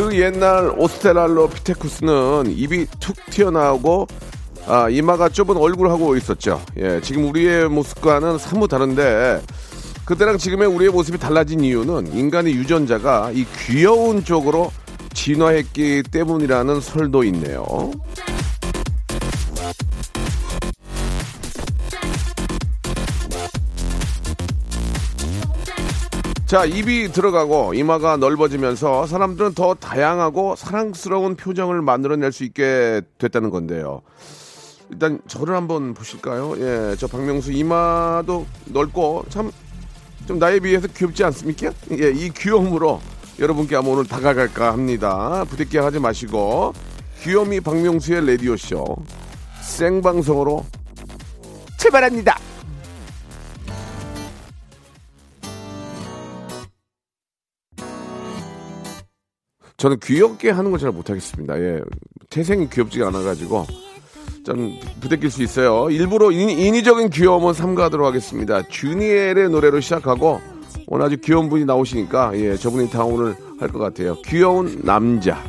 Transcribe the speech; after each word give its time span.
그 0.00 0.18
옛날 0.18 0.72
오스테랄로피테쿠스는 0.78 2.54
입이 2.56 2.86
툭 3.00 3.14
튀어나오고 3.26 4.06
아, 4.66 4.88
이마가 4.88 5.28
좁은 5.28 5.58
얼굴하고 5.58 6.16
있었죠. 6.16 6.62
예, 6.78 7.02
지금 7.02 7.28
우리의 7.28 7.68
모습과는 7.68 8.38
사뭇 8.38 8.68
다른데 8.68 9.42
그때랑 10.06 10.38
지금의 10.38 10.68
우리의 10.68 10.90
모습이 10.90 11.18
달라진 11.18 11.60
이유는 11.60 12.14
인간의 12.14 12.54
유전자가 12.54 13.30
이 13.34 13.44
귀여운 13.66 14.24
쪽으로 14.24 14.72
진화했기 15.12 16.04
때문이라는 16.10 16.80
설도 16.80 17.22
있네요. 17.24 17.90
자, 26.50 26.64
입이 26.64 27.12
들어가고 27.12 27.74
이마가 27.74 28.16
넓어지면서 28.16 29.06
사람들은 29.06 29.54
더 29.54 29.74
다양하고 29.74 30.56
사랑스러운 30.56 31.36
표정을 31.36 31.80
만들어낼 31.80 32.32
수 32.32 32.42
있게 32.42 33.02
됐다는 33.18 33.50
건데요. 33.50 34.02
일단 34.90 35.20
저를 35.28 35.54
한번 35.54 35.94
보실까요? 35.94 36.56
예, 36.58 36.96
저 36.98 37.06
박명수 37.06 37.52
이마도 37.52 38.46
넓고 38.66 39.26
참 39.28 39.52
좀 40.30 40.38
나에 40.38 40.60
비해서 40.60 40.86
귀엽지 40.86 41.24
않습니까? 41.24 41.72
예, 41.90 42.12
이 42.12 42.30
귀여움으로 42.30 43.00
여러분께 43.40 43.74
한번 43.74 43.94
오늘 43.94 44.06
다가갈까 44.06 44.72
합니다. 44.72 45.44
부대끼 45.48 45.76
하지 45.76 45.98
마시고 45.98 46.72
귀요미 47.22 47.60
박명수의 47.60 48.24
라디오 48.24 48.56
쇼 48.56 48.84
생방송으로 49.60 50.64
출발합니다. 51.78 52.49
저는 59.80 59.98
귀엽게 60.02 60.50
하는 60.50 60.70
걸 60.70 60.78
잘 60.78 60.92
못하겠습니다. 60.92 61.58
예. 61.58 61.80
태생이 62.28 62.68
귀엽지가 62.68 63.08
않아가지고, 63.08 63.66
좀 64.44 64.78
부대낄 65.00 65.30
수 65.30 65.42
있어요. 65.42 65.88
일부러 65.90 66.30
인, 66.30 66.50
인위적인 66.50 67.08
귀여움은 67.08 67.54
삼가하도록 67.54 68.06
하겠습니다. 68.06 68.60
주니엘의 68.68 69.48
노래로 69.48 69.80
시작하고, 69.80 70.40
오늘 70.86 71.06
아주 71.06 71.16
귀여운 71.16 71.48
분이 71.48 71.64
나오시니까, 71.64 72.32
예, 72.34 72.56
저분이 72.56 72.90
다 72.90 73.04
오늘 73.04 73.34
할것 73.58 73.80
같아요. 73.80 74.16
귀여운 74.26 74.82
남자. 74.84 75.42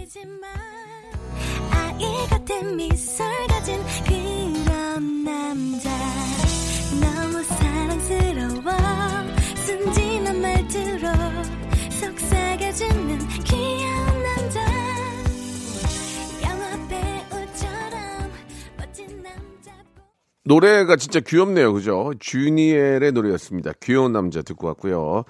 노래가 20.51 20.97
진짜 20.97 21.21
귀엽네요. 21.21 21.71
그죠? 21.71 22.11
주니엘의 22.19 23.13
노래였습니다. 23.13 23.71
귀여운 23.81 24.11
남자 24.11 24.41
듣고 24.41 24.67
왔고요. 24.67 25.23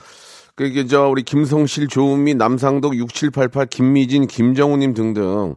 그게 0.56 0.88
저 0.88 1.08
우리 1.10 1.22
김성실, 1.22 1.88
조은미, 1.88 2.34
남상덕, 2.34 2.96
6788, 2.96 3.68
김미진, 3.68 4.26
김정우님 4.26 4.96
등등 4.96 5.56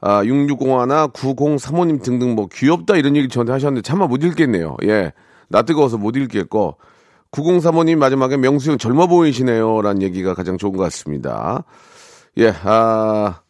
아, 0.00 0.22
6601나 0.22 1.12
9035님 1.12 2.02
등등 2.02 2.36
뭐 2.36 2.48
귀엽다 2.52 2.96
이런 2.96 3.16
얘기 3.16 3.28
저한테 3.28 3.52
하셨는데 3.52 3.82
차마 3.82 4.06
못 4.06 4.22
읽겠네요. 4.22 4.76
예. 4.84 5.12
나 5.48 5.62
뜨거워서 5.62 5.98
못 5.98 6.14
읽겠고 6.16 6.76
9035님 7.32 7.96
마지막에 7.96 8.36
명수 8.36 8.70
형 8.70 8.78
젊어 8.78 9.08
보이시네요. 9.08 9.82
라는 9.82 10.02
얘기가 10.02 10.34
가장 10.34 10.56
좋은 10.56 10.72
것 10.72 10.84
같습니다. 10.84 11.64
예, 12.38 12.54
아, 12.62 13.40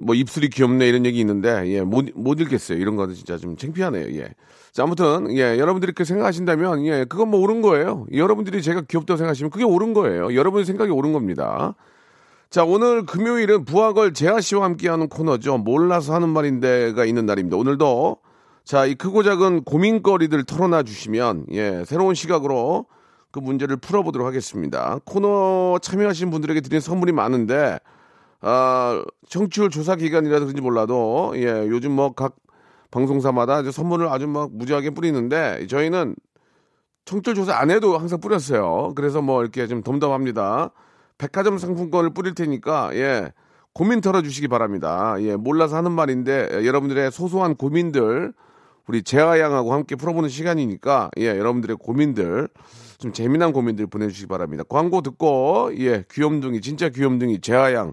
뭐 0.00 0.14
입술이 0.14 0.50
귀엽네 0.50 0.88
이런 0.88 1.06
얘기 1.06 1.20
있는데 1.20 1.64
예, 1.66 1.82
못, 1.82 2.06
못 2.14 2.40
읽겠어요. 2.40 2.78
이런 2.78 2.96
거는 2.96 3.14
진짜 3.14 3.36
좀 3.36 3.56
창피하네요. 3.56 4.18
예. 4.20 4.28
자, 4.72 4.82
아무튼 4.82 5.34
예, 5.36 5.58
여러분들이 5.58 5.92
그렇게 5.92 6.04
생각하신다면 6.04 6.86
예, 6.86 7.04
그건 7.08 7.28
뭐 7.28 7.40
옳은 7.40 7.62
거예요. 7.62 8.06
여러분들이 8.12 8.62
제가 8.62 8.82
귀엽다고 8.82 9.16
생각하시면 9.16 9.50
그게 9.50 9.64
옳은 9.64 9.94
거예요. 9.94 10.34
여러분의 10.34 10.64
생각이 10.64 10.90
옳은 10.90 11.12
겁니다. 11.12 11.74
자, 12.50 12.64
오늘 12.64 13.04
금요일은 13.04 13.64
부하걸 13.64 14.12
재하 14.12 14.40
씨와 14.40 14.64
함께하는 14.64 15.08
코너죠. 15.08 15.58
몰라서 15.58 16.14
하는 16.14 16.28
말인데가 16.28 17.04
있는 17.04 17.26
날입니다. 17.26 17.56
오늘도 17.56 18.18
자, 18.64 18.84
이 18.84 18.94
크고 18.94 19.22
작은 19.22 19.64
고민거리들 19.64 20.44
털어놔 20.44 20.82
주시면 20.82 21.46
예, 21.52 21.84
새로운 21.86 22.14
시각으로 22.14 22.86
그 23.30 23.38
문제를 23.38 23.76
풀어보도록 23.76 24.26
하겠습니다. 24.26 24.98
코너 25.04 25.78
참여하신 25.80 26.30
분들에게 26.30 26.60
드리는 26.60 26.80
선물이 26.80 27.12
많은데 27.12 27.78
아, 28.48 29.02
청취율 29.28 29.70
조사 29.70 29.96
기간이라서 29.96 30.44
그런지 30.44 30.60
몰라도 30.62 31.32
예, 31.36 31.66
요즘 31.68 31.92
뭐 31.92 32.14
각 32.14 32.36
방송사마다 32.92 33.60
이제 33.60 33.72
선물을 33.72 34.06
아주 34.08 34.28
막 34.28 34.50
무지하게 34.52 34.90
뿌리는데 34.90 35.66
저희는 35.66 36.14
청취율 37.04 37.34
조사 37.34 37.56
안 37.56 37.70
해도 37.70 37.98
항상 37.98 38.20
뿌렸어요. 38.20 38.92
그래서 38.94 39.20
뭐 39.20 39.42
이렇게 39.42 39.66
좀 39.66 39.82
덤덤합니다. 39.82 40.70
백화점 41.18 41.58
상품권을 41.58 42.14
뿌릴 42.14 42.34
테니까 42.34 42.90
예. 42.94 43.32
고민 43.74 44.00
털어주시기 44.00 44.48
바랍니다. 44.48 45.16
예, 45.18 45.34
몰라서 45.36 45.76
하는 45.76 45.92
말인데 45.92 46.48
예, 46.52 46.66
여러분들의 46.66 47.10
소소한 47.10 47.56
고민들 47.56 48.32
우리 48.86 49.02
재하 49.02 49.40
양하고 49.40 49.72
함께 49.72 49.96
풀어보는 49.96 50.28
시간이니까 50.28 51.10
예, 51.18 51.26
여러분들의 51.36 51.76
고민들 51.78 52.48
좀 52.98 53.12
재미난 53.12 53.52
고민들 53.52 53.88
보내주시기 53.88 54.28
바랍니다. 54.28 54.62
광고 54.68 55.02
듣고 55.02 55.72
예, 55.78 56.04
귀염둥이 56.10 56.60
진짜 56.60 56.88
귀염둥이 56.88 57.40
재하 57.40 57.74
양 57.74 57.92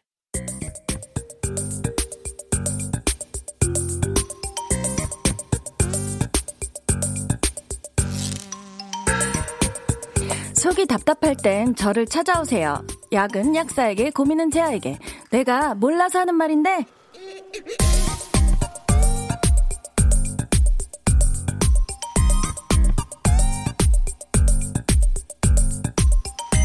속이 10.71 10.85
답답할 10.85 11.35
땐 11.35 11.75
저를 11.75 12.05
찾아오세요. 12.05 12.81
약은 13.11 13.55
약사에게, 13.55 14.09
고민은 14.11 14.51
제아에게. 14.51 14.99
내가 15.29 15.75
몰라서 15.75 16.19
하는 16.19 16.35
말인데, 16.35 16.85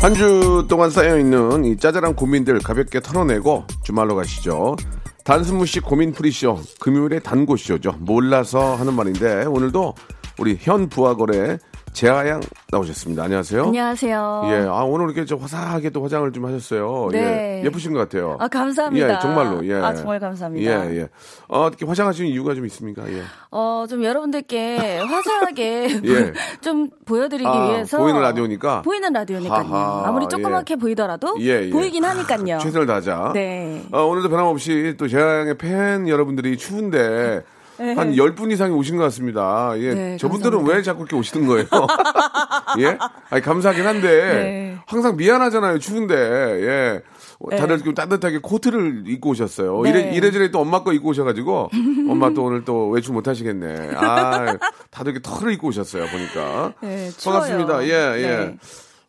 한 0.00 0.14
주 0.14 0.64
동안 0.68 0.90
쌓여있는 0.90 1.64
이 1.64 1.76
짜잘한 1.76 2.14
고민들 2.14 2.60
가볍게 2.60 3.00
털어내고 3.00 3.64
주말로 3.82 4.14
가시죠. 4.14 4.76
단스무식 5.24 5.84
고민 5.84 6.12
프리쇼, 6.12 6.60
금요일의 6.78 7.24
단고쇼죠. 7.24 7.96
몰라서 7.98 8.76
하는 8.76 8.94
말인데, 8.94 9.46
오늘도 9.46 9.94
우리 10.38 10.56
현 10.60 10.88
부하거래 10.88 11.58
재하양 11.96 12.42
나오셨습니다. 12.70 13.22
안녕하세요. 13.24 13.64
안녕하세요. 13.64 14.42
예, 14.50 14.66
아, 14.68 14.82
오늘 14.84 15.06
이렇게 15.06 15.24
좀 15.24 15.40
화사하게 15.40 15.88
또 15.88 16.02
화장을 16.02 16.30
좀 16.30 16.44
하셨어요. 16.44 17.08
네. 17.10 17.62
예, 17.62 17.64
예쁘신 17.64 17.94
것 17.94 18.00
같아요. 18.00 18.36
아, 18.38 18.48
감사합니다. 18.48 19.14
예, 19.14 19.18
정말로, 19.18 19.66
예. 19.66 19.76
아, 19.76 19.94
정말 19.94 20.20
감사합니다. 20.20 20.90
예, 20.90 20.96
예. 20.98 21.08
어, 21.48 21.68
이렇게 21.68 21.86
화장하시는 21.86 22.28
이유가 22.28 22.54
좀 22.54 22.66
있습니까? 22.66 23.10
예. 23.10 23.22
어, 23.50 23.86
좀 23.88 24.04
여러분들께 24.04 24.98
화사하게 25.08 26.00
예. 26.04 26.32
좀 26.60 26.90
보여드리기 27.06 27.48
아, 27.48 27.70
위해서. 27.70 27.96
보이는 27.96 28.20
라디오니까? 28.20 28.82
보이는 28.82 29.10
라디오니까요. 29.10 29.64
하하, 29.64 30.08
아무리 30.08 30.28
조그맣게 30.28 30.76
보이더라도 30.76 31.36
예, 31.40 31.64
예. 31.64 31.70
보이긴 31.70 32.04
하니까요. 32.04 32.58
최선을 32.58 32.86
다하자. 32.86 33.30
네. 33.32 33.82
어, 33.90 34.02
오늘도 34.02 34.28
변함없이 34.28 34.96
또 34.98 35.08
재하양의 35.08 35.56
팬 35.56 36.06
여러분들이 36.08 36.58
추운데 36.58 37.42
한 37.78 38.12
10분 38.12 38.52
이상이 38.52 38.72
오신 38.74 38.96
것 38.96 39.02
같습니다. 39.04 39.72
예. 39.76 39.94
네, 39.94 40.16
저분들은 40.16 40.52
감사합니다. 40.52 40.76
왜 40.76 40.82
자꾸 40.82 41.00
이렇게 41.00 41.16
오시는 41.16 41.46
거예요? 41.46 41.66
예? 42.80 42.98
아니, 43.30 43.42
감사하긴 43.42 43.86
한데, 43.86 44.08
네. 44.08 44.78
항상 44.86 45.16
미안하잖아요, 45.16 45.78
추운데, 45.78 46.14
예. 46.14 47.02
어, 47.38 47.50
다들 47.56 47.82
좀 47.82 47.94
따뜻하게 47.94 48.38
코트를 48.38 49.04
입고 49.06 49.30
오셨어요. 49.30 49.82
네. 49.82 49.90
이래, 49.90 50.00
이래저래 50.14 50.50
또 50.50 50.60
엄마 50.60 50.82
거 50.82 50.92
입고 50.92 51.10
오셔가지고, 51.10 51.70
엄마 52.08 52.32
또 52.32 52.44
오늘 52.44 52.64
또 52.64 52.88
외출 52.88 53.12
못 53.12 53.28
하시겠네. 53.28 53.90
아, 53.96 54.56
다들 54.90 55.12
이렇게 55.12 55.20
털을 55.22 55.52
입고 55.52 55.68
오셨어요, 55.68 56.06
보니까. 56.06 56.72
네, 56.80 57.10
추워요. 57.10 57.40
반갑습니다. 57.40 57.84
예, 57.84 58.22
예. 58.22 58.56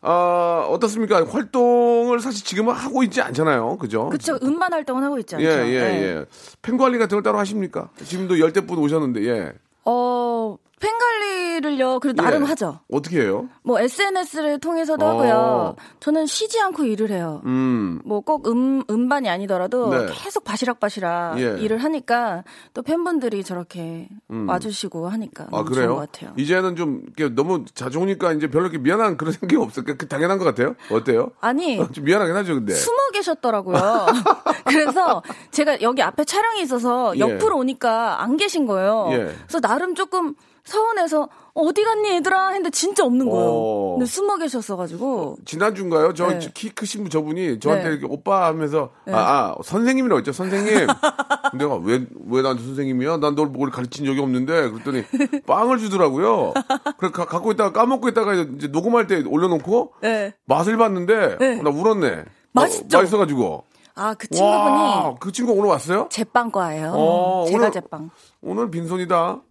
네. 0.01 0.09
아, 0.09 0.67
어떻습니까? 0.69 1.25
활동을 1.25 2.19
사실 2.19 2.45
지금은 2.45 2.73
하고 2.73 3.03
있지 3.03 3.21
않잖아요. 3.21 3.77
그죠? 3.77 4.09
그쵸. 4.09 4.37
음반 4.43 4.71
활동은 4.73 5.03
하고 5.03 5.17
있지 5.19 5.35
않죠. 5.35 5.45
예, 5.45 5.49
예, 5.49 5.79
네. 5.79 6.03
예. 6.03 6.25
팬 6.61 6.77
관리 6.77 6.97
같은 6.97 7.15
걸 7.15 7.23
따로 7.23 7.39
하십니까? 7.39 7.89
지금도 8.03 8.39
열대 8.39 8.61
분 8.61 8.77
오셨는데, 8.79 9.25
예. 9.25 9.53
어, 9.85 10.57
팬 10.79 10.91
관리를요, 10.99 11.99
그래도 11.99 12.21
나름 12.21 12.43
예. 12.43 12.47
하죠. 12.49 12.79
어떻게 12.91 13.21
해요? 13.21 13.49
뭐 13.63 13.79
SNS를 13.79 14.59
통해서도 14.59 15.03
어. 15.03 15.09
하고요. 15.09 15.75
저는 15.99 16.27
쉬지 16.27 16.59
않고 16.61 16.83
일을 16.83 17.09
해요. 17.09 17.41
음, 17.45 17.99
뭐꼭 18.05 18.47
음, 18.47 18.83
음반이 18.87 19.27
아니더라도 19.27 19.89
네. 19.89 20.05
계속 20.13 20.43
바시락바시락 20.43 21.39
예. 21.39 21.57
일을 21.59 21.79
하니까 21.79 22.43
또 22.75 22.83
팬분들이 22.83 23.43
저렇게 23.43 24.07
와주시고 24.29 25.09
하니까 25.09 25.45
아, 25.45 25.49
너무 25.49 25.65
좋은 25.65 25.73
그래요? 25.75 25.95
것 25.95 26.11
같아요. 26.11 26.33
이제는 26.37 26.75
좀 26.75 27.01
너무 27.35 27.65
자주 27.73 27.99
오니까 27.99 28.33
이제 28.33 28.47
별로 28.47 28.65
이렇게 28.65 28.77
미안한 28.77 29.17
그런 29.17 29.33
생각이 29.33 29.55
없어요. 29.55 29.83
그 29.85 30.07
당연한 30.07 30.37
것 30.37 30.45
같아요? 30.45 30.75
어때요? 30.91 31.31
아니 31.41 31.77
좀 31.91 32.03
미안하긴 32.03 32.35
하죠, 32.35 32.53
근데. 32.53 32.73
숨어 32.75 32.97
계셨더라고요. 33.13 33.77
그래서 34.65 35.23
제가 35.49 35.81
여기 35.81 36.03
앞에 36.03 36.23
촬영이 36.23 36.61
있어서 36.61 37.13
예. 37.15 37.19
옆으로 37.19 37.57
오니까 37.57 38.21
안 38.21 38.37
계신 38.37 38.67
거예요. 38.67 39.07
예. 39.13 39.17
그래서 39.47 39.59
나름 39.59 39.95
조금 39.95 40.35
서운해서 40.67 41.29
어디 41.53 41.83
갔니 41.83 42.09
얘들아 42.15 42.47
했는데 42.49 42.69
진짜 42.69 43.03
없는 43.05 43.29
거예요. 43.29 43.49
어. 43.49 43.91
근데 43.93 44.05
숨어 44.05 44.37
계셨어가지고 44.37 45.37
지난주인가요? 45.45 46.13
저 46.13 46.27
네. 46.27 46.39
키 46.53 46.69
크신 46.69 47.01
분 47.03 47.09
저분이 47.09 47.59
저한테 47.59 47.83
네. 47.85 47.89
이렇게 47.95 48.05
오빠 48.07 48.47
하면서 48.47 48.89
아, 49.07 49.17
아, 49.17 49.55
선생님이라고 49.63 50.19
했죠 50.19 50.33
선생님. 50.33 50.87
내가 51.57 51.75
왜 51.77 52.05
왜 52.29 52.41
나한테 52.41 52.63
선생님이야? 52.63 53.17
난 53.17 53.35
널 53.35 53.47
뭘 53.47 53.71
가르친 53.71 54.05
적이 54.05 54.19
없는데 54.21 54.69
그랬더니 54.71 55.03
빵을 55.47 55.77
주더라고요. 55.79 56.53
그래 56.97 57.11
가, 57.11 57.25
갖고 57.25 57.51
있다가 57.51 57.71
까먹고 57.71 58.09
있다가 58.09 58.33
이제 58.33 58.67
녹음할 58.67 59.07
때 59.07 59.23
올려놓고 59.25 59.93
네. 60.01 60.33
맛을 60.45 60.75
봤는데 60.77 61.37
네. 61.39 61.61
나 61.61 61.69
울었네. 61.69 62.25
맛있죠? 62.51 62.97
어, 62.97 63.01
맛있어가지고. 63.01 63.63
아 63.99 64.13
그 64.13 64.27
친구분이 64.27 64.69
와, 64.75 65.15
그 65.19 65.31
친구 65.31 65.53
오늘 65.53 65.69
왔어요? 65.69 66.07
제빵과예요. 66.11 66.91
어, 66.95 67.45
제가 67.47 67.57
오늘- 67.57 67.71
제빵. 67.71 68.09
오늘 68.43 68.69
빈손이다. 68.69 69.41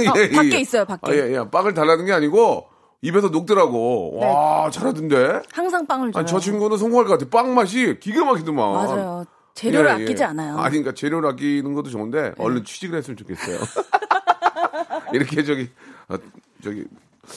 예, 0.00 0.30
밖에 0.30 0.60
있어요, 0.60 0.84
밖에. 0.84 1.10
아, 1.10 1.14
예, 1.14 1.32
예. 1.34 1.50
빵을 1.50 1.74
달라는 1.74 2.04
게 2.06 2.12
아니고 2.12 2.68
입에서 3.02 3.28
녹더라고. 3.28 4.18
네. 4.20 4.26
와, 4.26 4.70
잘하던데. 4.70 5.42
항상 5.52 5.86
빵을 5.86 6.12
줘요. 6.12 6.20
아니, 6.20 6.26
저 6.30 6.38
친구는 6.38 6.76
성공할 6.76 7.06
것 7.06 7.18
같아. 7.18 7.28
빵 7.30 7.54
맛이 7.54 7.98
기가 8.00 8.24
막히더만. 8.24 8.72
맞아요. 8.72 9.24
재료를 9.54 9.90
예, 9.90 10.00
예. 10.00 10.04
아끼지 10.04 10.24
않아요. 10.24 10.56
네. 10.56 10.62
아니, 10.62 10.70
그러니까 10.70 10.94
재료를 10.94 11.28
아끼는 11.30 11.74
것도 11.74 11.90
좋은데 11.90 12.32
얼른 12.38 12.64
취직을 12.64 12.96
했으면 12.98 13.16
좋겠어요. 13.16 13.58
이렇게 15.12 15.42
저기 15.44 15.68
어, 16.08 16.16
저기 16.62 16.84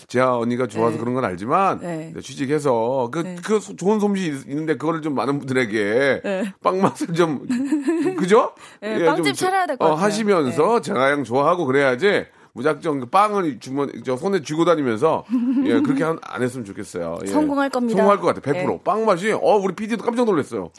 재아 0.08 0.38
언니가 0.38 0.68
좋아서 0.68 0.94
네. 0.96 1.00
그런 1.00 1.14
건 1.14 1.26
알지만 1.26 1.80
네. 1.80 2.12
네, 2.14 2.22
취직해서 2.22 3.10
그, 3.12 3.20
네. 3.20 3.36
그 3.44 3.60
소- 3.60 3.76
좋은 3.76 4.00
솜씨 4.00 4.28
있- 4.28 4.50
있는데 4.50 4.78
그거를 4.78 5.02
좀 5.02 5.16
많은 5.16 5.40
분들에게 5.40 6.22
네. 6.24 6.54
빵 6.64 6.82
맛을 6.82 7.14
좀 7.14 7.46
그죠? 8.18 8.52
네, 8.82 9.02
예, 9.02 9.06
빵집 9.06 9.26
좀 9.26 9.34
차려야 9.34 9.66
될것 9.68 9.86
어, 9.86 9.92
같아요. 9.96 9.98
네. 9.98 10.02
하시면서 10.04 10.82
재아양 10.82 11.24
좋아하고 11.24 11.66
그래야지 11.66 12.26
무작정 12.54 13.02
그 13.02 13.06
빵을 13.08 13.60
주면 13.60 13.92
저 14.06 14.16
손에 14.16 14.42
쥐고 14.42 14.64
다니면서 14.64 15.26
예 15.66 15.82
그렇게 15.82 16.06
안, 16.06 16.18
안 16.22 16.42
했으면 16.42 16.64
좋겠어요. 16.64 17.18
예. 17.24 17.28
성공할 17.28 17.70
겁니다. 17.70 17.98
성공할 17.98 18.20
것 18.22 18.28
같아. 18.28 18.40
100%. 18.40 18.54
네. 18.68 18.80
빵 18.86 19.04
맛이 19.06 19.34
어 19.34 19.58
우리 19.58 19.76
PD도 19.76 20.06
깜짝 20.06 20.24
놀랐어요. 20.24 20.70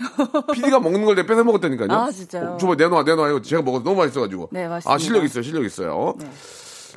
PD가 0.55 0.81
먹는 0.81 1.05
걸 1.05 1.17
내가 1.17 1.29
뺏어 1.29 1.45
먹었다니까요. 1.45 1.89
아, 1.91 2.11
진짜요? 2.11 2.53
어, 2.53 2.57
줘봐 2.57 2.77
내놔 2.77 3.03
내놔 3.03 3.29
이거 3.29 3.43
제가 3.43 3.61
먹어서 3.61 3.85
너무 3.85 3.99
맛있어가지고. 3.99 4.49
네, 4.53 4.67
맞습니다. 4.67 4.91
아 4.91 4.97
실력 4.97 5.23
있어요 5.25 5.43
실력 5.43 5.65
있어요. 5.67 6.15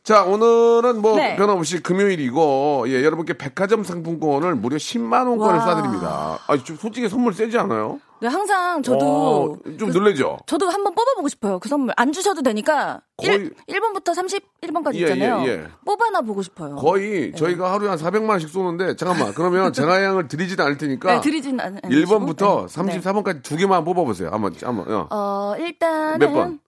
자 0.04 0.24
오늘은 0.24 1.01
뭐 1.01 1.16
네. 1.18 1.36
변함없이 1.36 1.81
금요일이고 1.84 2.86
예 2.88 3.04
여러분께 3.04 3.34
백화점 3.38 3.84
상품권을 3.84 4.56
무려 4.56 4.78
10만 4.78 5.28
원권을 5.28 5.60
와. 5.60 5.66
쏴드립니다. 5.66 6.40
아 6.48 6.57
좀 6.63 6.75
솔직히 6.78 7.07
선물 7.10 7.34
세지 7.34 7.57
않아요? 7.60 8.00
네, 8.22 8.28
항상 8.28 8.81
저도 8.84 9.06
어, 9.06 9.57
좀 9.78 9.90
그- 9.92 9.98
놀래죠. 9.98 10.38
저도 10.46 10.69
한번 10.69 10.94
뽑아보고 10.94 11.28
싶어요. 11.30 11.60
그 11.60 11.69
선물 11.69 11.94
안 11.96 12.12
주셔도 12.12 12.42
되니까 12.42 13.01
거의- 13.18 13.50
1, 13.68 13.80
번부터 13.80 14.12
31번까지 14.12 14.96
예, 14.96 15.00
있잖아요. 15.01 15.42
예, 15.46 15.48
예. 15.51 15.68
뽑아나 15.86 16.22
보고 16.22 16.42
싶어요. 16.42 16.75
거의 16.75 17.31
저희가 17.34 17.72
하루에 17.74 17.88
한 17.90 17.98
400만 17.98 18.30
원씩 18.30 18.50
쏘는데 18.50 18.95
잠깐만 18.98 19.34
그러면 19.34 19.72
제가 19.72 20.04
양을 20.04 20.28
드리지는 20.28 20.66
않을 20.66 20.78
테니까 20.78 21.13
네, 21.16 21.22
드리진 21.22 21.60
않, 21.60 21.80
않으시고. 21.84 22.19
1번부터 22.19 22.68
네. 22.68 23.00
34번까지 23.00 23.42
두 23.44 23.56
개만 23.56 23.84
뽑아보세요. 23.86 24.30
한번 24.31 24.54
한번 24.63 24.92
어. 24.94 25.07
어, 25.12 25.56
일단은 25.57 26.19
몇 26.19 26.31
번? 26.34 26.60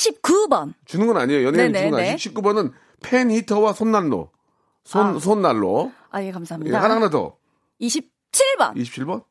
19번. 0.00 0.72
주는 0.86 1.06
건 1.06 1.16
아니에요. 1.18 1.46
연예인 1.48 1.72
네네, 1.72 1.78
주는 1.78 1.90
거 1.90 1.96
네. 1.98 2.02
아니에요. 2.04 2.16
19번은 2.16 2.72
팬 3.02 3.30
히터와 3.30 3.72
손난로. 3.74 4.30
손 4.84 5.16
아. 5.16 5.18
손난로. 5.18 5.92
아, 6.10 6.22
예, 6.22 6.28
예, 6.28 6.32
감사합니다. 6.32 6.82
하나 6.82 6.94
하나 6.96 7.10
더. 7.10 7.36
27번. 7.80 8.74
27번. 8.76 9.24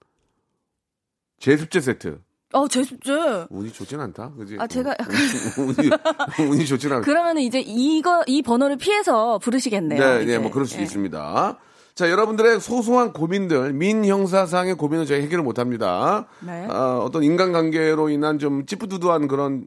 제습제 1.40 1.82
세트. 1.82 2.20
어, 2.54 2.68
제습제. 2.68 3.48
운이 3.50 3.72
좋진 3.72 4.00
않다. 4.00 4.32
그지? 4.38 4.58
아, 4.60 4.68
제가 4.68 4.92
약간- 4.92 5.16
운이 5.58 5.90
운이 6.52 6.66
좋진 6.66 6.92
않다. 6.92 7.06
그러면은 7.06 7.42
이제 7.42 7.60
이거 7.60 8.24
이 8.28 8.42
번호를 8.42 8.78
피해서 8.78 9.38
부르시겠네요. 9.40 10.00
네, 10.18 10.24
이제. 10.24 10.32
네, 10.34 10.40
뭐 10.40 10.52
그럴 10.52 10.66
수도 10.66 10.80
예. 10.80 10.84
있습니다. 10.84 11.58
자, 11.96 12.10
여러분들의 12.10 12.60
소소한 12.62 13.12
고민들, 13.14 13.74
민형사상의 13.74 14.76
고민은 14.76 15.06
저희 15.06 15.22
해결을 15.24 15.44
못 15.44 15.60
합니다. 15.60 16.28
네. 16.40 16.66
아, 16.70 16.98
어떤 17.04 17.24
인간관계로 17.24 18.10
인한 18.10 18.40
좀 18.40 18.66
찌뿌두두한 18.66 19.28
그런 19.28 19.66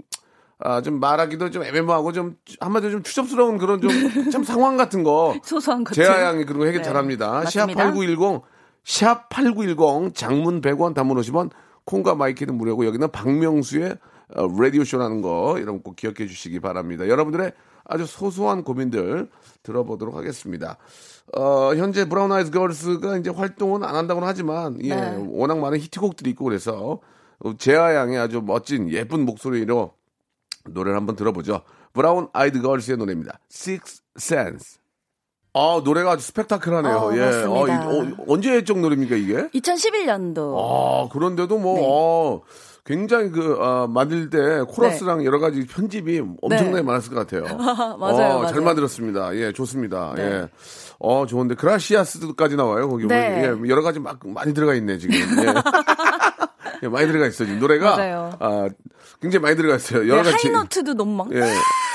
아, 0.65 0.81
좀 0.81 1.01
말하기도 1.01 1.51
좀 1.51 1.65
애매모호하고 1.65 2.13
좀 2.13 2.37
한마디로 2.61 2.93
좀 2.93 3.03
추접스러운 3.03 3.59
그런 3.59 3.81
좀 3.81 3.91
참 4.31 4.45
상황 4.45 4.77
같은 4.77 5.03
거 5.03 5.35
소소한 5.43 5.83
것들. 5.85 6.05
제아 6.05 6.23
양이 6.23 6.45
그런 6.45 6.61
거 6.61 6.67
해결 6.67 6.83
네, 6.83 6.87
잘합니다. 6.89 7.45
샵 7.47 7.67
맞습니다. 7.67 7.83
8910, 7.85 8.43
샵 8.85 9.29
8910, 9.29 10.15
장문 10.15 10.61
100원, 10.61 10.95
단문 10.95 11.17
50원, 11.19 11.51
콩과 11.85 12.15
마이케이는 12.15 12.55
무료고 12.57 12.87
여기는 12.87 13.11
박명수의 13.11 13.97
어, 14.37 14.47
라디오 14.59 14.85
쇼라는 14.85 15.21
거 15.21 15.57
이런 15.59 15.79
거꼭 15.79 15.97
기억해 15.97 16.27
주시기 16.27 16.61
바랍니다. 16.61 17.09
여러분들의 17.09 17.53
아주 17.85 18.07
소소한 18.07 18.63
고민들 18.63 19.29
들어보도록 19.65 20.15
하겠습니다. 20.17 20.77
어, 21.37 21.75
현재 21.75 22.09
브라운 22.09 22.31
아이드 22.33 22.51
걸스가 22.53 23.19
이제 23.19 23.31
활동은 23.31 23.83
안 23.83 23.95
한다고는 23.97 24.27
하지만 24.29 24.79
예, 24.85 24.95
네. 24.95 25.27
워낙 25.29 25.59
많은 25.59 25.79
히트곡들이 25.81 26.31
있고 26.31 26.45
그래서 26.45 27.01
어, 27.41 27.53
재하 27.59 27.95
양의 27.97 28.19
아주 28.19 28.41
멋진 28.45 28.89
예쁜 28.91 29.25
목소리로 29.27 29.93
노래를 30.69 30.97
한번 30.97 31.17
들어보죠. 31.17 31.63
브라운 31.93 32.29
아이드 32.33 32.61
걸스의 32.63 32.97
노래입니다. 32.99 33.39
Six 33.51 34.03
Sense. 34.19 34.79
아, 35.55 35.83
노래가 35.85 36.13
아주 36.13 36.25
스펙타클하네요. 36.29 36.97
어, 36.97 37.15
예. 37.15 37.21
맞습니다. 37.21 37.51
어, 37.51 37.69
이- 37.69 37.71
어, 37.71 38.17
언제 38.27 38.65
적 38.65 38.79
노래입니까, 38.79 39.17
이게? 39.17 39.49
2011년도. 39.51 40.57
아, 40.59 41.09
그런데도 41.13 41.59
뭐, 41.59 41.75
네. 41.79 41.87
어, 41.87 42.41
굉장히 42.87 43.31
그, 43.31 43.59
아, 43.61 43.87
만들 43.87 44.31
때 44.31 44.63
코러스랑 44.67 45.25
여러 45.27 45.39
가지 45.41 45.67
편집이 45.67 46.23
엄청나게 46.41 46.77
네. 46.77 46.83
많았을 46.83 47.13
것 47.15 47.27
같아요. 47.29 47.43
맞아요, 47.59 47.95
어, 47.95 47.97
맞아요. 47.99 48.47
잘 48.47 48.63
만들었습니다. 48.63 49.37
예, 49.37 49.53
좋습니다. 49.53 50.15
네. 50.17 50.23
예. 50.23 50.49
어, 50.99 51.27
좋은데. 51.27 51.55
그라시아스까지 51.57 52.57
나와요, 52.57 52.89
거기. 52.89 53.07
네. 53.07 53.43
예, 53.45 53.69
여러 53.69 53.83
가지 53.83 54.01
막 54.01 54.21
많이 54.25 54.55
들어가 54.55 54.73
있네, 54.75 54.97
지금. 54.97 55.15
예. 55.17 55.21
예, 56.83 56.89
많이 56.89 57.07
들어가 57.07 57.27
있어요. 57.27 57.47
지금 57.47 57.61
노래가 57.61 57.97
맞아요. 57.97 58.31
아, 58.41 58.69
굉장히 59.21 59.43
많이 59.43 59.57
들어가 59.57 59.77
있어요. 59.77 60.09
여러 60.09 60.23
네, 60.23 60.33
가지 60.33 60.49
high 60.49 60.67
note도 60.67 60.95
너무 60.95 61.15
막 61.17 61.33
예. 61.33 61.43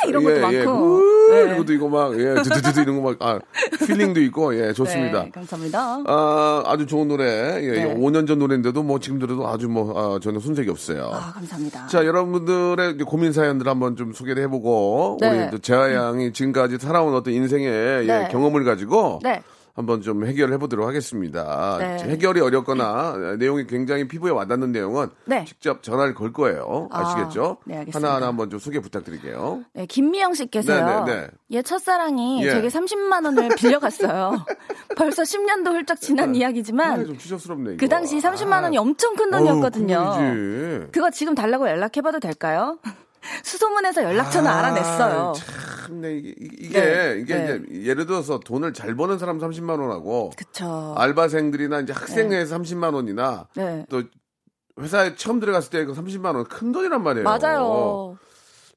이런 0.08 0.24
것도 0.24 0.36
예, 0.36 0.38
예. 0.38 0.64
많고. 0.66 0.72
우, 0.72 1.32
네. 1.32 1.42
이런 1.42 1.58
것도 1.58 1.74
있고 1.74 1.90
막 1.90 2.18
예, 2.18 2.36
드드드드 2.36 2.80
이런 2.80 3.02
거 3.02 3.10
막 3.12 3.18
아, 3.22 3.40
feeling도 3.86 4.22
있고 4.22 4.56
예, 4.58 4.72
좋습니다. 4.72 5.24
네, 5.24 5.32
감사합니다. 5.32 6.04
아, 6.08 6.64
아주 6.66 6.86
좋은 6.86 7.08
노래. 7.10 7.26
예, 7.64 7.72
네. 7.84 7.96
5년 7.96 8.28
전 8.28 8.40
노래인데도 8.40 8.82
뭐 8.84 9.00
지금 9.00 9.20
들어도 9.20 9.46
아주 9.48 9.68
뭐 9.68 10.16
아, 10.16 10.20
저는 10.20 10.40
손색이 10.40 10.70
없어요. 10.70 11.10
아, 11.14 11.34
감사합니다. 11.34 11.88
자, 11.88 12.06
여러분들의 12.06 12.98
고민 13.00 13.34
사연들 13.34 13.68
한번 13.68 13.98
좀 13.98 14.14
소개를 14.14 14.44
해보고 14.44 15.18
네. 15.20 15.30
우리 15.44 15.52
또 15.52 15.58
재하 15.58 15.94
양이 15.94 16.32
지금까지 16.32 16.78
살아온 16.80 17.14
어떤 17.14 17.34
인생의 17.34 17.68
예, 17.68 18.06
네. 18.06 18.28
경험을 18.32 18.64
가지고 18.64 19.20
네. 19.22 19.42
한번 19.78 20.02
좀 20.02 20.26
해결을 20.26 20.56
해보도록 20.56 20.88
하겠습니다. 20.88 21.78
네. 21.80 21.98
해결이 22.10 22.42
어렵거나 22.42 23.36
내용이 23.38 23.68
굉장히 23.68 24.08
피부에 24.08 24.32
와닿는 24.32 24.72
내용은 24.72 25.10
네. 25.26 25.46
직접 25.46 25.84
전화를 25.84 26.16
걸 26.16 26.34
거예요. 26.34 26.90
아, 26.92 27.02
아시겠죠? 27.02 27.58
네, 27.64 27.78
알겠습니다. 27.78 28.00
하나하나 28.08 28.28
한번 28.28 28.50
좀 28.50 28.58
소개 28.58 28.80
부탁드릴게요. 28.80 29.64
네, 29.74 29.86
김미영 29.86 30.34
씨께서요. 30.34 31.06
네, 31.06 31.14
네, 31.14 31.22
네. 31.22 31.28
얘 31.52 31.62
첫사랑이 31.62 32.44
예. 32.44 32.50
제게 32.50 32.70
30만 32.70 33.24
원을 33.24 33.50
빌려갔어요. 33.56 34.44
벌써 34.98 35.22
10년도 35.22 35.68
훌쩍 35.74 36.02
지난 36.02 36.32
아, 36.32 36.34
이야기지만 36.34 37.06
좀 37.06 37.18
추접스럽네. 37.20 37.74
이거. 37.74 37.78
그 37.80 37.88
당시 37.88 38.18
30만 38.18 38.64
원이 38.64 38.80
엄청 38.80 39.16
큰 39.16 39.30
돈이었거든요. 39.30 40.16
큰 40.18 40.80
돈이지. 40.80 40.92
그거 40.92 41.12
지금 41.12 41.36
달라고 41.36 41.70
연락해봐도 41.70 42.20
될까요? 42.20 42.80
수소문해서 43.44 44.04
연락처는 44.04 44.50
아, 44.50 44.58
알아냈어요. 44.58 45.34
참 45.36 45.67
네 45.92 46.18
이게 46.18 46.36
이게, 46.60 46.82
네, 46.82 47.18
이게 47.22 47.36
네. 47.36 47.62
이제 47.68 47.86
예를 47.90 48.06
들어서 48.06 48.40
돈을 48.40 48.74
잘 48.74 48.96
버는 48.96 49.18
사람 49.18 49.40
30만 49.40 49.80
원하고 49.80 50.32
그쵸. 50.38 50.96
알바생들이나 50.98 51.82
이제 51.82 51.94
학생회에서 51.94 52.58
30만 52.58 52.94
원이나 52.94 53.48
네. 53.56 53.86
또 53.90 54.04
회사에 54.80 55.16
처음 55.16 55.40
들어갔을 55.40 55.70
때 55.72 55.86
그 55.86 55.94
30만 55.94 56.36
원 56.36 56.44
큰 56.46 56.72
돈이란 56.72 57.02
말이에요. 57.04 57.24
맞아요. 57.24 58.18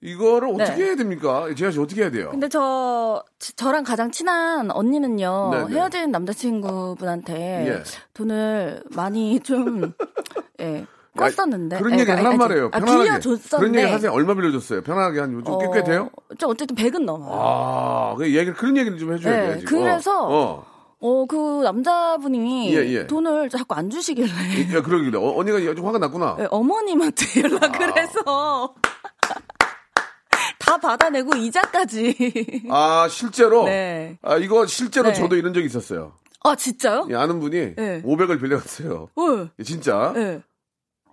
이거를 0.03 0.49
어떻게 0.49 0.77
네. 0.77 0.85
해야 0.85 0.97
됩니까? 0.97 1.47
재하 1.55 1.71
씨 1.71 1.79
어떻게 1.79 2.01
해야 2.03 2.11
돼요? 2.11 2.31
근데 2.31 2.49
저 2.49 3.23
지- 3.39 3.55
저랑 3.55 3.85
가장 3.85 4.11
친한 4.11 4.71
언니는요 4.71 5.51
네네. 5.53 5.75
헤어진 5.75 6.11
남자친구분한테 6.11 7.35
예. 7.69 7.83
돈을 8.15 8.83
많이 8.95 9.41
좀 9.41 9.93
예. 10.61 10.87
껐었는데 11.17 11.79
그런 11.79 11.95
예, 11.97 12.01
얘기 12.01 12.11
하란 12.11 12.27
아니, 12.27 12.37
말이에요. 12.37 12.67
아, 12.67 12.79
편안하게. 12.79 13.03
빌려줬었는데 13.05 13.57
그런 13.59 13.75
얘기 13.75 13.93
하세요. 13.93 14.13
얼마 14.13 14.35
빌려줬어요? 14.35 14.83
편하게 14.83 15.21
한좀꽤 15.21 15.85
돼요? 15.85 16.11
좀 16.39 16.51
어쨌든 16.51 16.77
100은 16.77 17.05
넘어요. 17.05 17.31
아, 17.33 18.15
그 18.17 18.27
얘기를 18.27 18.55
그런 18.55 18.77
얘기를 18.77 18.99
좀 18.99 19.13
해줘야 19.13 19.37
네, 19.37 19.47
돼야지. 19.49 19.65
그래서 19.65 20.27
어, 20.27 20.33
어. 20.33 20.67
어, 21.03 21.27
그 21.27 21.63
남자분이 21.65 22.75
예, 22.75 22.79
예. 22.95 23.07
돈을 23.07 23.49
자꾸 23.49 23.75
안 23.75 23.89
주시길래 23.91 24.29
야, 24.75 24.83
그러길래 24.83 25.17
어, 25.19 25.35
언니가 25.37 25.59
좀 25.75 25.87
화가 25.87 25.99
났구나. 25.99 26.37
예, 26.41 26.47
어머님한테 26.51 27.25
연락을 27.43 27.97
해서 27.97 28.75
다 30.59 30.77
받아내고 30.79 31.37
이자까지. 31.37 32.67
아 32.71 33.09
실제로. 33.11 33.65
네. 33.65 34.19
아 34.23 34.37
이거 34.37 34.67
실제로 34.67 35.09
네. 35.09 35.15
저도 35.15 35.37
이런 35.37 35.53
적이 35.55 35.67
있었어요. 35.67 36.13
아 36.45 36.55
진짜요? 36.55 37.09
예, 37.11 37.17
아는 37.17 37.41
분이 37.41 37.75
네. 37.77 38.03
500을 38.03 38.41
빌려갔어요. 38.41 39.09
네. 39.17 39.49
예, 39.59 39.63
진짜 39.65 40.13
네. 40.15 40.43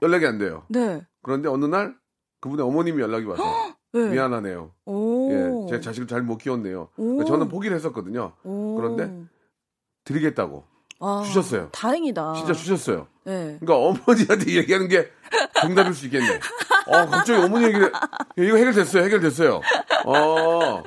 연락이 0.01 0.25
안 0.25 0.37
돼요. 0.37 0.63
네. 0.69 1.01
그런데 1.23 1.49
어느 1.49 1.65
날 1.65 1.95
그분의 2.41 2.65
어머님이 2.65 3.01
연락이 3.01 3.25
와서 3.25 3.43
네. 3.93 4.09
미안하네요. 4.09 4.71
오. 4.85 5.31
예, 5.31 5.69
제 5.69 5.79
자식을 5.81 6.07
잘 6.07 6.21
못 6.21 6.37
키웠네요. 6.37 6.89
오. 6.97 7.23
저는 7.25 7.47
포기를 7.49 7.75
했었거든요. 7.75 8.33
오. 8.43 8.75
그런데 8.75 9.11
드리겠다고 10.03 10.63
아, 10.99 11.23
주셨어요. 11.25 11.69
다행이다. 11.71 12.33
진짜 12.33 12.53
주셨어요. 12.53 13.07
네. 13.23 13.57
그러니까 13.59 13.75
어머니한테 13.77 14.53
얘기하는 14.55 14.87
게 14.87 15.09
정답일 15.59 15.93
수 15.93 16.05
있겠네. 16.05 16.39
어, 16.87 17.05
갑자기 17.07 17.33
어머니 17.43 17.65
얘기를 17.65 17.91
야, 17.93 17.99
이거 18.37 18.55
해결됐어요. 18.57 19.03
해결됐어요. 19.03 19.61
어. 20.05 20.83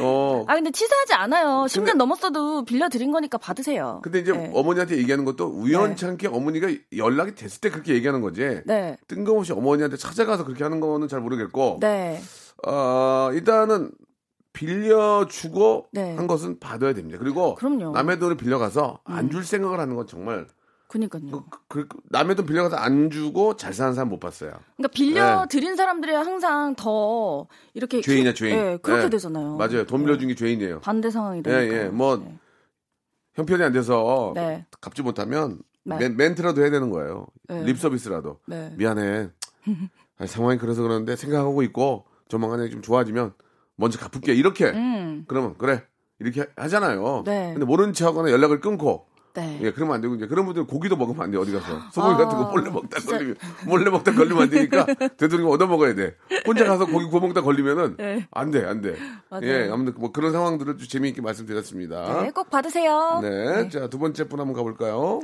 어. 0.00 0.44
아 0.46 0.54
근데 0.54 0.70
치사하지 0.70 1.14
않아요. 1.14 1.64
10년 1.68 1.94
넘었어도 1.96 2.64
빌려드린 2.64 3.10
거니까 3.10 3.38
받으세요. 3.38 4.00
근데 4.02 4.20
이제 4.20 4.32
네. 4.32 4.50
어머니한테 4.54 4.96
얘기하는 4.98 5.24
것도 5.24 5.46
우연찮게 5.46 6.28
어머니가 6.28 6.68
연락이 6.96 7.34
됐을 7.34 7.60
때 7.60 7.70
그렇게 7.70 7.94
얘기하는 7.94 8.20
거지. 8.20 8.60
네. 8.66 8.96
뜬금없이 9.08 9.52
어머니한테 9.52 9.96
찾아가서 9.96 10.44
그렇게 10.44 10.64
하는 10.64 10.80
거는 10.80 11.08
잘 11.08 11.20
모르겠고. 11.20 11.78
네. 11.80 12.20
어, 12.66 13.30
일단은 13.32 13.90
빌려주고 14.52 15.86
네. 15.92 16.16
한 16.16 16.26
것은 16.26 16.58
받아야 16.58 16.92
됩니다. 16.92 17.18
그리고 17.20 17.54
그럼요. 17.54 17.88
음. 17.88 17.92
남의 17.92 18.18
돈을 18.18 18.36
빌려가서 18.36 19.00
안 19.04 19.30
줄 19.30 19.44
생각을 19.44 19.78
하는 19.78 19.94
건 19.94 20.06
정말 20.06 20.46
그니까요. 20.88 21.44
그, 21.68 21.86
그- 21.86 21.98
남의 22.08 22.34
돈 22.36 22.46
빌려가서 22.46 22.76
안 22.76 23.10
주고 23.10 23.56
잘 23.56 23.72
사는 23.74 23.92
사람 23.94 24.08
못 24.08 24.18
봤어요. 24.18 24.52
그러니까 24.76 24.92
빌려 24.94 25.46
드린 25.48 25.76
사람들이 25.76 26.12
항상 26.14 26.74
더 26.76 27.46
이렇게 27.74 28.00
죄인이야 28.00 28.32
기- 28.32 28.38
죄인. 28.38 28.56
예, 28.56 28.78
그렇게 28.82 29.04
예. 29.04 29.10
되잖아요. 29.10 29.56
맞아요. 29.56 29.84
돈 29.86 30.02
빌려준 30.04 30.28
게 30.28 30.34
죄인이에요. 30.34 30.80
반대 30.80 31.10
상황이 31.10 31.38
예, 31.38 31.42
되니까. 31.42 31.76
예. 31.76 31.84
뭐 31.90 32.16
네. 32.16 32.38
형편이 33.34 33.62
안 33.62 33.72
돼서 33.72 34.32
네. 34.34 34.66
갚지 34.80 35.02
못하면 35.02 35.60
네. 35.84 35.96
멘, 35.98 36.16
멘트라도 36.16 36.62
해야 36.62 36.70
되는 36.70 36.90
거예요. 36.90 37.26
네. 37.48 37.62
립 37.64 37.78
서비스라도. 37.78 38.40
네. 38.46 38.72
미안해. 38.76 39.28
아니, 40.18 40.26
상황이 40.28 40.58
그래서 40.58 40.82
그러는데 40.82 41.16
생각하고 41.16 41.62
있고 41.64 42.06
조만간에 42.28 42.68
좀 42.70 42.80
좋아지면 42.82 43.34
먼저 43.76 43.98
갚을게. 43.98 44.34
이렇게. 44.34 44.66
음. 44.70 45.24
그러면 45.28 45.54
그래. 45.58 45.84
이렇게 46.18 46.46
하잖아요. 46.56 47.22
네. 47.26 47.52
근데 47.52 47.64
모른 47.64 47.92
척하거나 47.92 48.30
연락을 48.32 48.60
끊고 48.60 49.06
네. 49.34 49.58
예, 49.62 49.72
그러면 49.72 49.94
안 49.96 50.00
되고 50.00 50.14
이제 50.14 50.26
그런 50.26 50.44
분들은 50.46 50.66
고기도 50.66 50.96
먹으면 50.96 51.22
안 51.22 51.30
돼. 51.30 51.38
어디 51.38 51.52
가서 51.52 51.66
소고기 51.92 52.14
아, 52.14 52.16
같은 52.16 52.38
거 52.38 52.50
몰래 52.50 52.70
먹다 52.70 52.98
진짜. 52.98 53.16
걸리면 53.16 53.36
몰래 53.66 53.90
먹다 53.90 54.12
걸리면 54.12 54.42
안 54.42 54.50
되니까 54.50 54.86
되도록 55.16 55.50
얻어 55.52 55.66
먹어야 55.66 55.94
돼. 55.94 56.16
혼자 56.46 56.64
가서 56.64 56.86
고기 56.86 57.06
구워 57.06 57.20
먹다 57.20 57.42
걸리면은 57.42 57.96
네. 57.96 58.26
안 58.30 58.50
돼, 58.50 58.64
안 58.64 58.80
돼. 58.80 58.96
맞아요. 59.30 59.46
예, 59.46 59.70
아무튼 59.70 59.94
뭐 59.98 60.10
그런 60.12 60.32
상황들을 60.32 60.78
좀 60.78 60.88
재미있게 60.88 61.22
말씀드렸습니다. 61.22 62.22
네, 62.22 62.30
꼭 62.30 62.50
받으세요. 62.50 63.20
네, 63.22 63.68
자두 63.68 63.98
번째 63.98 64.24
분 64.28 64.40
한번 64.40 64.54
가볼까요? 64.56 65.20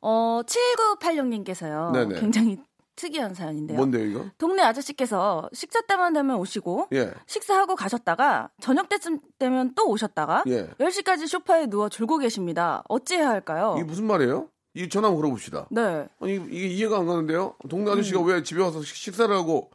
어, 0.00 0.40
7986님께서요. 0.46 1.92
네네. 1.92 2.20
굉장히 2.20 2.58
특이한 2.96 3.34
사연인데요. 3.34 3.76
뭔데요, 3.76 4.04
이거? 4.04 4.24
동네 4.38 4.62
아저씨께서 4.62 5.48
식사 5.52 5.80
때만 5.82 6.12
되면 6.14 6.36
오시고 6.36 6.88
예, 6.94 7.12
식사하고 7.26 7.76
가셨다가 7.76 8.50
저녁 8.60 8.88
때쯤 8.88 9.20
되면 9.38 9.74
또 9.74 9.88
오셨다가 9.88 10.44
예. 10.48 10.66
10시까지 10.80 11.26
소파에 11.28 11.66
누워 11.66 11.88
졸고 11.88 12.18
계십니다. 12.18 12.82
어찌해야 12.88 13.28
할까요? 13.28 13.74
이게 13.76 13.84
무슨 13.86 14.06
말이에요? 14.06 14.48
이 14.74 14.88
전화 14.88 15.08
한번 15.08 15.20
걸어봅시다. 15.22 15.68
네. 15.70 16.08
아니 16.20 16.34
이게 16.34 16.66
이해가 16.68 16.98
안 16.98 17.06
가는데요. 17.06 17.54
동네 17.68 17.90
아저씨가 17.92 18.20
음. 18.20 18.26
왜 18.26 18.42
집에 18.42 18.62
와서 18.62 18.82
식- 18.82 18.96
식사를 18.96 19.34
하고 19.34 19.70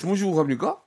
주무시고 0.00 0.34
갑니까? 0.34 0.80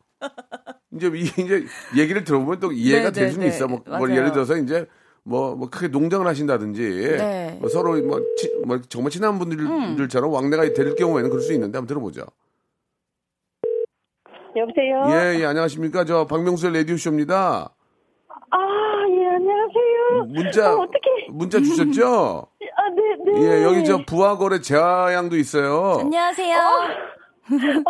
이제 0.94 1.08
이- 1.16 1.22
이제 1.44 1.66
얘기를 1.98 2.24
들어보면 2.24 2.60
또 2.60 2.72
이해가 2.72 3.12
네, 3.12 3.12
될 3.12 3.26
네, 3.28 3.32
수는 3.32 3.48
네. 3.50 3.56
있어. 3.56 3.68
뭐, 3.68 3.82
뭐. 3.88 4.10
예를 4.12 4.32
들어서 4.32 4.58
이제 4.58 4.86
뭐, 5.24 5.56
뭐 5.56 5.70
크게 5.70 5.88
농장을 5.90 6.26
하신다든지 6.26 6.82
네. 7.18 7.58
뭐 7.60 7.70
서로 7.70 7.96
뭐, 8.02 8.20
치- 8.38 8.52
뭐 8.66 8.82
정말 8.90 9.12
친한 9.12 9.38
분들처럼 9.38 10.32
왕래가 10.32 10.74
될 10.74 10.96
경우에는 10.96 11.30
그럴 11.30 11.42
수 11.42 11.54
있는데 11.54 11.78
한번 11.78 11.88
들어보죠. 11.88 12.24
여보세요? 14.56 15.04
예, 15.16 15.40
예, 15.40 15.46
안녕하십니까. 15.46 16.04
저 16.06 16.26
박명수의 16.28 16.74
라디오 16.74 16.98
쇼입니다. 16.98 17.70
아, 18.50 18.58
예, 19.10 19.28
안녕하세요. 19.28 20.26
문자 20.28 20.70
아, 20.72 20.74
어떡해. 20.74 21.28
문자 21.30 21.60
주셨죠? 21.60 22.48
아, 22.76 22.90
네, 22.90 23.32
네. 23.40 23.42
예, 23.60 23.64
여기 23.64 23.86
저 23.86 24.04
부하거래 24.06 24.60
재하양도 24.60 25.38
있어요. 25.38 26.00
안녕하세요. 26.02 26.58
어, 26.58 27.21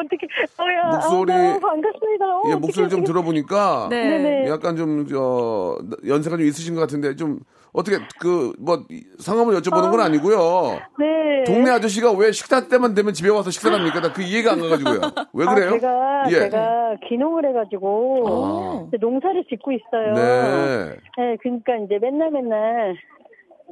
어떻게, 0.00 0.26
어야. 0.58 0.90
목소리- 0.96 1.32
아, 1.32 1.36
너무 1.48 1.60
반갑습니다. 1.60 2.24
어, 2.26 2.42
예, 2.46 2.48
어떡해, 2.50 2.56
목소리 2.56 2.88
좀 2.88 3.00
어떡해. 3.00 3.04
들어보니까 3.06 3.88
네. 3.90 4.46
약간 4.48 4.76
좀, 4.76 5.06
저, 5.06 5.78
연세가 6.06 6.36
좀 6.36 6.46
있으신 6.46 6.74
것 6.74 6.80
같은데, 6.82 7.16
좀, 7.16 7.40
어떻게, 7.72 7.98
그, 8.20 8.52
뭐, 8.58 8.84
성함을 9.18 9.54
여쭤보는 9.60 9.90
건 9.90 10.00
아니고요. 10.00 10.78
네. 10.98 11.44
동네 11.44 11.70
아저씨가 11.70 12.12
왜 12.12 12.32
식사 12.32 12.66
때만 12.68 12.94
되면 12.94 13.12
집에 13.12 13.28
와서 13.28 13.50
식사를 13.50 13.76
합니까? 13.78 14.00
나 14.00 14.12
그 14.12 14.22
이해가 14.22 14.52
안 14.52 14.60
가가지고요. 14.60 15.00
왜 15.34 15.44
그래요? 15.46 15.68
아, 15.74 15.78
제가, 15.78 16.24
예. 16.28 16.32
제가 16.50 16.96
기농을 17.08 17.46
해가지고, 17.50 18.24
어. 18.26 18.84
이제 18.88 18.96
농사를 18.98 19.44
짓고 19.48 19.72
있어요. 19.72 20.14
네. 20.14 20.96
네, 21.18 21.36
그러니까 21.42 21.76
이제 21.76 21.98
맨날 22.00 22.30
맨날, 22.30 22.96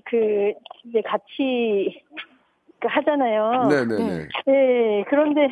그, 0.05 0.53
이제 0.87 1.01
같이, 1.07 2.03
그 2.04 2.04
하잖아요. 2.89 3.69
네네네. 3.69 4.29
네, 4.47 5.05
그런데, 5.09 5.49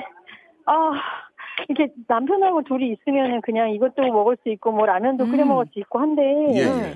아, 0.66 0.92
이렇게 1.68 1.92
남편하고 2.08 2.62
둘이 2.62 2.92
있으면은 2.92 3.40
그냥 3.42 3.70
이것도 3.70 4.02
먹을 4.02 4.36
수 4.42 4.48
있고, 4.50 4.72
뭐 4.72 4.86
라면도 4.86 5.28
끓여 5.28 5.42
음. 5.44 5.48
먹을 5.48 5.66
수 5.72 5.78
있고 5.80 5.98
한데, 5.98 6.22
예, 6.54 6.60
예. 6.60 6.94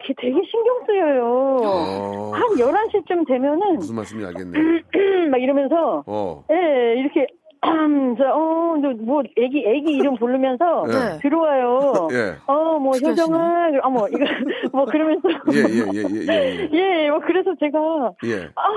걔 0.00 0.14
되게 0.16 0.34
신경 0.50 0.86
쓰여요. 0.86 1.24
어, 1.62 2.30
한 2.32 2.56
11시쯤 2.56 3.26
되면은, 3.26 3.74
무슨 3.74 3.96
말씀인지 3.96 4.26
알겠네. 4.26 4.58
막 5.30 5.40
이러면서, 5.42 6.02
어. 6.06 6.44
예, 6.50 6.94
이렇게, 6.98 7.26
저, 8.18 8.24
어, 8.34 8.76
너 8.80 8.90
뭐, 8.98 9.22
애기, 9.36 9.64
애기 9.66 9.92
이름 9.92 10.16
부르면서 10.16 10.86
네. 10.86 11.18
들어와요. 11.20 12.08
예. 12.12 12.36
어, 12.46 12.78
뭐. 12.78 12.96
효정아, 12.96 13.70
어머, 13.82 14.08
이거, 14.08 14.24
뭐, 14.72 14.84
그러면서. 14.86 15.28
예, 15.52 15.58
예, 15.58 15.86
예, 15.92 16.02
예, 16.02 16.26
예, 16.26 16.32
예. 16.32 16.70
예, 17.04 17.10
뭐, 17.10 17.20
그래서 17.20 17.54
제가, 17.60 17.78
예. 18.24 18.50
아, 18.56 18.68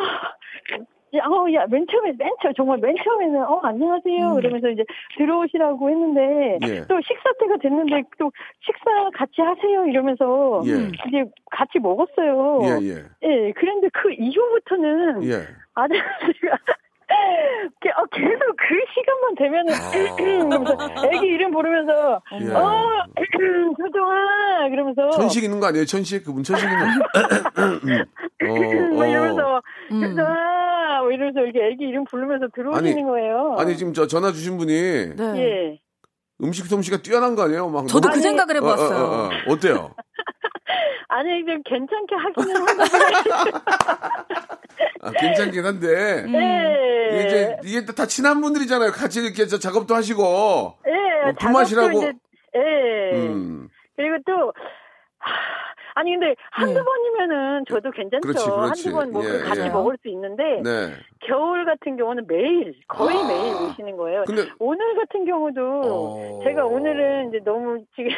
어, 0.74 1.54
야, 1.54 1.66
맨 1.70 1.86
처음에, 1.90 2.14
맨 2.18 2.30
처음, 2.42 2.54
정말 2.56 2.78
맨 2.80 2.96
처음에는, 3.04 3.42
어, 3.44 3.60
안녕하세요. 3.64 4.40
이러면서 4.40 4.70
이제 4.70 4.84
들어오시라고 5.18 5.90
했는데, 5.90 6.60
예. 6.68 6.86
또 6.88 7.00
식사 7.02 7.32
때가 7.40 7.58
됐는데, 7.58 8.04
또 8.18 8.32
식사 8.60 9.10
같이 9.14 9.42
하세요. 9.42 9.86
이러면서, 9.86 10.62
예. 10.66 10.92
이제 11.08 11.24
같이 11.52 11.80
먹었어요. 11.80 12.60
예, 12.64 12.88
예. 12.88 13.04
예, 13.24 13.54
그런데 13.54 13.90
그 13.94 14.12
이후부터는, 14.12 15.24
예. 15.24 15.48
아저씨가, 15.74 16.58
게- 17.82 17.90
어, 17.92 18.06
계속 18.12 18.56
그 18.58 18.76
시간만 18.94 19.36
되면은, 19.36 20.16
그러면서 20.50 21.08
애기 21.08 21.26
이름 21.28 21.52
부르면서, 21.52 22.22
아. 22.32 22.40
예. 22.42 22.52
어, 22.52 23.04
효정아! 23.80 24.70
그러면서, 24.70 25.10
천식 25.12 25.44
있는 25.44 25.60
거 25.60 25.68
아니에요? 25.68 25.86
천식? 25.86 26.26
그분 26.26 26.44
천식 26.44 26.68
있는 26.68 26.86
어, 28.42 28.94
뭐 28.94 29.04
어. 29.04 29.08
이러면서, 29.08 29.62
음. 29.92 30.04
효정아! 30.04 31.02
뭐 31.02 31.12
이러면서 31.12 31.42
이렇게 31.42 31.68
애기 31.72 31.84
이름 31.86 32.04
부르면서 32.06 32.48
들어오시는 32.56 32.92
아니, 32.94 33.04
거예요. 33.04 33.56
아니, 33.60 33.78
지금 33.78 33.94
저 33.94 34.08
전화 34.08 34.32
주신 34.32 34.58
분이 34.58 34.72
네. 35.16 35.38
예. 35.38 35.80
음식 36.44 36.66
솜씨가 36.66 36.98
뛰어난 36.98 37.36
거 37.36 37.44
아니에요? 37.44 37.70
막 37.70 37.88
저도 37.88 38.10
그 38.10 38.14
아니, 38.14 38.22
생각을 38.22 38.56
해봤어요. 38.58 38.98
어, 38.98 39.10
어, 39.10 39.26
어. 39.26 39.30
어때요? 39.54 39.92
아니, 41.10 41.46
좀 41.46 41.62
괜찮게 41.64 42.16
하기는 42.16 42.68
한다. 42.68 42.84
아, 45.02 45.12
괜찮긴 45.12 45.66
한데. 45.66 46.24
음. 46.24 46.36
예. 46.36 47.26
이제 47.26 47.58
이게 47.64 47.86
다 47.86 48.06
친한 48.08 48.42
분들이잖아요. 48.42 48.92
같이 48.92 49.22
이렇게 49.22 49.46
저 49.46 49.58
작업도 49.60 49.94
하시고. 49.94 50.78
예. 50.88 51.30
어. 51.30 51.34
작업도 51.40 51.92
이제, 51.92 52.14
예. 52.56 53.12
음. 53.14 53.70
그리고 53.96 54.18
또, 54.26 54.54
하, 55.20 55.32
아니, 55.96 56.12
근데 56.12 56.36
한두 56.52 56.80
예. 56.80 56.84
번이면은 56.84 57.66
저도 57.70 57.92
괜찮죠. 57.92 58.22
그렇지, 58.22 58.46
그렇지. 58.46 58.90
한두 58.90 58.92
번뭐 58.92 59.24
예, 59.24 59.40
같이 59.44 59.62
예. 59.62 59.70
먹을 59.70 59.98
수 60.02 60.10
있는데, 60.10 60.44
네. 60.64 60.94
겨울 61.22 61.66
같은 61.66 61.96
경우는 61.96 62.26
매일, 62.28 62.76
거의 62.88 63.16
매일 63.24 63.54
오시는 63.56 63.96
거예요. 63.96 64.24
근데 64.28 64.50
오늘 64.60 64.96
같은 64.96 65.26
경우도 65.26 65.62
어. 65.62 66.44
제가 66.44 66.66
오늘은 66.66 67.30
이제 67.30 67.40
너무 67.46 67.80
지금 67.96 68.12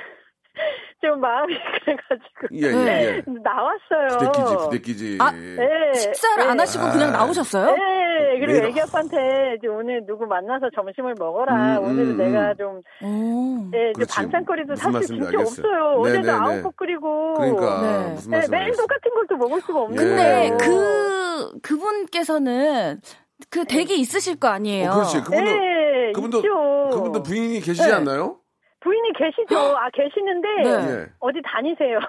좀 1.02 1.20
마음이 1.20 1.54
그래가지고 1.86 2.48
예, 2.54 2.68
예, 2.68 2.72
네. 2.86 3.04
예. 3.06 3.24
나왔어요. 3.44 4.18
부대끼지, 4.20 4.56
부대끼지. 4.58 5.18
아, 5.22 5.32
네. 5.32 5.94
식사를 5.94 6.44
안 6.50 6.58
네. 6.58 6.62
하시고 6.64 6.90
그냥 6.92 7.10
아. 7.10 7.18
나오셨어요? 7.20 7.66
네, 7.76 8.40
그리고 8.40 8.54
매일- 8.54 8.66
애기 8.66 8.82
아빠한테 8.82 9.56
이제 9.58 9.68
오늘 9.68 10.04
누구 10.08 10.26
만나서 10.26 10.70
점심을 10.76 11.14
먹어라. 11.20 11.78
음, 11.80 11.84
오늘은 11.86 12.10
음, 12.12 12.18
내가 12.18 12.50
음. 12.50 12.56
좀, 12.58 12.82
오. 13.08 13.70
예, 13.76 13.92
이제. 13.96 14.06
반찬거리도 14.10 14.76
사실 14.76 14.92
말씀인지 14.92 15.26
진짜 15.28 15.38
알겠어요. 15.40 15.66
없어요. 15.68 16.02
네, 16.04 16.10
어제도 16.10 16.22
네, 16.22 16.32
네. 16.32 16.32
아홉 16.32 16.64
국 16.64 16.76
끓이고. 16.78 17.34
그러니까 17.36 17.82
네. 17.82 18.14
무슨 18.14 18.32
네, 18.32 18.48
매일 18.50 18.72
똑같은 18.72 19.14
걸 19.14 19.28
또 19.30 19.36
먹을 19.36 19.60
수가 19.62 19.80
없는 19.82 20.02
예. 20.02 20.08
근데 20.08 20.50
거예요. 20.50 20.58
그 20.58 21.60
그분께서는 21.62 23.02
그 23.50 23.66
댁이 23.66 24.00
있으실 24.00 24.40
거 24.40 24.48
아니에요. 24.48 24.90
어, 24.90 24.94
그렇지. 24.96 25.22
그분도 25.22 25.52
네, 25.52 26.12
그분도 26.14 26.38
있죠. 26.40 26.90
그분도 26.92 27.24
부인이 27.24 27.60
계시지 27.60 27.88
네. 27.88 27.94
않나요? 27.94 28.38
부인이 28.80 29.14
계시죠. 29.14 29.58
아, 29.58 29.90
계시는데, 29.92 30.48
네. 30.64 30.70
예. 31.02 31.06
어디 31.20 31.42
다니세요. 31.44 32.00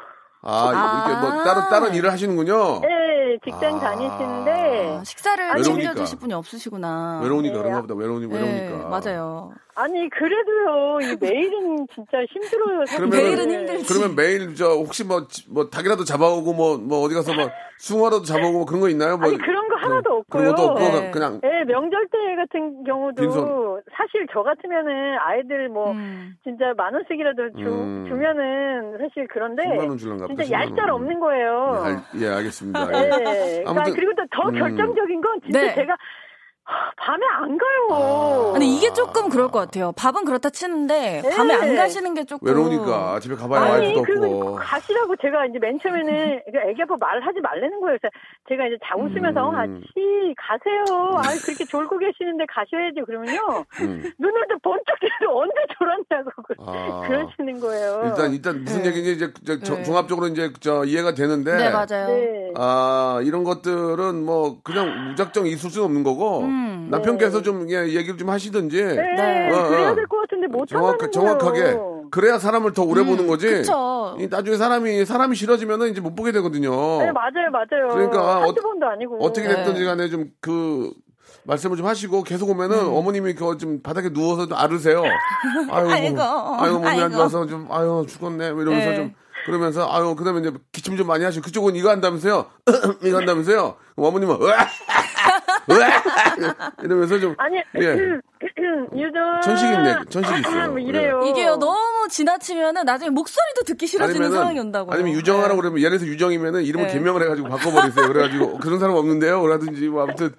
아, 0.42 1.04
이렇게 1.08 1.20
뭐 1.20 1.40
아. 1.40 1.44
다른 1.44 1.62
다른 1.68 1.94
일을 1.94 2.12
하시는군요. 2.12 2.80
네, 2.80 3.38
직장 3.44 3.76
아. 3.76 3.80
다니시는데, 3.80 4.96
아, 5.00 5.04
식사를 5.04 5.44
외로우니까. 5.44 5.72
챙겨주실 5.72 6.18
분이 6.20 6.32
없으시구나. 6.34 7.20
외로우니까 7.22 7.54
네. 7.56 7.58
그런가 7.62 7.80
보다. 7.82 7.94
외로우니 7.94 8.26
네, 8.28 8.34
외로우니까. 8.34 8.88
맞아요. 8.88 9.52
아니, 9.74 10.08
그래도요, 10.10 10.98
이 11.02 11.16
매일은 11.20 11.86
진짜 11.94 12.18
힘들어요. 12.32 12.86
사실. 12.86 13.04
그러면은- 13.04 13.10
매일은 13.10 13.50
힘들지. 13.50 13.94
그러면 13.94 14.16
매일 14.16 14.54
저 14.56 14.70
혹시 14.70 15.04
뭐뭐 15.04 15.70
닭이라도 15.70 16.04
잡아오고 16.04 16.52
뭐뭐 16.52 17.00
어디 17.04 17.14
가서 17.14 17.32
뭐 17.34 17.48
숭어라도 17.78 18.22
잡아오고 18.22 18.58
뭐 18.58 18.66
그런 18.66 18.80
거 18.80 18.88
있나요? 18.88 19.16
뭐 19.18 19.28
아니, 19.28 19.38
그런 19.38 19.68
거 19.68 19.76
하나도 19.76 20.10
없고요. 20.16 20.24
그런 20.42 20.54
것도 20.56 20.68
없고 20.70 20.80
네. 20.80 21.10
그냥 21.12 21.40
네, 21.42 21.48
명절 21.64 22.08
때 22.10 22.18
같은 22.34 22.82
경우도 22.82 23.22
빈손. 23.22 23.82
사실 23.96 24.26
저 24.32 24.42
같으면은 24.42 25.16
아이들 25.20 25.68
뭐 25.68 25.92
음. 25.92 26.34
진짜 26.42 26.74
만 26.76 26.92
원씩이라도 26.94 27.50
주, 27.56 27.64
음. 27.68 28.06
주면은 28.08 28.98
사실 28.98 29.28
그런데 29.32 29.62
10만 29.62 29.88
원 29.90 29.96
줄란가 29.96 30.26
보다, 30.26 30.27
진짜 30.28 30.44
10만 30.44 30.52
원. 30.52 30.70
얄짤 30.70 30.90
없는 30.90 31.20
거예요. 31.20 31.82
예, 31.84 31.88
알, 31.88 32.02
예, 32.22 32.28
알겠습니다. 32.36 32.86
네. 32.86 32.98
예. 32.98 33.08
그러니까 33.08 33.70
아무튼- 33.70 33.94
그리고 33.94 34.12
또더 34.14 34.48
음. 34.50 34.58
결정적인 34.58 35.20
건 35.20 35.40
진짜 35.42 35.60
네. 35.60 35.74
제가 35.74 35.92
하, 35.94 35.96
밤에 36.96 37.24
안 37.40 37.56
가요. 37.56 38.50
근데 38.52 38.66
이게 38.66 38.92
조금 38.92 39.30
그럴 39.30 39.48
것 39.50 39.60
같아요. 39.60 39.92
밥은 39.92 40.24
그렇다 40.26 40.50
치는데 40.50 41.22
밤에 41.34 41.54
안 41.54 41.60
네. 41.68 41.76
가시는 41.76 42.12
게 42.14 42.24
조금 42.24 42.46
외로우니까 42.46 43.20
집에 43.20 43.34
가봐야 43.34 43.60
아니, 43.74 43.94
와이프도 43.94 44.24
없고. 44.26 44.54
가시라고 44.56 45.16
제가 45.16 45.46
이제 45.46 45.58
맨 45.58 45.78
처음에는 45.80 46.40
이게 46.48 46.58
애기 46.68 46.82
아빠 46.82 46.96
말하지 47.00 47.40
말라는 47.40 47.80
거예요. 47.80 47.96
그래서 47.98 48.12
제가 48.48 48.66
이제 48.66 48.76
자 48.84 48.94
웃으면서 48.96 49.48
음. 49.48 49.54
같이 49.54 50.34
가세요. 50.36 50.84
아 51.16 51.22
그렇게 51.44 51.64
졸고 51.64 51.98
계시는데 51.98 52.44
가셔야지 52.52 53.00
그러면요. 53.06 53.64
음. 53.80 54.12
눈을 54.18 54.46
또 54.50 54.58
번쩍 54.62 54.84
뜨고 55.00 55.40
언제 55.40 55.54
졸았냐고 55.78 56.30
그- 56.46 56.54
아. 56.66 57.02
그러시는 57.08 57.60
거예요. 57.60 58.02
일단 58.04 58.32
일단 58.32 58.64
무슨 58.64 58.82
네. 58.82 58.88
얘기인지 58.90 59.12
이제 59.12 59.32
저- 59.46 59.58
저- 59.60 59.76
네. 59.76 59.82
종합적으로 59.84 60.26
이제 60.26 60.52
저 60.60 60.84
이해가 60.84 61.14
되는데 61.14 61.56
네 61.56 61.70
맞아요. 61.70 62.08
네. 62.08 62.52
아 62.56 63.20
이런 63.24 63.44
것들은 63.44 64.24
뭐 64.26 64.58
그냥 64.62 65.08
무작정 65.10 65.46
있을 65.46 65.70
수는 65.70 65.86
없는 65.86 66.04
거고 66.04 66.40
음. 66.40 66.57
남편께서 66.90 67.42
좀 67.42 67.68
예, 67.70 67.86
얘기를 67.88 68.16
좀 68.16 68.30
하시든지 68.30 68.82
네, 68.84 68.94
네. 68.94 69.50
어, 69.52 69.56
어. 69.58 69.68
그래야 69.68 69.94
될 69.94 70.06
것 70.06 70.20
같은데 70.22 70.46
못 70.46 70.66
정확, 70.66 70.98
정확하게. 71.12 71.76
그래야 72.10 72.38
사람을 72.38 72.72
더 72.72 72.82
오래 72.84 73.04
보는 73.04 73.26
거지. 73.26 73.46
음, 73.48 73.52
그쵸. 73.58 74.16
이 74.18 74.26
나중에 74.28 74.56
사람이 74.56 75.04
사람이 75.04 75.36
싫어지면은 75.36 75.90
이제 75.90 76.00
못 76.00 76.14
보게 76.14 76.32
되거든요. 76.32 76.70
네 76.98 77.12
맞아요 77.12 77.50
맞아요. 77.52 77.88
그러니까 77.90 78.38
어- 78.46 78.54
번도 78.54 78.86
아니고. 78.86 79.18
어떻게 79.24 79.46
네. 79.48 79.56
됐든지 79.56 79.84
간에 79.84 80.08
좀 80.08 80.30
그 80.40 80.90
말씀을 81.44 81.76
좀 81.78 81.86
하시고 81.86 82.24
계속 82.24 82.50
오면은 82.50 82.78
음. 82.78 82.92
어머님이 82.94 83.34
그좀 83.34 83.80
바닥에 83.82 84.10
누워서 84.12 84.46
좀 84.46 84.56
앓으세요. 84.58 85.02
아이고, 85.70 85.90
아이고, 85.90 86.20
아이고 86.58 86.78
몸이 86.80 87.00
안. 87.00 87.10
좋아서 87.12 87.46
좀 87.46 87.68
아유 87.70 88.04
죽었네 88.06 88.52
뭐 88.52 88.62
이러면서 88.62 88.90
네. 88.90 88.96
좀 88.96 89.14
그러면서 89.46 89.88
아유 89.90 90.14
그다음에 90.14 90.40
이제 90.40 90.52
기침 90.72 90.96
좀 90.98 91.06
많이 91.06 91.24
하시고 91.24 91.44
그쪽은 91.44 91.74
이거 91.76 91.88
한다면서요 91.90 92.46
이거 93.02 93.18
한다면서요 93.18 93.76
어머님은! 93.96 94.36
이러면서 96.82 97.18
좀 97.18 97.34
아니 97.38 97.56
예. 97.76 98.18
유전 98.96 99.40
천식 99.42 99.68
있네, 99.68 99.96
천식 100.08 100.38
있어요. 100.38 100.70
뭐 100.70 100.78
이래요. 100.78 101.20
이게요 101.24 101.56
너무 101.56 102.08
지나치면은 102.08 102.84
나중에 102.84 103.10
목소리도 103.10 103.62
듣기 103.66 103.86
싫어지는 103.86 104.30
상황이 104.30 104.58
온다고. 104.58 104.92
아니면 104.92 105.12
유정하라고 105.12 105.60
그러면 105.60 105.80
예를 105.80 105.98
들어서 105.98 106.06
유정이면은 106.06 106.62
이름을 106.62 106.86
네. 106.86 106.92
개명을 106.94 107.22
해가지고 107.22 107.48
바꿔버리세요. 107.48 108.06
그래가지고 108.08 108.58
그런 108.58 108.78
사람 108.78 108.96
없는데요. 108.96 109.40
그러든지 109.42 109.88
뭐 109.88 110.04
아무튼 110.04 110.34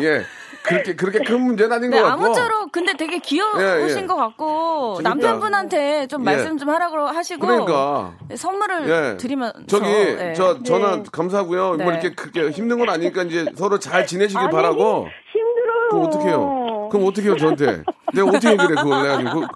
예 0.00 0.24
그렇게 0.72 0.96
그렇게 0.96 1.18
큰 1.20 1.40
문제는 1.42 1.72
아닌 1.72 1.90
네, 1.90 2.00
것 2.00 2.08
같고. 2.08 2.24
아무쪼록 2.24 2.72
근데 2.72 2.94
되게 2.96 3.18
귀여우신 3.18 3.60
예, 3.98 4.02
예. 4.02 4.06
것 4.06 4.16
같고 4.16 4.94
그러니까. 4.98 5.08
남편분한테 5.08 6.06
좀 6.08 6.20
예. 6.22 6.24
말씀 6.24 6.58
좀 6.58 6.68
하라고 6.70 7.06
하시고 7.06 7.40
그러니까 7.46 8.14
선물을 8.34 8.88
예. 8.88 9.16
드리면 9.18 9.52
저기 9.66 9.84
네. 9.86 10.32
저 10.34 10.62
전화 10.62 10.96
네. 10.96 11.02
감사하고요. 11.10 11.76
네. 11.76 11.84
뭐 11.84 11.92
이렇게 11.92 12.14
그렇게 12.14 12.50
힘든 12.50 12.78
건 12.78 12.88
아니니까 12.90 13.22
이제 13.24 13.46
서로 13.56 13.78
잘 13.78 14.06
지내시길 14.06 14.38
아니, 14.40 14.50
바라고. 14.50 15.08
힘들어요. 15.32 15.88
그럼 15.90 16.06
어떻게 16.06 16.24
해요? 16.28 16.88
그럼 16.90 17.06
어떻게 17.06 17.26
해요 17.28 17.36
저한테? 17.36 17.82
내가 18.14 18.28
어떻게 18.28 18.48
얘기를 18.50 18.70
해 18.78 18.82
그걸 18.82 19.02
내가 19.02 19.16
지금 19.18 19.32
그, 19.40 19.46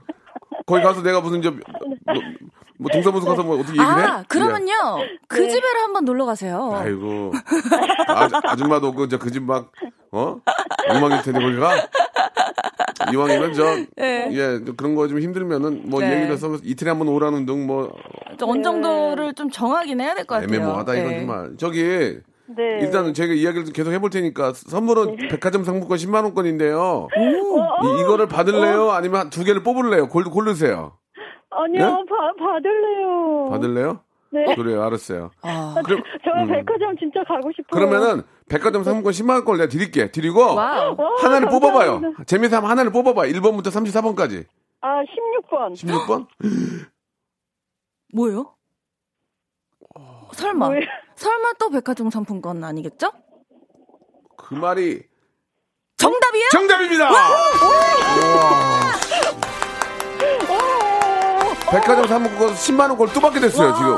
거기 0.67 0.83
가서 0.83 1.03
내가 1.03 1.21
무슨 1.21 1.43
저 1.43 1.51
뭐, 1.51 1.61
뭐 2.79 2.91
동사무소 2.91 3.27
가서 3.27 3.43
뭐 3.43 3.57
어떻게 3.61 3.73
얘기를 3.79 3.99
해? 3.99 4.03
아 4.05 4.25
그러면요 4.29 4.73
그 5.29 5.39
네. 5.41 5.49
집에를 5.49 5.81
한번 5.83 6.05
놀러 6.05 6.25
가세요. 6.27 6.73
예. 6.75 6.79
아이고 6.89 7.33
아, 8.09 8.29
아줌마도 8.45 8.93
그 8.95 9.09
저 9.09 9.19
그 9.19 9.31
집 9.31 9.43
막 9.45 9.71
어? 10.17 10.41
엉망일 10.89 11.23
텐데 11.23 11.41
거기 11.41 11.57
가? 11.57 11.75
이왕이면 13.13 13.53
저, 13.53 13.65
네. 13.97 14.29
예, 14.33 14.59
그런 14.77 14.95
거 14.95 15.07
좀 15.07 15.21
힘들면은, 15.21 15.83
뭐, 15.89 16.01
네. 16.01 16.13
얘기를 16.15 16.33
해서 16.33 16.57
이틀에 16.65 16.89
한 16.91 16.99
번 16.99 17.09
오라는 17.09 17.45
등, 17.47 17.67
뭐, 17.67 17.93
좀 18.39 18.51
어느 18.51 18.63
정도를 18.63 19.35
좀 19.35 19.51
정하긴 19.51 20.01
해야 20.01 20.15
될 20.15 20.25
것 20.25 20.37
같아요. 20.37 20.49
애매모하다, 20.57 20.95
이건 20.95 21.09
네. 21.11 21.19
정말. 21.19 21.51
저기, 21.59 21.83
네. 22.47 22.79
일단 22.81 23.13
제가 23.13 23.35
이야기를 23.35 23.73
계속 23.73 23.93
해볼 23.93 24.11
테니까, 24.11 24.53
선물은 24.55 25.29
백화점 25.31 25.63
상품권 25.65 25.99
10만 25.99 26.25
원권인데요. 26.25 27.09
이, 27.17 28.01
이거를 28.01 28.27
받을래요? 28.29 28.91
아니면 28.93 29.31
두 29.31 29.45
개를 29.45 29.63
뽑을래요? 29.63 30.09
골, 30.09 30.25
고르세요. 30.25 30.95
아니요, 31.51 31.79
네? 31.87 32.05
바, 32.09 32.45
받을래요. 32.53 33.49
받을래요? 33.51 34.01
네. 34.33 34.55
그래요, 34.57 34.83
알았어요. 34.83 35.31
아, 35.43 35.75
그럼, 35.85 36.03
저 36.25 36.31
음. 36.33 36.49
백화점 36.49 36.97
진짜 36.99 37.23
가고 37.25 37.51
싶어요. 37.53 37.67
그러면은, 37.89 38.23
백화점 38.49 38.85
상품권 38.85 39.13
10만원권을 39.13 39.59
내가 39.59 39.69
드릴게. 39.69 40.11
드리고, 40.11 40.55
wow. 40.55 40.93
어, 40.93 41.15
하나를 41.21 41.49
감사합니다. 41.49 41.51
뽑아봐요. 41.51 42.01
재미삼아 42.27 42.65
하나를 42.65 42.93
뽑아봐. 42.93 43.23
1번부터 43.23 43.67
34번까지. 43.69 44.45
아, 44.83 45.01
16번. 45.51 45.75
16번? 45.75 46.27
뭐예요? 48.15 48.53
설마 50.33 50.67
뭐예요? 50.67 50.83
설마 51.17 51.53
또 51.59 51.71
백화점 51.71 52.11
상품권 52.11 52.63
아니겠죠? 52.63 53.11
그 54.37 54.55
말이 54.55 55.03
정답이요? 55.97 56.45
정답입니다! 56.53 57.09
백화점 61.71 62.07
상품권 62.07 62.49
10만원 62.55 62.97
걸또 62.99 63.21
받게 63.21 63.41
됐어요, 63.41 63.75
지금. 63.75 63.95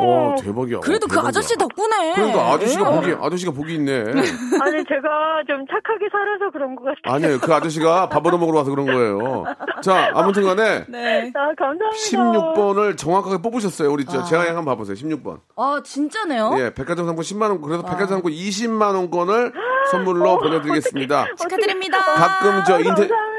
아, 0.00 0.32
어, 0.32 0.36
대박이야. 0.40 0.80
그래도 0.80 1.06
그 1.06 1.14
대박이야. 1.14 1.28
아저씨 1.28 1.56
덕분에. 1.56 2.14
그러니까 2.14 2.52
아저씨가 2.52 2.90
예. 2.90 2.96
복이 2.96 3.16
아저씨가 3.26 3.52
복이 3.52 3.74
있네. 3.74 3.98
아니 4.00 4.84
제가 4.84 5.42
좀 5.46 5.66
착하게 5.66 6.08
살아서 6.10 6.50
그런 6.52 6.74
것 6.76 6.84
같아요. 6.84 7.14
아니에요. 7.14 7.38
그 7.40 7.52
아저씨가 7.54 8.08
밥 8.08 8.26
얻어 8.26 8.38
먹으러 8.38 8.58
와서 8.58 8.70
그런 8.70 8.86
거예요. 8.86 9.44
자, 9.82 10.10
아무튼간에 10.14 10.84
네. 10.88 11.32
아 11.34 11.52
감사합니다. 11.56 11.90
16번을 11.96 12.96
정확하게 12.96 13.38
뽑으셨어요. 13.42 13.90
우리 13.90 14.04
아. 14.08 14.10
저 14.10 14.24
제가 14.24 14.46
한번 14.46 14.64
봐보세요. 14.64 14.94
16번. 14.96 15.40
아, 15.56 15.80
진짜네요? 15.84 16.54
예, 16.58 16.74
백화점 16.74 17.06
상품 17.06 17.22
10만 17.22 17.42
원. 17.42 17.60
그래서 17.60 17.82
아. 17.82 17.90
백화점 17.90 18.08
상품 18.08 18.32
20만 18.32 18.94
원권을 18.94 19.52
선물로 19.90 20.38
보내드리겠습니다. 20.38 21.26
축하드립니다. 21.38 21.98
가끔 21.98 22.62
저 22.66 22.78
인터 22.78 22.90
감사합니다. 22.94 23.29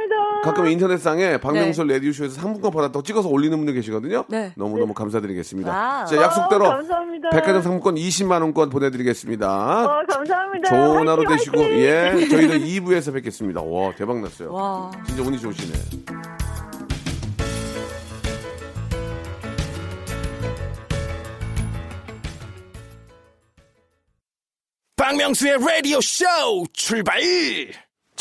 가끔 0.43 0.67
인터넷상에 0.67 1.37
박명수 1.37 1.83
라디오쇼에서 1.83 2.35
상품권 2.35 2.71
받았다고 2.71 3.03
찍어서 3.03 3.29
올리는 3.29 3.55
분들 3.57 3.73
계시거든요. 3.75 4.25
네. 4.27 4.53
너무너무 4.55 4.93
감사드리겠습니다. 4.93 5.71
wow. 5.71 6.05
자, 6.07 6.15
약속대로 6.17 6.65
어, 6.65 6.69
감사합니다. 6.69 7.29
백화점 7.29 7.61
상품권 7.61 7.95
20만 7.95 8.41
원권 8.41 8.69
보내드리겠습니다. 8.69 9.85
어, 9.85 10.03
감사합니다. 10.07 10.69
좋은 10.69 11.07
하루 11.07 11.23
화이팅, 11.23 11.37
되시고 11.37 11.57
화이팅! 11.61 11.79
예 11.79 12.27
저희는 12.29 12.59
2부에서 12.59 13.13
뵙겠습니다. 13.13 13.61
와 13.61 13.91
대박 13.95 14.19
났어요. 14.21 14.51
와. 14.53 14.91
진짜 15.07 15.21
운이 15.23 15.39
좋으시네. 15.39 15.73
박명수의 24.95 25.57
라디오 25.59 25.99
쇼 26.01 26.25
출발! 26.73 27.19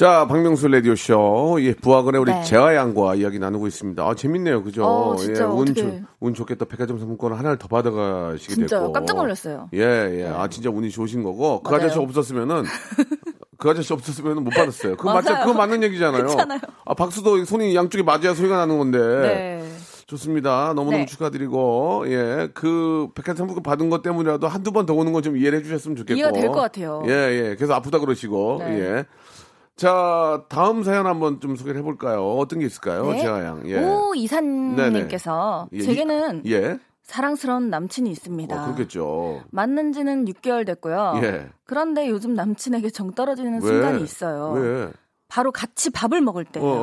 자 0.01 0.27
박명수 0.27 0.67
라디오 0.69 0.97
쇼 0.97 1.59
예, 1.61 1.75
부하건의 1.75 2.23
우리 2.23 2.33
네. 2.33 2.43
재하 2.43 2.75
양과 2.75 3.17
이야기 3.17 3.39
나누고 3.39 3.67
있습니다. 3.67 4.03
아 4.03 4.15
재밌네요, 4.15 4.63
그죠? 4.63 4.83
어, 4.83 5.15
진짜 5.17 5.43
예, 5.45 5.47
운. 5.47 5.67
좋- 5.75 6.01
운또 6.21 6.47
백화점 6.47 6.99
상품권 6.99 7.35
하나를 7.35 7.59
더 7.59 7.69
받아가시게 7.69 8.55
진짜요? 8.55 8.81
됐고 8.81 8.93
깜짝 8.95 9.19
놀랐어요. 9.19 9.69
네. 9.71 9.79
예, 9.79 10.21
예. 10.23 10.27
아 10.29 10.49
진짜 10.49 10.71
운이 10.71 10.89
좋으신 10.91 11.23
거고 11.23 11.63
그 11.63 11.71
맞아요. 11.71 11.85
아저씨 11.85 11.99
없었으면은. 11.99 12.63
그 13.59 13.69
아저씨 13.69 13.93
없었으면 13.93 14.43
못 14.43 14.49
받았어요. 14.49 14.97
그거 14.97 15.13
맞죠? 15.13 15.33
맞아요. 15.35 15.45
그거 15.45 15.59
맞는 15.59 15.83
얘기잖아요. 15.83 16.23
그렇잖아요. 16.23 16.61
아, 16.87 16.95
박수도 16.95 17.45
손이 17.45 17.75
양쪽이 17.77 18.03
맞아야 18.03 18.33
소리가 18.33 18.57
나는 18.57 18.79
건데. 18.79 18.99
네. 18.99 19.71
좋습니다. 20.07 20.69
너무너무 20.75 21.01
네. 21.05 21.05
축하드리고, 21.05 22.05
예. 22.07 22.49
그 22.55 23.09
백화점 23.15 23.37
상품권 23.49 23.63
받은 23.63 23.91
것 23.91 24.01
때문이라도 24.01 24.49
한두 24.49 24.73
번 24.73 24.87
더 24.87 24.95
오는 24.95 25.13
건 25.13 25.23
좀 25.23 25.37
이해를 25.37 25.59
해주셨으면 25.59 25.95
좋겠고. 25.99 26.17
이해가 26.19 26.33
될 26.33 26.49
것 26.49 26.55
같아요. 26.59 27.03
예, 27.07 27.11
예. 27.51 27.55
그래서 27.55 27.75
아프다 27.75 27.99
그러시고, 27.99 28.57
네. 28.61 28.81
예. 28.81 29.05
자, 29.81 30.45
다음 30.51 30.83
사연 30.83 31.07
한번 31.07 31.41
좀 31.41 31.57
소개를 31.57 31.81
해볼까요? 31.81 32.37
어떤 32.37 32.59
게 32.59 32.67
있을까요? 32.67 33.13
네. 33.13 33.21
재하 33.23 33.43
양. 33.43 33.63
예. 33.67 33.83
오 33.83 34.15
이사님께서 34.15 35.69
예, 35.73 35.79
이- 35.79 35.83
제게는 35.83 36.43
예. 36.49 36.79
사랑스러운 37.03 37.71
남친이 37.71 38.11
있습니다. 38.11 38.61
어, 38.63 38.65
그렇겠죠. 38.67 39.43
만난 39.51 39.95
지는 39.95 40.27
6개월 40.27 40.67
됐고요. 40.67 41.15
예. 41.23 41.49
그런데 41.65 42.11
요즘 42.11 42.35
남친에게 42.35 42.91
정 42.91 43.13
떨어지는 43.13 43.55
왜? 43.55 43.61
순간이 43.61 44.03
있어요. 44.03 44.51
왜? 44.53 44.93
바로 45.29 45.51
같이 45.51 45.89
밥을 45.89 46.21
먹을 46.21 46.45
어, 46.47 46.53
때예요. 46.53 46.69
어, 46.69 46.75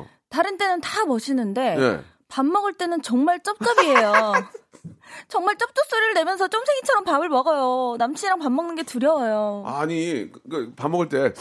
어. 0.00 0.06
다른 0.30 0.56
때는 0.56 0.80
다 0.80 1.04
멋있는데 1.04 1.76
예. 1.78 2.00
밥 2.26 2.46
먹을 2.46 2.72
때는 2.72 3.02
정말 3.02 3.38
쩝쩝이에요. 3.42 4.32
정말 5.28 5.56
쩝쩝 5.58 5.84
소리를 5.90 6.14
내면서 6.14 6.48
쫌생이처럼 6.48 7.04
밥을 7.04 7.28
먹어요. 7.28 7.96
남친이랑 7.98 8.38
밥 8.38 8.50
먹는 8.50 8.76
게 8.76 8.82
두려워요. 8.82 9.62
아니, 9.66 10.32
그, 10.32 10.40
그, 10.48 10.72
밥 10.74 10.90
먹을 10.90 11.10
때. 11.10 11.34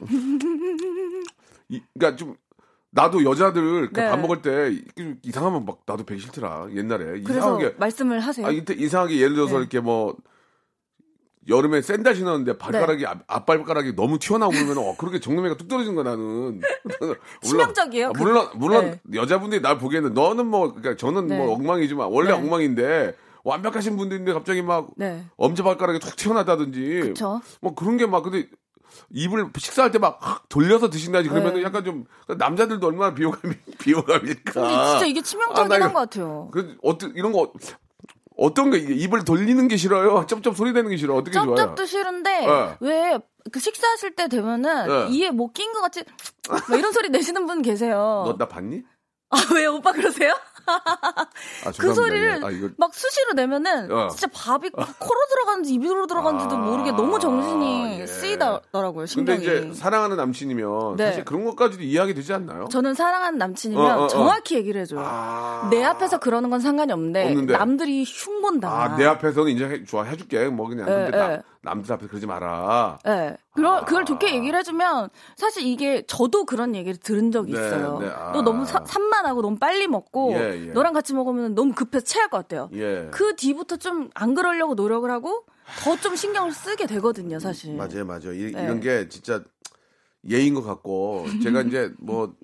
이, 1.68 1.82
그니까 1.98 2.16
좀, 2.16 2.36
나도 2.90 3.24
여자들 3.24 3.90
그 3.92 4.00
네. 4.00 4.08
밥 4.08 4.20
먹을 4.20 4.40
때 4.42 4.70
이- 4.72 5.14
이상하면 5.22 5.64
막 5.64 5.80
나도 5.86 6.04
배기 6.04 6.20
싫더라. 6.20 6.68
옛날에. 6.74 7.18
이상하게. 7.20 7.74
말씀을 7.78 8.20
하세요. 8.20 8.46
아, 8.46 8.50
이때 8.50 8.72
이상하게 8.74 9.18
예를 9.18 9.34
들어서 9.34 9.54
네. 9.54 9.60
이렇게 9.60 9.80
뭐 9.80 10.14
여름에 11.48 11.82
샌들 11.82 12.14
신었는데 12.14 12.56
발가락이 12.56 13.04
앞, 13.04 13.22
앞발가락이 13.26 13.96
너무 13.96 14.18
튀어나오고 14.18 14.54
그러면 14.56 14.78
어 14.78 14.96
그렇게 14.96 15.18
정놈이가 15.20 15.56
뚝 15.56 15.66
떨어진 15.68 15.94
거야 15.94 16.04
나는. 16.04 16.60
치명적이에요? 17.42 18.08
아, 18.08 18.12
그- 18.12 18.22
물론 18.22 18.48
물론 18.54 19.00
네. 19.02 19.18
여자분들이 19.20 19.60
날 19.60 19.76
보기에는 19.78 20.14
너는 20.14 20.46
뭐 20.46 20.68
그러니까 20.72 20.96
저는 20.96 21.26
네. 21.26 21.36
뭐 21.36 21.52
엉망이지만 21.54 22.08
원래 22.10 22.28
네. 22.30 22.34
엉망인데 22.36 23.16
완벽하신 23.42 23.96
분들인데 23.96 24.32
갑자기 24.32 24.62
막 24.62 24.90
네. 24.96 25.24
엄지발가락이 25.36 25.98
툭 25.98 26.14
튀어나다든지 26.16 27.00
그쵸. 27.02 27.40
뭐 27.60 27.74
그런 27.74 27.96
게 27.98 28.06
막 28.06 28.22
근데 28.22 28.48
입을 29.10 29.50
식사할 29.58 29.90
때 29.90 29.98
막 29.98 30.20
돌려서 30.48 30.90
드신다지 30.90 31.28
그러면 31.28 31.54
네. 31.54 31.62
약간 31.62 31.84
좀 31.84 32.04
남자들도 32.36 32.86
얼마나 32.86 33.14
비호감이 33.14 33.54
비호감일까. 33.78 34.52
근데 34.52 34.68
진짜 34.90 35.06
이게 35.06 35.22
치명적이긴 35.22 35.82
아, 35.82 35.88
것 35.92 35.98
같아요. 36.00 36.48
그 36.52 36.76
어떤 36.82 37.14
이런 37.14 37.32
거 37.32 37.52
어떤 38.36 38.70
거 38.70 38.76
이게 38.76 38.94
입을 38.94 39.24
돌리는 39.24 39.68
게 39.68 39.76
싫어요? 39.76 40.26
쩝쩝 40.26 40.56
소리 40.56 40.72
내는 40.72 40.90
게 40.90 40.96
싫어? 40.96 41.14
어떻게 41.14 41.32
좋아요? 41.32 41.54
쩝쩝도 41.54 41.86
싫은데 41.86 42.46
네. 42.46 42.76
왜그 42.80 43.60
식사하실 43.60 44.16
때 44.16 44.28
되면은 44.28 44.88
네. 44.88 45.06
이에 45.16 45.30
뭐낀것 45.30 45.80
같이 45.82 46.02
막 46.48 46.68
이런 46.78 46.92
소리 46.92 47.08
내시는 47.10 47.46
분 47.46 47.62
계세요. 47.62 48.24
너 48.26 48.36
나 48.36 48.48
봤니? 48.48 48.82
아 49.30 49.36
왜 49.54 49.66
오빠 49.66 49.92
그러세요? 49.92 50.34
아, 50.66 51.72
그. 51.78 51.94
소리를 51.94 52.44
아, 52.44 52.50
이거 52.50 52.68
막 52.76 52.92
수시로 52.94 53.32
내면은 53.34 53.90
어. 53.90 54.08
진짜 54.08 54.26
밥이 54.32 54.70
코로 54.70 55.20
들어가는지 55.30 55.74
입으로 55.74 56.06
들어가는지도 56.06 56.56
아, 56.56 56.58
모르게 56.58 56.92
너무 56.92 57.18
정신이 57.18 58.00
예. 58.00 58.06
쓰이더라고요 58.06 58.92
근데 58.92 59.06
신경이. 59.06 59.42
이제 59.42 59.70
사랑하는 59.74 60.16
남친이면 60.16 60.96
네. 60.96 61.06
사실 61.06 61.24
그런 61.24 61.44
것까지도 61.44 61.82
이해하게 61.82 62.14
되지 62.14 62.32
않나요? 62.32 62.68
저는 62.70 62.94
사랑하는 62.94 63.38
남친이면 63.38 63.84
어, 63.84 64.00
어, 64.00 64.04
어. 64.04 64.08
정확히 64.08 64.56
얘기를 64.56 64.80
해줘요. 64.80 65.00
아. 65.04 65.68
내 65.70 65.82
앞에서 65.84 66.18
그러는 66.18 66.50
건 66.50 66.60
상관이 66.60 66.92
없는데, 66.92 67.28
없는데. 67.28 67.52
남들이 67.52 68.04
흉 68.06 68.40
본다. 68.42 68.68
아, 68.70 68.96
내 68.96 69.04
앞에서는 69.06 69.50
인정해 69.50 69.84
좋아 69.84 70.04
해줄게. 70.04 70.48
뭐 70.48 70.68
그냥 70.68 70.88
예, 70.88 70.92
근데 70.92 71.16
나, 71.16 71.32
예. 71.32 71.42
남들 71.64 71.92
앞에 71.92 72.06
그러지 72.06 72.26
마라. 72.26 72.98
네. 73.04 73.36
그걸, 73.54 73.66
아. 73.66 73.84
그걸 73.84 74.04
좋게 74.04 74.34
얘기를 74.34 74.58
해주면 74.58 75.08
사실 75.36 75.64
이게 75.66 76.04
저도 76.06 76.44
그런 76.44 76.74
얘기를 76.74 76.96
들은 76.98 77.30
적이 77.32 77.52
네, 77.54 77.58
있어요. 77.58 77.98
네, 77.98 78.08
아. 78.08 78.32
너 78.32 78.42
너무 78.42 78.64
사- 78.66 78.84
산만하고 78.84 79.42
너무 79.42 79.58
빨리 79.58 79.88
먹고 79.88 80.32
예, 80.34 80.66
예. 80.68 80.72
너랑 80.72 80.92
같이 80.92 81.14
먹으면 81.14 81.54
너무 81.54 81.72
급해서 81.72 82.04
체할 82.04 82.28
것 82.28 82.36
같아요. 82.38 82.68
예. 82.74 83.08
그 83.10 83.34
뒤부터 83.36 83.76
좀 83.78 84.10
안 84.14 84.34
그러려고 84.34 84.74
노력을 84.74 85.10
하고 85.10 85.44
더 85.82 85.96
좀 85.96 86.14
신경을 86.16 86.52
쓰게 86.52 86.86
되거든요, 86.86 87.38
사실. 87.38 87.74
맞아요, 87.74 88.04
맞아요. 88.04 88.32
이, 88.34 88.52
네. 88.52 88.66
런게 88.66 89.08
진짜 89.08 89.42
예인 90.30 90.54
것 90.54 90.62
같고 90.62 91.26
제가 91.42 91.62
이제 91.62 91.92
뭐 91.98 92.34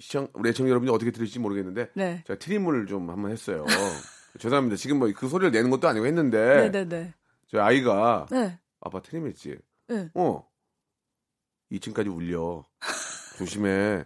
시청 0.00 0.28
우리 0.34 0.50
애청 0.50 0.68
여러분이 0.68 0.90
어떻게 0.90 1.10
들으실지 1.10 1.38
모르겠는데 1.38 1.90
네. 1.94 2.24
제가 2.26 2.38
트림을 2.38 2.86
좀 2.86 3.08
한번 3.10 3.30
했어요. 3.30 3.64
죄송합니다. 4.38 4.76
지금 4.76 4.98
뭐 4.98 5.08
그 5.14 5.28
소리를 5.28 5.50
내는 5.52 5.70
것도 5.70 5.88
아니고 5.88 6.06
했는데 6.06 6.68
네네네. 6.70 7.14
저희 7.48 7.60
아이가 7.60 8.26
네. 8.30 8.58
아빠 8.80 9.00
트림했지. 9.00 9.56
네. 9.88 10.08
어. 10.14 10.46
2층까지 11.72 12.14
울려. 12.14 12.64
조심해. 13.38 14.04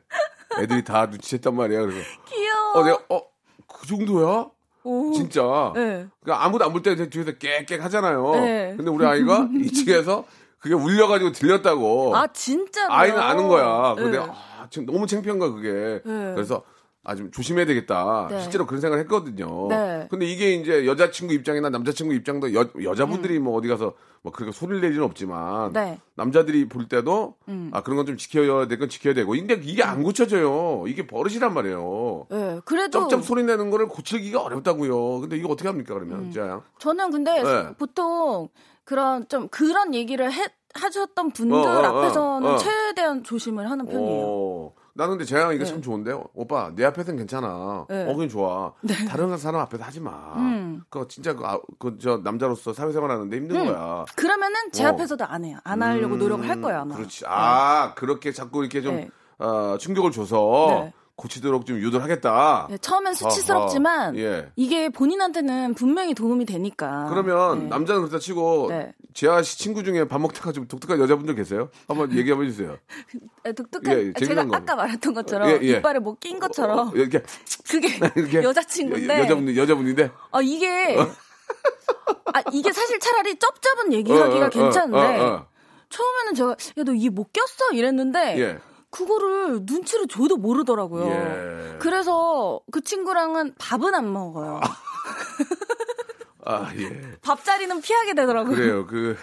애들이 0.59 0.83
다 0.85 1.09
눈치챘단 1.09 1.55
말이야. 1.55 1.81
그래서 1.83 2.07
귀여워. 2.27 2.73
어 2.75 2.85
내가 2.85 2.99
어 3.09 3.31
그 3.73 3.87
정도야? 3.87 4.51
오. 4.83 5.13
진짜. 5.13 5.43
네. 5.75 6.07
그러니까 6.21 6.45
아무도 6.45 6.65
안 6.65 6.73
볼 6.73 6.83
때 6.83 6.97
뒤에서 7.09 7.33
깨깨 7.39 7.77
하잖아요. 7.79 8.33
네. 8.33 8.75
근데 8.77 8.91
우리 8.91 9.07
아이가 9.07 9.41
2층에서 9.53 10.25
그게 10.59 10.75
울려가지고 10.75 11.33
들렸다고. 11.33 12.15
아, 12.17 12.27
진짜로? 12.27 12.93
아이는 12.93 13.19
아는 13.19 13.47
거야. 13.49 13.95
근데 13.95 14.19
네. 14.19 14.27
아, 14.29 14.67
지금 14.71 14.87
너무 14.93 15.07
창피한 15.07 15.39
거야 15.39 15.51
그게. 15.51 16.03
네. 16.05 16.35
그래서 16.35 16.63
아 17.03 17.15
좀 17.15 17.31
조심해야 17.31 17.65
되겠다. 17.65 18.27
네. 18.31 18.41
실제로 18.43 18.67
그런 18.67 18.81
생각을 18.83 19.03
했거든요. 19.05 19.69
네. 19.69 20.07
근데 20.11 20.27
이게 20.27 20.53
이제 20.53 20.87
여자친구 20.87 21.33
입장이나 21.33 21.71
남자친구 21.71 22.13
입장도 22.15 22.55
여, 22.55 22.69
여자분들이 22.83 23.39
뭐 23.39 23.57
어디 23.57 23.69
가서 23.69 23.95
뭐 24.23 24.31
그렇게 24.33 24.53
소리를 24.53 24.83
내지는 24.83 25.05
없지만 25.07 25.69
음. 25.69 25.73
네. 25.73 25.99
남자들이 26.15 26.69
볼 26.69 26.89
때도 26.89 27.37
음. 27.49 27.71
아 27.73 27.83
그런 27.83 27.97
건 27.97 28.07
좀 28.07 28.19
지켜야 28.19 28.67
될 28.69 28.79
건 28.79 28.91
지켜야 28.91 29.15
되고 29.15 29.33
근데 29.33 29.59
이게 29.63 29.83
안 29.83 30.03
고쳐져요. 30.03 30.85
이게 30.89 31.07
버릇이란 31.07 31.55
말이에요. 31.55 32.27
네. 32.31 32.61
그래도 32.67 33.01
쩝쩝 33.09 33.25
소리 33.25 33.45
내는 33.45 33.71
거를 33.71 33.89
고치기가 33.89 34.43
어렵다고요. 34.43 35.21
근데 35.21 35.37
이거 35.39 35.49
어떻게 35.49 35.69
합니까 35.69 35.95
그러면? 35.95 36.19
음. 36.27 36.33
자. 36.33 36.61
저는 36.79 37.11
근데 37.13 37.43
네. 37.43 37.75
보통 37.79 38.49
그런 38.85 39.27
좀 39.29 39.49
그런 39.49 39.95
얘기를 39.95 40.31
해, 40.31 40.47
하셨던 40.75 41.31
분들 41.31 41.57
어, 41.57 41.63
어, 41.63 41.79
어, 41.79 41.99
앞에서는 42.03 42.49
어. 42.51 42.57
최대한 42.59 43.23
조심을 43.25 43.71
하는 43.71 43.87
편이에요. 43.87 44.73
어, 44.91 44.93
나는 44.95 45.13
근데 45.13 45.25
재양 45.25 45.55
이거 45.55 45.65
네. 45.65 45.71
참 45.71 45.81
좋은데 45.83 46.13
오빠 46.35 46.71
내 46.75 46.85
앞에서는 46.85 47.19
괜찮아. 47.19 47.87
네. 47.89 48.05
어 48.05 48.13
그건 48.13 48.29
좋아. 48.29 48.73
다른 49.09 49.37
사람 49.39 49.61
앞에서 49.63 49.85
하지 49.85 50.01
마. 50.01 50.11
음. 50.37 50.83
그거 50.89 51.07
진짜 51.09 51.35
그저 51.79 52.21
남자로서 52.23 52.73
사회생활 52.73 53.11
하는데 53.11 53.37
힘든 53.37 53.57
음. 53.57 53.67
거야. 53.67 54.05
그러면은 54.17 54.57
제 54.73 54.85
어. 54.85 54.89
앞에서도 54.89 55.25
안 55.25 55.45
해요. 55.45 55.59
안 55.65 55.83
하려고 55.83 56.15
음, 56.15 56.19
노력을 56.19 56.49
할 56.49 56.61
거예요 56.61 56.81
아마. 56.81 56.95
그렇지. 56.97 57.25
아 57.27 57.95
그렇게 57.95 58.33
자꾸 58.33 58.61
이렇게 58.63 58.83
좀 58.83 58.97
네. 58.97 59.11
어, 59.39 59.77
충격을 59.79 60.11
줘서 60.13 60.83
네. 60.85 60.93
고치도록 61.21 61.67
좀 61.67 61.79
유도를 61.79 62.03
하겠다. 62.03 62.67
네, 62.71 62.79
처음엔 62.79 63.15
수치스럽지만 63.15 64.17
예. 64.17 64.51
이게 64.57 64.89
본인한테는 64.89 65.75
분명히 65.75 66.15
도움이 66.15 66.47
되니까. 66.47 67.07
그러면 67.11 67.65
네. 67.65 67.69
남자는 67.69 68.03
그렇다 68.03 68.19
치고 68.19 68.69
네. 68.71 68.93
재하 69.13 69.43
씨 69.43 69.59
친구 69.59 69.85
중에 69.85 70.09
밥 70.09 70.21
먹다가 70.21 70.53
좀 70.53 70.67
독특한 70.67 70.99
여자분들 70.99 71.35
계세요? 71.35 71.69
한번 71.87 72.17
얘기 72.17 72.31
한번 72.31 72.47
해주세요. 72.47 72.79
네, 73.45 73.53
독특한 73.53 73.93
예, 73.93 74.13
재미난 74.15 74.19
제가 74.19 74.45
거. 74.47 74.57
아까 74.57 74.77
말했던 74.77 75.15
것처럼 75.15 75.51
예, 75.51 75.59
예. 75.63 75.79
이빨에 75.79 75.99
뭐낀 75.99 76.39
것처럼 76.39 76.89
어, 76.89 76.93
이렇게 76.95 77.23
그게 77.69 77.89
이렇게 78.17 78.43
여자친구인데 78.43 79.19
여, 79.19 79.23
여자분 79.25 79.57
여자분인데 79.57 80.11
아 80.31 80.41
이게 80.41 80.97
아, 82.33 82.43
이게 82.53 82.73
사실 82.73 82.99
차라리 82.99 83.37
쩝쩝은 83.39 83.93
얘기하기가 83.93 84.39
어, 84.39 84.43
어, 84.43 84.47
어, 84.47 84.49
괜찮은데, 84.49 85.19
어, 85.19 85.27
어. 85.27 85.47
처음에는 85.89 86.35
제가, 86.35 86.51
야, 86.51 86.85
너 86.85 86.93
이게 86.93 87.11
못 87.11 87.33
꼈어? 87.33 87.73
이랬는데, 87.73 88.39
예. 88.39 88.59
그거를 88.91 89.61
눈치를 89.63 90.07
줘도 90.09 90.37
모르더라고요. 90.37 91.07
예. 91.07 91.77
그래서 91.79 92.61
그 92.73 92.81
친구랑은 92.81 93.55
밥은 93.59 93.95
안 93.95 94.13
먹어요. 94.13 94.61
아, 96.45 96.73
예. 96.77 97.01
밥자리는 97.23 97.81
피하게 97.81 98.15
되더라고요. 98.15 98.57
그래요. 98.57 98.87
그 98.87 99.17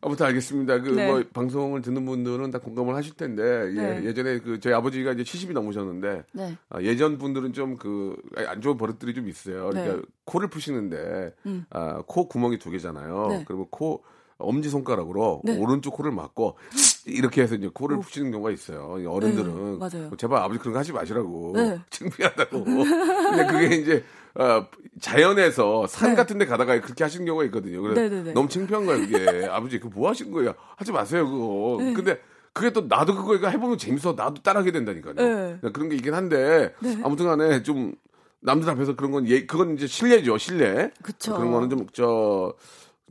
아무튼 0.00 0.26
알겠습니다. 0.26 0.80
그 0.80 0.90
네. 0.90 1.10
뭐 1.10 1.22
방송을 1.32 1.82
듣는 1.82 2.06
분들은 2.06 2.52
다 2.52 2.58
공감을 2.60 2.94
하실 2.94 3.14
텐데 3.14 3.42
예, 3.42 3.98
네. 3.98 4.04
예전에 4.04 4.38
그 4.38 4.60
저희 4.60 4.72
아버지가 4.72 5.10
이제 5.12 5.24
70이 5.24 5.52
넘으셨는데 5.52 6.24
네. 6.32 6.56
아, 6.70 6.80
예전 6.82 7.18
분들은 7.18 7.52
좀 7.52 7.76
그 7.76 8.16
안 8.46 8.60
좋은 8.60 8.76
버릇들이 8.76 9.12
좀 9.14 9.28
있어요. 9.28 9.70
그러니까 9.70 9.96
네. 9.96 10.02
코를 10.24 10.48
푸시는데 10.48 11.34
음. 11.46 11.66
아, 11.70 12.02
코 12.06 12.28
구멍이 12.28 12.58
두 12.58 12.70
개잖아요. 12.70 13.26
네. 13.28 13.44
그리고 13.46 13.66
코 13.70 14.04
엄지 14.38 14.70
손가락으로 14.70 15.40
네. 15.44 15.58
오른쪽 15.58 15.94
코를 15.94 16.12
막고 16.12 16.56
이렇게 17.06 17.42
해서 17.42 17.56
이제 17.56 17.68
코를 17.72 17.98
푸시는 18.00 18.30
경우가 18.30 18.50
있어요. 18.52 18.96
이 19.00 19.06
어른들은 19.06 19.72
네, 19.72 19.78
맞아요. 19.78 20.10
제발 20.16 20.42
아버지 20.42 20.60
그런 20.60 20.72
거 20.74 20.78
하지 20.78 20.92
마시라고 20.92 21.52
네. 21.56 21.80
창피하다고. 21.90 22.64
근데 22.64 23.46
그게 23.46 23.74
이제 23.76 24.04
어, 24.36 24.66
자연에서 25.00 25.88
산 25.88 26.10
네. 26.10 26.16
같은 26.16 26.38
데 26.38 26.46
가다가 26.46 26.80
그렇게 26.80 27.02
하시는 27.02 27.26
경우가 27.26 27.44
있거든요. 27.46 27.82
그래서 27.82 28.00
네네네. 28.00 28.32
너무 28.32 28.48
창피한 28.48 28.86
거예요, 28.86 29.00
그게. 29.00 29.46
아버지, 29.50 29.80
그뭐 29.80 30.08
하시는 30.08 30.30
거예요? 30.30 30.54
하지 30.76 30.92
마세요, 30.92 31.28
그거. 31.28 31.78
네. 31.80 31.92
근데 31.92 32.20
그게 32.52 32.70
또 32.72 32.82
나도 32.82 33.16
그거 33.16 33.48
해보면 33.48 33.78
재밌어. 33.78 34.12
나도 34.12 34.42
따라하게 34.42 34.70
된다니까요. 34.70 35.14
네. 35.14 35.58
그런 35.72 35.88
게 35.88 35.96
있긴 35.96 36.14
한데, 36.14 36.72
아무튼 37.02 37.26
간에 37.26 37.64
좀 37.64 37.94
남들 38.40 38.70
앞에서 38.70 38.94
그런 38.94 39.10
건, 39.10 39.26
예, 39.26 39.44
그건 39.44 39.74
이제 39.74 39.88
실례죠, 39.88 40.38
실례. 40.38 40.92
그쵸. 41.02 41.34
그런 41.34 41.50
거는 41.50 41.70
좀, 41.70 41.86
저, 41.92 42.54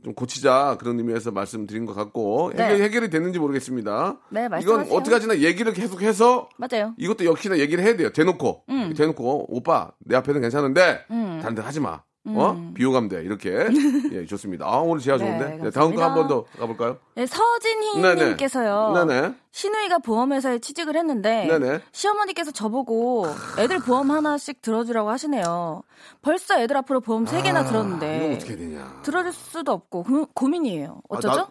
좀 0.04 0.14
고치자 0.14 0.76
그런 0.78 0.98
의미에서 0.98 1.30
말씀드린 1.30 1.86
것 1.86 1.94
같고 1.94 2.52
네. 2.54 2.64
해결, 2.64 2.80
해결이 2.82 3.10
됐는지 3.10 3.38
모르겠습니다. 3.38 4.18
네, 4.30 4.40
이건 4.40 4.50
말씀하세요. 4.50 4.94
어떻게 4.96 5.14
하지나 5.14 5.38
얘기를 5.38 5.72
계속해서 5.72 6.48
맞아요. 6.56 6.94
이것도 6.98 7.24
역시나 7.24 7.58
얘기를 7.58 7.82
해야 7.84 7.96
돼요. 7.96 8.10
대놓고. 8.10 8.64
음. 8.68 8.94
대놓고, 8.94 9.54
오빠, 9.54 9.90
내 10.00 10.16
앞에는 10.16 10.40
괜찮은데, 10.40 11.04
다른 11.08 11.54
데 11.54 11.62
하지 11.62 11.80
마. 11.80 12.02
어? 12.36 12.72
비호감 12.74 13.08
돼. 13.08 13.22
이렇게. 13.22 13.50
예, 14.12 14.26
좋습니다. 14.26 14.66
아, 14.66 14.78
오늘 14.78 15.00
제가 15.00 15.18
좋은데. 15.18 15.44
음. 15.44 15.56
네, 15.58 15.64
네, 15.64 15.70
다음 15.70 15.94
거 15.94 16.02
한. 16.04 16.14
번 16.14 16.28
더 16.28 16.44
가볼까요? 16.58 16.98
네, 17.14 17.24
서진희님께서요. 17.26 18.92
네네. 19.06 19.34
신우이가 19.50 19.98
보험회사에 19.98 20.58
취직을 20.58 20.96
했는데 20.96 21.46
네네. 21.46 21.80
시어머니께서 21.92 22.50
저보고 22.50 23.26
애들 23.58 23.78
보험 23.80 24.10
하나씩 24.10 24.62
들어주라고 24.62 25.08
하시네요. 25.10 25.82
벌써 26.22 26.60
애들 26.60 26.76
앞으로 26.76 27.00
보험 27.00 27.26
세 27.26 27.42
개나 27.42 27.60
아, 27.60 27.64
들었는데 27.64 28.34
어떻게 28.36 28.56
되냐. 28.56 29.00
들어줄 29.02 29.32
수도 29.32 29.72
없고 29.72 30.02
고, 30.04 30.26
고민이에요. 30.34 31.00
아, 31.10 31.16
어쩌죠? 31.16 31.36
나- 31.36 31.48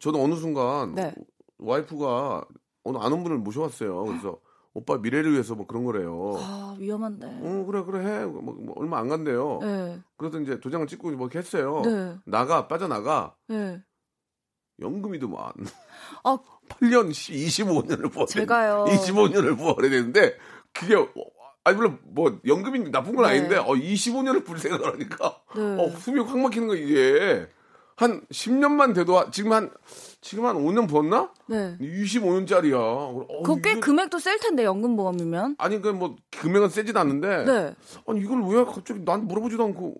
저도 0.00 0.22
어느 0.22 0.34
순간 0.34 0.94
네. 0.94 1.14
와이프가 1.58 2.44
어느 2.84 2.98
아는 2.98 3.22
분을 3.22 3.38
모셔왔어요. 3.38 4.04
그래서 4.04 4.36
오빠 4.74 4.98
미래를 4.98 5.32
위해서 5.32 5.54
뭐 5.54 5.66
그런 5.66 5.84
거래요. 5.84 6.34
아 6.38 6.76
위험한데. 6.78 7.26
어, 7.26 7.64
그래, 7.64 7.82
그래, 7.84 8.04
해. 8.04 8.24
뭐, 8.26 8.42
뭐 8.42 8.74
얼마 8.76 8.98
안 8.98 9.08
간대요. 9.08 9.60
네, 9.62 10.00
그래서 10.16 10.40
이제 10.40 10.58
도장을 10.58 10.86
찍고 10.88 11.10
뭐 11.12 11.26
이렇게 11.28 11.38
했어요. 11.38 11.82
네. 11.84 12.16
나가, 12.26 12.66
빠져 12.66 12.88
나가. 12.88 13.36
네. 13.48 13.80
연금이더만. 14.80 15.52
아 16.24 16.38
8년, 16.68 17.10
25년을 17.10 18.10
부어야 18.10 18.26
제가요. 18.26 18.86
25년을 18.88 19.56
부어야 19.56 19.88
되는데, 19.88 20.36
그게, 20.72 20.96
어, 20.96 21.06
아니, 21.62 21.76
물론, 21.76 21.98
뭐, 22.02 22.40
연금이 22.46 22.90
나쁜 22.90 23.14
건 23.14 23.26
네. 23.26 23.30
아닌데, 23.30 23.56
어, 23.56 23.68
25년을 23.68 24.44
불 24.44 24.58
생각을 24.58 24.94
하니까, 24.94 25.40
네. 25.54 25.62
어, 25.62 25.90
숨이 25.98 26.20
확 26.20 26.36
막히는 26.38 26.66
거, 26.66 26.74
이게. 26.74 27.46
한 27.96 28.22
10년만 28.32 28.94
돼도, 28.94 29.18
하- 29.18 29.30
지금 29.30 29.52
한, 29.52 29.70
지금 30.20 30.46
한 30.46 30.56
5년 30.56 30.88
부었나? 30.88 31.30
네. 31.46 31.76
25년짜리야. 31.80 32.74
어, 32.76 33.26
그거 33.44 33.60
꽤 33.60 33.72
이거- 33.72 33.80
금액도 33.80 34.18
셀 34.18 34.38
텐데 34.40 34.64
연금 34.64 34.96
보험이면. 34.96 35.56
아니, 35.58 35.80
그 35.80 35.88
뭐, 35.88 36.16
금액은 36.38 36.70
세진 36.70 36.96
않는데, 36.96 37.44
네. 37.44 37.74
아니, 38.06 38.20
이걸 38.20 38.42
왜 38.48 38.64
갑자기 38.64 39.00
나한테 39.04 39.26
물어보지도 39.26 39.62
않고, 39.64 39.94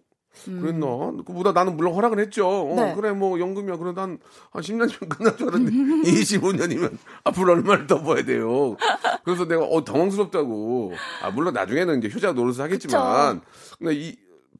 그랬나? 0.44 0.86
그보다 1.24 1.52
나는 1.52 1.76
물론 1.76 1.94
허락을 1.94 2.18
했죠. 2.18 2.48
어, 2.48 2.70
음. 2.72 2.76
네. 2.76 2.94
그래, 2.96 3.12
뭐, 3.12 3.38
연금이야. 3.38 3.76
그래도 3.76 4.00
한, 4.00 4.18
한 4.50 4.62
10년이면 4.62 5.08
끝날 5.08 5.36
줄 5.36 5.46
알았는데, 5.48 5.70
25년이면 6.10 6.98
앞으로 7.22 7.52
얼마를 7.52 7.86
더 7.86 8.02
벌어야 8.02 8.24
돼요. 8.24 8.76
그래서 9.24 9.44
내가, 9.46 9.62
어, 9.64 9.84
당황스럽다고. 9.84 10.92
아, 11.22 11.30
물론 11.30 11.54
나중에는 11.54 12.02
이제 12.02 12.10
효자 12.12 12.32
노릇을 12.32 12.64
하겠지만, 12.64 13.42
근데 13.78 13.94
이, 13.94 14.16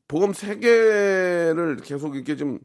보험 0.07 0.33
세 0.33 0.57
개를 0.59 1.79
계속 1.83 2.14
이렇게 2.14 2.37
좀, 2.37 2.59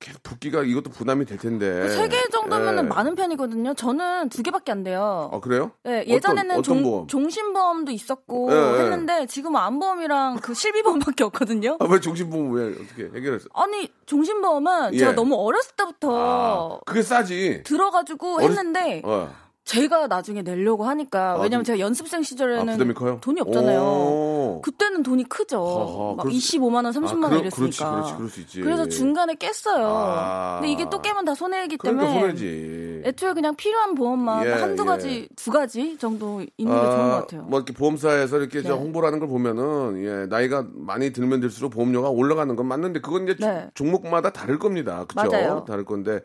계속 0.00 0.22
붓기가 0.22 0.62
이것도 0.62 0.90
부담이 0.90 1.24
될 1.26 1.38
텐데. 1.38 1.66
음. 1.82 1.88
세개 1.88 2.28
정도면은 2.32 2.84
예. 2.84 2.88
많은 2.88 3.14
편이거든요. 3.14 3.74
저는 3.74 4.28
두 4.28 4.42
개밖에 4.42 4.70
안 4.72 4.84
돼요. 4.84 5.28
아, 5.32 5.40
그래요? 5.40 5.72
네, 5.82 6.04
예전에는 6.06 6.50
어떤, 6.52 6.60
어떤 6.60 6.62
종, 6.62 6.82
보험? 6.84 7.06
종신보험도 7.08 7.90
있었고 7.92 8.48
예, 8.52 8.56
예. 8.56 8.82
했는데 8.84 9.26
지금 9.26 9.56
안보험이랑 9.56 10.36
그 10.40 10.54
실비보험밖에 10.54 11.24
없거든요. 11.24 11.76
아, 11.80 11.86
왜 11.90 12.00
정신보험 12.00 12.52
왜 12.52 12.68
어떻게 12.80 13.04
해결했어? 13.14 13.48
아니 13.54 13.90
종신보험은 14.06 14.94
예. 14.94 14.98
제가 14.98 15.12
너무 15.14 15.34
어렸을 15.34 15.72
때부터 15.76 16.76
아, 16.76 16.80
그게 16.86 17.02
싸지. 17.02 17.62
들어가지고 17.64 18.36
어렸- 18.36 18.50
했는데 18.50 19.02
어. 19.04 19.34
제가 19.68 20.06
나중에 20.06 20.40
내려고 20.40 20.84
하니까 20.84 21.32
아, 21.32 21.40
왜냐면 21.42 21.58
그- 21.60 21.66
제가 21.66 21.78
연습생 21.78 22.20
아, 22.20 22.22
시절에는 22.22 22.94
커요? 22.94 23.18
돈이 23.20 23.38
없잖아요. 23.42 23.80
오. 23.82 24.60
그때는 24.64 25.02
돈이 25.02 25.24
크죠. 25.24 25.58
허허, 25.58 26.14
막 26.16 26.22
그럴 26.22 26.32
수- 26.40 26.56
25만 26.56 26.84
원, 26.84 26.92
30만 26.94 27.24
원 27.24 27.38
이랬으니까. 27.40 27.56
그렇지, 27.60 27.78
그렇지, 27.82 28.14
그럴 28.16 28.30
수 28.30 28.40
있지. 28.40 28.62
래서 28.62 28.88
중간에 28.88 29.34
깼어요. 29.34 29.86
아. 29.86 30.58
근데 30.60 30.72
이게 30.72 30.88
또 30.88 31.02
깨면 31.02 31.26
다 31.26 31.34
손해이기 31.34 31.76
그러니까 31.76 32.02
때문에 32.06 32.20
손해지. 32.20 33.02
애초에 33.04 33.34
그냥 33.34 33.54
필요한 33.56 33.94
보험만 33.94 34.46
예, 34.46 34.52
한두 34.52 34.84
예. 34.84 34.86
가지, 34.86 35.28
두 35.36 35.50
가지 35.50 35.98
정도 35.98 36.42
있는 36.56 36.74
게 36.74 36.80
좋은 36.86 36.96
것 37.10 37.10
같아요. 37.20 37.42
뭐 37.42 37.58
이렇게 37.58 37.74
보험사에서 37.74 38.38
이렇게 38.38 38.62
저 38.62 38.70
네. 38.70 38.74
홍보라는 38.74 39.18
걸 39.18 39.28
보면은 39.28 40.02
예, 40.02 40.26
나이가 40.30 40.64
많이 40.72 41.12
들면 41.12 41.40
들수록 41.40 41.72
보험료가 41.72 42.08
올라가는 42.08 42.56
건 42.56 42.64
맞는데 42.66 43.00
그건 43.02 43.24
이제 43.28 43.36
네. 43.38 43.68
종목마다 43.74 44.30
다를 44.30 44.58
겁니다. 44.58 45.04
그렇죠? 45.06 45.30
맞아요. 45.30 45.64
다를 45.68 45.84
건데 45.84 46.20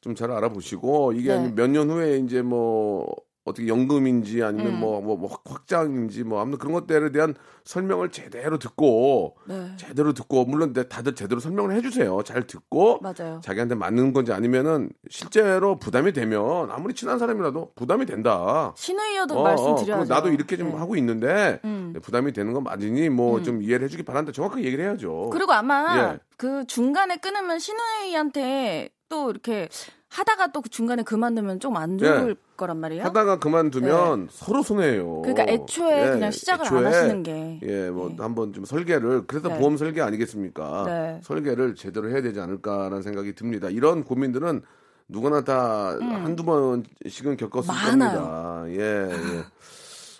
좀 0.00 0.14
잘 0.14 0.30
알아보시고 0.30 1.12
이게 1.12 1.36
네. 1.36 1.52
몇년 1.54 1.90
후에 1.90 2.18
이제 2.18 2.42
뭐 2.42 3.06
어떻게 3.44 3.66
연금인지 3.66 4.42
아니면 4.42 4.74
음. 4.74 4.80
뭐, 4.80 5.00
뭐, 5.00 5.16
뭐 5.16 5.30
확장인지 5.46 6.22
뭐 6.24 6.40
아무튼 6.40 6.58
그런 6.58 6.74
것들에 6.74 7.10
대한 7.12 7.34
설명을 7.64 8.10
제대로 8.10 8.58
듣고 8.58 9.36
네. 9.46 9.72
제대로 9.76 10.12
듣고 10.12 10.44
물론 10.44 10.72
네, 10.72 10.84
다들 10.86 11.14
제대로 11.14 11.40
설명을 11.40 11.74
해주세요. 11.76 12.22
잘 12.24 12.46
듣고 12.46 13.00
맞아요. 13.00 13.40
자기한테 13.42 13.74
맞는 13.74 14.12
건지 14.12 14.32
아니면은 14.32 14.90
실제로 15.08 15.78
부담이 15.78 16.12
되면 16.12 16.70
아무리 16.70 16.94
친한 16.94 17.18
사람이라도 17.18 17.72
부담이 17.74 18.06
된다. 18.06 18.74
신의여도 18.76 19.38
어, 19.38 19.42
말씀드려야죠. 19.42 20.12
어, 20.12 20.14
나도 20.16 20.30
이렇게 20.30 20.56
좀 20.56 20.70
네. 20.70 20.76
하고 20.76 20.96
있는데 20.96 21.60
음. 21.64 21.94
부담이 22.02 22.32
되는 22.32 22.52
건 22.52 22.64
맞으니 22.64 23.08
뭐좀 23.08 23.62
이해를 23.62 23.86
해주기 23.86 24.02
바란다. 24.02 24.32
정확하게 24.32 24.64
얘기를 24.64 24.84
해야죠. 24.84 25.30
그리고 25.32 25.52
아마 25.52 26.12
예. 26.14 26.18
그 26.36 26.66
중간에 26.66 27.16
끊으면 27.16 27.58
신우이한테 27.58 28.90
또 29.08 29.30
이렇게 29.30 29.68
하다가 30.08 30.52
또그 30.52 30.68
중간에 30.70 31.02
그만두면 31.02 31.60
좀 31.60 31.76
안 31.76 31.98
좋을 31.98 32.30
예. 32.30 32.34
거란 32.56 32.78
말이에요. 32.78 33.04
하다가 33.04 33.38
그만두면 33.38 34.28
서로 34.30 34.62
손해예요. 34.62 35.22
그러니까 35.22 35.44
애초에 35.48 36.10
그냥 36.10 36.30
시작을 36.30 36.66
안 36.66 36.86
하시는 36.86 37.22
게. 37.22 37.60
예, 37.62 37.90
뭐 37.90 38.08
네. 38.08 38.16
한번 38.18 38.52
좀 38.52 38.64
설계를 38.64 39.26
그래서 39.26 39.48
네. 39.48 39.58
보험 39.58 39.76
설계 39.76 40.00
아니겠습니까? 40.00 40.84
네. 40.86 41.20
설계를 41.22 41.74
제대로 41.74 42.10
해야 42.10 42.20
되지 42.22 42.40
않을까라는 42.40 43.02
생각이 43.02 43.34
듭니다. 43.34 43.68
이런 43.68 44.02
고민들은 44.02 44.62
누구나 45.08 45.42
다 45.42 45.96
한두 46.00 46.44
번씩은 46.44 47.36
겪었을 47.36 47.70
음. 47.70 47.98
많아요. 47.98 48.20
겁니다. 48.22 48.64
예, 48.68 49.10
예. 49.10 49.44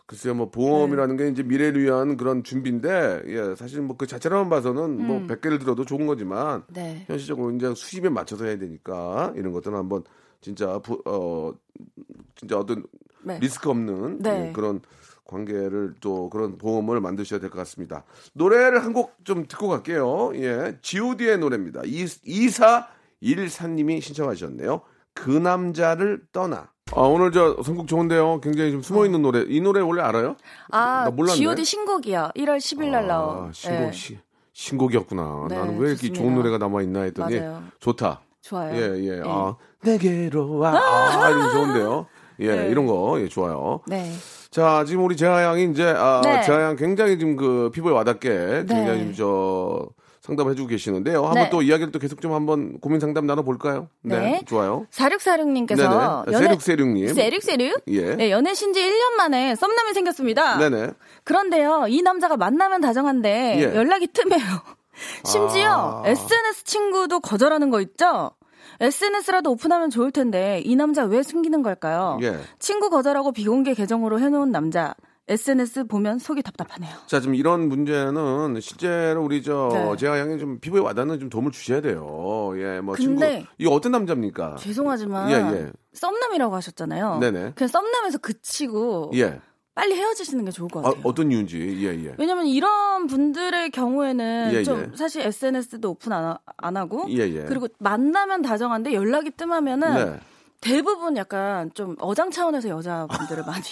글쎄요, 0.08 0.34
뭐 0.34 0.50
보험이라는 0.50 1.16
게 1.18 1.28
이제 1.28 1.42
미래를 1.42 1.82
위한 1.82 2.16
그런 2.16 2.42
준비인데, 2.42 3.24
예, 3.26 3.54
사실 3.56 3.82
뭐 3.82 3.96
그 3.98 4.06
자체로만 4.06 4.48
봐서는 4.48 5.06
뭐 5.06 5.20
100개를 5.26 5.60
들어도 5.60 5.84
좋은 5.84 6.06
거지만, 6.06 6.64
음. 6.68 6.74
네. 6.74 7.04
현실적으로 7.06 7.50
이제 7.54 7.72
수입에 7.76 8.08
맞춰서 8.08 8.46
해야 8.46 8.56
되니까 8.58 9.34
이런 9.36 9.52
것들은 9.52 9.76
한번 9.76 10.04
진짜 10.40 10.78
부, 10.78 11.02
어 11.04 11.52
진짜 12.36 12.58
어떤 12.58 12.84
네. 13.22 13.38
리스크 13.38 13.68
없는 13.68 14.18
네. 14.22 14.48
예, 14.48 14.52
그런 14.52 14.80
관계를 15.26 15.94
또 16.00 16.30
그런 16.30 16.56
보험을 16.56 17.00
만드셔야 17.02 17.38
될 17.40 17.50
것 17.50 17.58
같습니다. 17.58 18.04
노래를 18.32 18.82
한 18.84 18.94
곡 18.94 19.12
좀 19.24 19.46
듣고 19.46 19.68
갈게요. 19.68 20.32
예. 20.36 20.78
G.O.D의 20.80 21.36
노래입니다. 21.38 21.82
이, 21.84 22.06
이사 22.24 22.88
일사님이 23.20 24.00
신청하셨네요. 24.00 24.80
그 25.12 25.28
남자를 25.30 26.22
떠나. 26.32 26.70
아, 26.94 27.00
오늘 27.02 27.32
저 27.32 27.56
선곡 27.62 27.86
좋은데요. 27.86 28.40
굉장히 28.40 28.72
좀 28.72 28.82
숨어 28.82 29.04
있는 29.04 29.22
노래. 29.22 29.44
이 29.48 29.60
노래 29.60 29.80
원래 29.80 30.02
알아요? 30.02 30.36
아, 30.70 31.04
나 31.04 31.10
몰랐네. 31.10 31.36
G.O.D 31.36 31.64
신곡이요. 31.64 32.30
1월 32.36 32.58
10일 32.58 32.90
날 32.90 33.04
아, 33.04 33.06
나온. 33.06 33.52
신곡 33.52 33.88
예. 33.88 33.92
시, 33.92 34.18
신곡이었구나. 34.52 35.46
네, 35.48 35.56
나는 35.58 35.78
왜 35.78 35.90
이렇게 35.90 36.08
좋습니다. 36.08 36.20
좋은 36.22 36.34
노래가 36.34 36.58
남아 36.58 36.82
있나 36.82 37.02
했더니 37.02 37.38
맞아요. 37.38 37.62
좋다. 37.80 38.20
좋아요. 38.40 38.74
예, 38.74 39.04
예. 39.04 39.22
아, 39.24 39.54
내게로 39.82 40.58
와. 40.58 40.72
아, 40.74 41.30
이거 41.30 41.50
좋은데요. 41.50 42.06
예, 42.40 42.56
네. 42.56 42.68
이런 42.70 42.86
거, 42.86 43.20
예, 43.20 43.28
좋아요. 43.28 43.80
네. 43.86 44.10
자, 44.50 44.84
지금 44.86 45.04
우리 45.04 45.16
재하 45.16 45.42
양이 45.42 45.64
이제, 45.70 45.84
아, 45.96 46.20
네. 46.24 46.42
재하 46.42 46.62
양 46.62 46.76
굉장히 46.76 47.18
지금 47.18 47.36
그 47.36 47.70
피부에 47.72 47.92
와닿게 47.92 48.28
네. 48.28 48.64
굉장히 48.66 48.98
좀 49.00 49.14
저, 49.14 49.88
상담을 50.28 50.52
해주고 50.52 50.68
계시는데요. 50.68 51.24
한번 51.24 51.44
네. 51.44 51.50
또 51.50 51.62
이야기를 51.62 51.90
또 51.90 51.98
계속 51.98 52.20
좀 52.20 52.32
한번 52.34 52.78
고민 52.80 53.00
상담 53.00 53.26
나눠볼까요? 53.26 53.88
네. 54.02 54.42
좋아요. 54.46 54.86
4646님께서 54.92 56.24
네네. 56.26 56.38
세륙세륙님. 56.38 57.14
세륙세륙? 57.14 57.82
예. 57.88 58.14
네, 58.14 58.30
연애 58.30 58.54
신 58.54 58.68
지 58.68 58.80
1년 58.82 59.16
만에 59.16 59.54
썸남이 59.54 59.94
생겼습니다. 59.94 60.58
네네. 60.58 60.90
그런데요, 61.24 61.86
이 61.88 62.02
남자가 62.02 62.36
만나면 62.36 62.82
다정한데 62.82 63.56
예. 63.60 63.74
연락이 63.74 64.06
틈해요. 64.08 64.40
심지어 65.24 66.02
아. 66.04 66.08
SNS 66.08 66.64
친구도 66.64 67.20
거절하는 67.20 67.70
거 67.70 67.80
있죠? 67.80 68.32
SNS라도 68.80 69.50
오픈하면 69.52 69.88
좋을 69.90 70.10
텐데 70.12 70.60
이 70.64 70.76
남자 70.76 71.04
왜 71.04 71.22
숨기는 71.22 71.62
걸까요? 71.62 72.18
예. 72.22 72.38
친구 72.58 72.90
거절하고 72.90 73.32
비공개 73.32 73.72
계정으로 73.74 74.20
해놓은 74.20 74.52
남자. 74.52 74.94
SNS 75.28 75.84
보면 75.86 76.18
속이 76.18 76.42
답답하네요. 76.42 76.90
자, 77.06 77.20
지금 77.20 77.34
이런 77.34 77.68
문제는 77.68 78.60
실제로 78.60 79.22
우리 79.22 79.42
저 79.42 79.68
네. 79.72 79.96
재하 79.98 80.18
양이 80.18 80.38
좀 80.38 80.58
피부에 80.58 80.80
와닿는 80.80 81.20
좀 81.20 81.28
도움을 81.28 81.52
주셔야 81.52 81.80
돼요. 81.80 82.52
예, 82.56 82.80
뭐 82.80 82.94
근데 82.94 83.02
친구 83.40 83.46
이거 83.58 83.70
어떤 83.72 83.92
남자입니까? 83.92 84.56
죄송하지만 84.56 85.30
예, 85.30 85.34
예. 85.58 85.72
썸남이라고 85.92 86.54
하셨잖아요. 86.56 87.18
네네. 87.18 87.52
그냥 87.54 87.68
썸남에서 87.68 88.18
그치고 88.18 89.10
예. 89.14 89.40
빨리 89.74 89.94
헤어지시는 89.94 90.44
게 90.44 90.50
좋을 90.50 90.68
것 90.68 90.80
아, 90.80 90.88
같아요. 90.88 91.02
어떤 91.04 91.30
이유인지. 91.30 91.58
예, 91.84 92.04
예. 92.06 92.14
왜냐면 92.18 92.46
이런 92.46 93.06
분들의 93.06 93.70
경우에는 93.70 94.50
예, 94.54 94.62
좀 94.64 94.80
예. 94.92 94.96
사실 94.96 95.22
SNS도 95.22 95.90
오픈 95.90 96.10
안, 96.12 96.24
하- 96.24 96.38
안 96.56 96.76
하고 96.76 97.04
예, 97.10 97.18
예. 97.18 97.44
그리고 97.44 97.68
만나면 97.78 98.42
다정한데 98.42 98.92
연락이 98.92 99.30
뜸하면은 99.30 99.94
네. 99.94 100.20
대부분 100.60 101.16
약간 101.16 101.70
좀 101.74 101.96
어장 102.00 102.30
차원에서 102.30 102.68
여자분들을 102.68 103.44
많이 103.46 103.62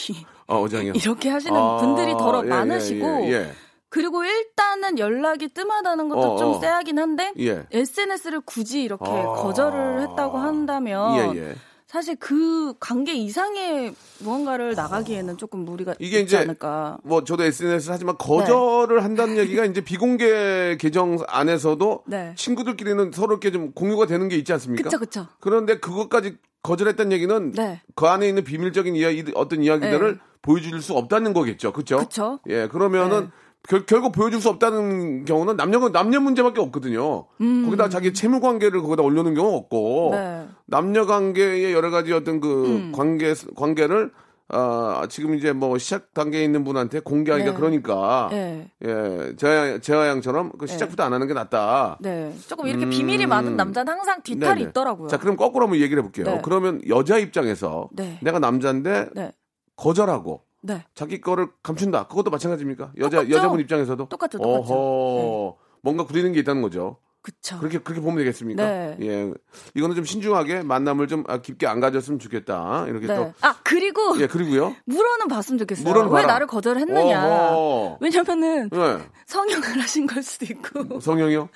아, 0.47 0.55
어장이요. 0.55 0.93
이렇게 0.95 1.29
하시는 1.29 1.57
아, 1.57 1.79
분들이 1.79 2.13
더러 2.13 2.45
예, 2.45 2.49
많으시고 2.49 3.07
예, 3.25 3.33
예, 3.33 3.53
그리고 3.89 4.25
일단은 4.25 4.99
연락이 4.99 5.49
뜸하다는 5.49 6.09
것도 6.09 6.35
어, 6.35 6.37
좀 6.37 6.49
어. 6.51 6.61
쎄하긴 6.61 6.99
한데 6.99 7.33
예. 7.39 7.67
SNS를 7.73 8.41
굳이 8.43 8.83
이렇게 8.83 9.11
아. 9.11 9.33
거절을 9.35 10.03
했다고 10.03 10.39
한다면 10.39 11.37
예, 11.37 11.41
예. 11.41 11.55
사실 11.97 12.15
그 12.17 12.75
관계 12.79 13.15
이상의 13.15 13.95
무언가를 14.19 14.75
나가기에는 14.75 15.39
조금 15.39 15.61
무리가 15.61 15.95
이게 15.99 16.21
있지 16.21 16.35
이제 16.35 16.37
않을까. 16.37 16.99
뭐 17.03 17.25
저도 17.25 17.43
SNS 17.43 17.91
하지만 17.91 18.19
거절을 18.19 19.03
한다는 19.03 19.39
얘기가 19.39 19.65
이제 19.65 19.81
비공개 19.81 20.77
계정 20.79 21.17
안에서도 21.27 22.05
네. 22.07 22.35
친구들끼리는 22.37 23.13
서로 23.15 23.33
이렇게 23.33 23.51
좀 23.51 23.73
공유가 23.73 24.05
되는 24.05 24.29
게 24.29 24.37
있지 24.37 24.53
않습니까? 24.53 24.91
그쵸 24.91 24.99
그쵸. 24.99 25.27
그런데 25.41 25.79
그것까지 25.79 26.37
거절했다는 26.63 27.13
얘기는 27.13 27.53
네. 27.53 27.81
그 27.95 28.07
안에 28.07 28.29
있는 28.29 28.45
비밀적인 28.45 28.95
이야기 28.95 29.25
어떤 29.35 29.63
이야기들을 29.63 30.13
네. 30.17 30.21
보여줄 30.43 30.83
수 30.83 30.93
없다는 30.93 31.33
거겠죠. 31.33 31.73
그렇죠? 31.73 32.01
그쵸. 32.01 32.41
예, 32.49 32.69
그러면은 32.69 33.21
네. 33.23 33.31
결, 33.69 33.87
결국 33.87 34.13
보여줄 34.13 34.41
수 34.41 34.49
없다는 34.49 35.25
경우는 35.25 35.57
남녀가 35.57 35.91
남녀 35.91 36.21
문제밖에 36.21 36.61
없거든요. 36.61 37.27
거기다 37.39 37.89
자기 37.89 38.13
채무 38.13 38.41
관계를 38.41 38.83
거기다 38.83 39.03
올려놓은 39.03 39.35
경우 39.35 39.57
없고 39.57 40.11
음. 40.11 40.13
네. 40.13 40.49
남녀 40.67 41.07
관계의 41.07 41.73
여러 41.73 41.91
가지 41.91 42.13
어떤 42.13 42.41
그 42.41 42.67
음. 42.67 42.93
관계 42.93 43.35
관계를 43.57 44.13
아 44.49 45.07
지금 45.11 45.35
이제 45.35 45.53
뭐 45.53 45.77
시작 45.77 46.15
단계에 46.15 46.45
있는 46.45 46.63
분한테 46.63 47.01
공개하기가 47.01 47.51
네. 47.51 47.57
그러니까 47.57 48.29
네. 48.31 48.71
예 48.85 49.35
재하 49.37 49.79
재하 49.79 50.07
양처럼 50.07 50.53
그 50.57 50.69
시작부터 50.69 51.03
안 51.03 51.13
하는 51.13 51.27
게 51.27 51.35
낫다. 51.35 51.99
네. 52.01 52.33
조금 52.47 52.69
이렇게 52.69 52.89
비밀이 52.89 53.27
많은 53.27 53.57
남자는 53.57 53.93
항상 53.93 54.23
뒤탈이 54.23 54.53
음. 54.53 54.57
네네. 54.59 54.69
있더라고요. 54.71 55.09
자, 55.09 55.19
그럼 55.19 55.37
거꾸로 55.37 55.65
한번 55.65 55.81
얘기를 55.81 56.01
해볼게요. 56.01 56.27
네. 56.27 56.41
그러면 56.45 56.81
여자 56.89 57.19
입장에서 57.19 57.89
네. 57.93 58.19
내가 58.23 58.39
남자인데 58.39 59.09
네. 59.15 59.33
거절하고 59.75 60.43
네. 60.67 60.85
자기 60.95 61.21
거를 61.21 61.49
감춘다. 61.63 62.09
그것도 62.09 62.31
마찬가지입니까? 62.31 62.93
여자 62.99 63.19
똑같죠. 63.19 63.31
여자분 63.37 63.61
입장에서도 63.61 64.09
똑같죠, 64.09 64.39
똑같죠. 64.39 64.75
어허, 64.75 65.57
뭔가 65.83 66.05
구리는 66.05 66.33
게 66.33 66.41
있다는 66.41 66.63
거죠. 66.63 66.99
그쵸. 67.23 67.59
그렇게 67.59 67.79
그렇게 67.79 68.01
보면 68.01 68.19
되겠습니까? 68.19 68.63
네. 68.65 68.97
예, 69.03 69.33
이거는 69.75 69.97
좀 69.97 70.05
신중하게 70.05 70.63
만남을 70.63 71.09
좀 71.09 71.25
아, 71.27 71.39
깊게 71.39 71.67
안 71.67 71.81
가졌으면 71.81 72.21
좋겠다. 72.21 72.85
이렇게 72.87 73.09
네. 73.09 73.17
또 73.17 73.33
아, 73.41 73.57
그리고 73.65 74.15
예, 74.21 74.29
그리고요. 74.29 74.77
물어는 74.85 75.27
봤으면 75.27 75.59
좋겠어요. 75.59 75.89
물어는 75.89 76.13
왜 76.13 76.21
봐라. 76.23 76.35
나를 76.35 76.47
거절했느냐. 76.47 77.27
어허. 77.27 77.99
왜냐면은 78.01 78.71
예, 78.73 78.99
성형을 79.27 79.81
하신 79.83 80.07
걸 80.07 80.23
수도 80.23 80.45
있고 80.45 81.01
성형이요? 81.01 81.49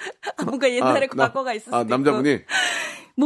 뭔가 0.44 0.68
옛날에 0.68 1.06
아, 1.08 1.14
나- 1.14 1.26
과거가 1.28 1.52
있을 1.52 1.66
수도 1.66 1.76
아, 1.76 1.84
남자분이 1.84 2.40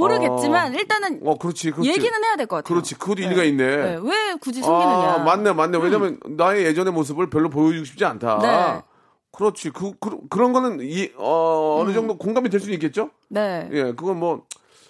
모르겠지만 0.00 0.74
일단은 0.74 1.20
어, 1.24 1.36
그렇지, 1.38 1.70
그렇지. 1.70 1.88
얘기는 1.88 2.24
해야 2.24 2.36
될 2.36 2.46
것 2.46 2.56
같아요. 2.56 2.68
그렇지, 2.74 2.94
그것도 2.96 3.22
일리가 3.22 3.44
있네. 3.44 3.76
네, 3.76 3.98
왜 4.02 4.34
굳이 4.40 4.62
숨기느냐. 4.62 5.14
아, 5.14 5.18
맞네, 5.18 5.52
맞네. 5.52 5.78
왜냐면 5.78 6.18
나의 6.28 6.64
예전의 6.66 6.92
모습을 6.92 7.30
별로 7.30 7.48
보여주고 7.50 7.84
싶지 7.84 8.04
않다. 8.04 8.38
네. 8.38 8.82
그렇지. 9.32 9.70
그, 9.70 9.92
그, 9.98 10.18
그런 10.30 10.52
거는 10.52 10.78
이, 10.82 11.10
어, 11.16 11.78
어느 11.80 11.92
정도 11.92 12.16
공감이 12.18 12.48
될 12.50 12.60
수는 12.60 12.74
있겠죠? 12.74 13.10
네. 13.28 13.68
예, 13.72 13.82
그건 13.94 14.18
뭐, 14.18 14.44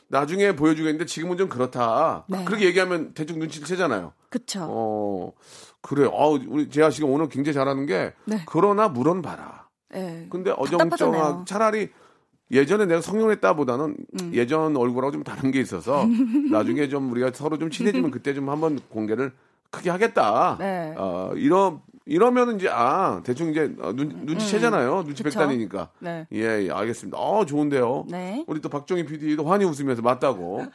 나중에 0.08 0.54
보여주겠는데 0.54 1.06
지금은 1.06 1.38
좀 1.38 1.48
그렇다. 1.48 2.24
네. 2.28 2.44
그렇게 2.44 2.66
얘기하면 2.66 3.14
대충 3.14 3.38
눈치를 3.38 3.66
채잖아요. 3.66 4.12
그쵸. 4.28 4.66
어, 4.68 5.32
그래. 5.80 6.06
어, 6.12 6.38
우리 6.46 6.68
재하 6.68 6.90
씨가 6.90 7.06
오늘 7.06 7.28
굉장히 7.28 7.54
잘하는 7.54 7.86
게, 7.86 8.12
네. 8.26 8.42
그러나 8.46 8.88
물은 8.88 9.22
봐라. 9.22 9.66
네. 9.90 10.26
근데. 10.30 10.50
어정쩡하게 10.56 11.44
차라리 11.46 11.88
예전에 12.50 12.86
내가 12.86 13.00
성형했다보다는 13.00 13.96
음. 14.20 14.30
예전 14.34 14.76
얼굴하고 14.76 15.12
좀 15.12 15.24
다른 15.24 15.50
게 15.50 15.60
있어서 15.60 16.06
나중에 16.50 16.88
좀 16.88 17.10
우리가 17.10 17.30
서로 17.32 17.58
좀 17.58 17.70
친해지면 17.70 18.10
그때 18.10 18.34
좀 18.34 18.48
한번 18.50 18.78
공개를 18.90 19.32
크게 19.70 19.90
하겠다. 19.90 20.56
네. 20.60 20.94
어, 20.96 21.32
이러 21.36 21.80
이러면 22.06 22.56
이제 22.56 22.68
아 22.70 23.22
대충 23.24 23.50
이제 23.50 23.74
어, 23.80 23.92
눈 23.92 24.24
눈치채잖아요. 24.24 25.04
눈치 25.04 25.22
음. 25.22 25.24
그쵸. 25.24 25.38
백단이니까. 25.40 25.90
네. 26.00 26.26
예, 26.32 26.66
예, 26.66 26.70
알겠습니다. 26.70 27.18
어, 27.18 27.46
좋은데요. 27.46 28.06
네. 28.08 28.44
우리 28.46 28.60
또 28.60 28.68
박정희 28.68 29.06
PD도 29.06 29.44
환히 29.44 29.64
웃으면서 29.64 30.02
맞다고. 30.02 30.66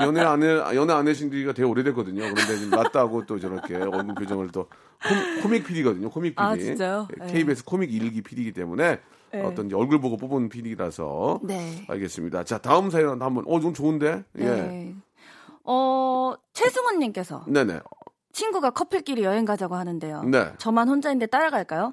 연애 0.00 0.20
안에 0.22 0.46
연애 0.76 0.92
안 0.94 1.06
하신 1.08 1.30
지가 1.32 1.52
되게 1.52 1.68
오래됐거든요. 1.68 2.20
그런데 2.22 2.56
지금 2.56 2.70
맞다고 2.70 3.26
또 3.26 3.38
저렇게 3.38 3.74
얼굴 3.76 4.14
표정을 4.14 4.48
또 4.52 4.68
콤, 5.06 5.42
코믹 5.42 5.66
PD거든요. 5.66 6.08
코믹 6.08 6.30
PD. 6.36 6.42
아, 6.42 6.56
진짜요? 6.56 7.08
네. 7.18 7.26
KBS 7.32 7.64
코믹 7.64 7.92
일기 7.92 8.22
PD이기 8.22 8.52
때문에 8.52 9.00
네. 9.32 9.42
어떤 9.42 9.72
얼굴 9.72 10.00
보고 10.00 10.16
뽑은 10.16 10.48
PD라서 10.48 11.40
네. 11.42 11.84
알겠습니다. 11.88 12.44
자, 12.44 12.58
다음 12.58 12.90
사연 12.90 13.20
한번 13.22 13.44
어, 13.46 13.60
좀 13.60 13.74
좋은데. 13.74 14.24
예. 14.38 14.44
네. 14.44 14.94
어, 15.64 16.34
최승훈님께서 16.52 17.44
네, 17.48 17.64
네. 17.64 17.80
친구가 18.32 18.70
커플끼리 18.70 19.24
여행 19.24 19.44
가자고 19.44 19.74
하는데요. 19.74 20.22
네. 20.24 20.52
저만 20.58 20.88
혼자인데 20.88 21.26
따라갈까요? 21.26 21.92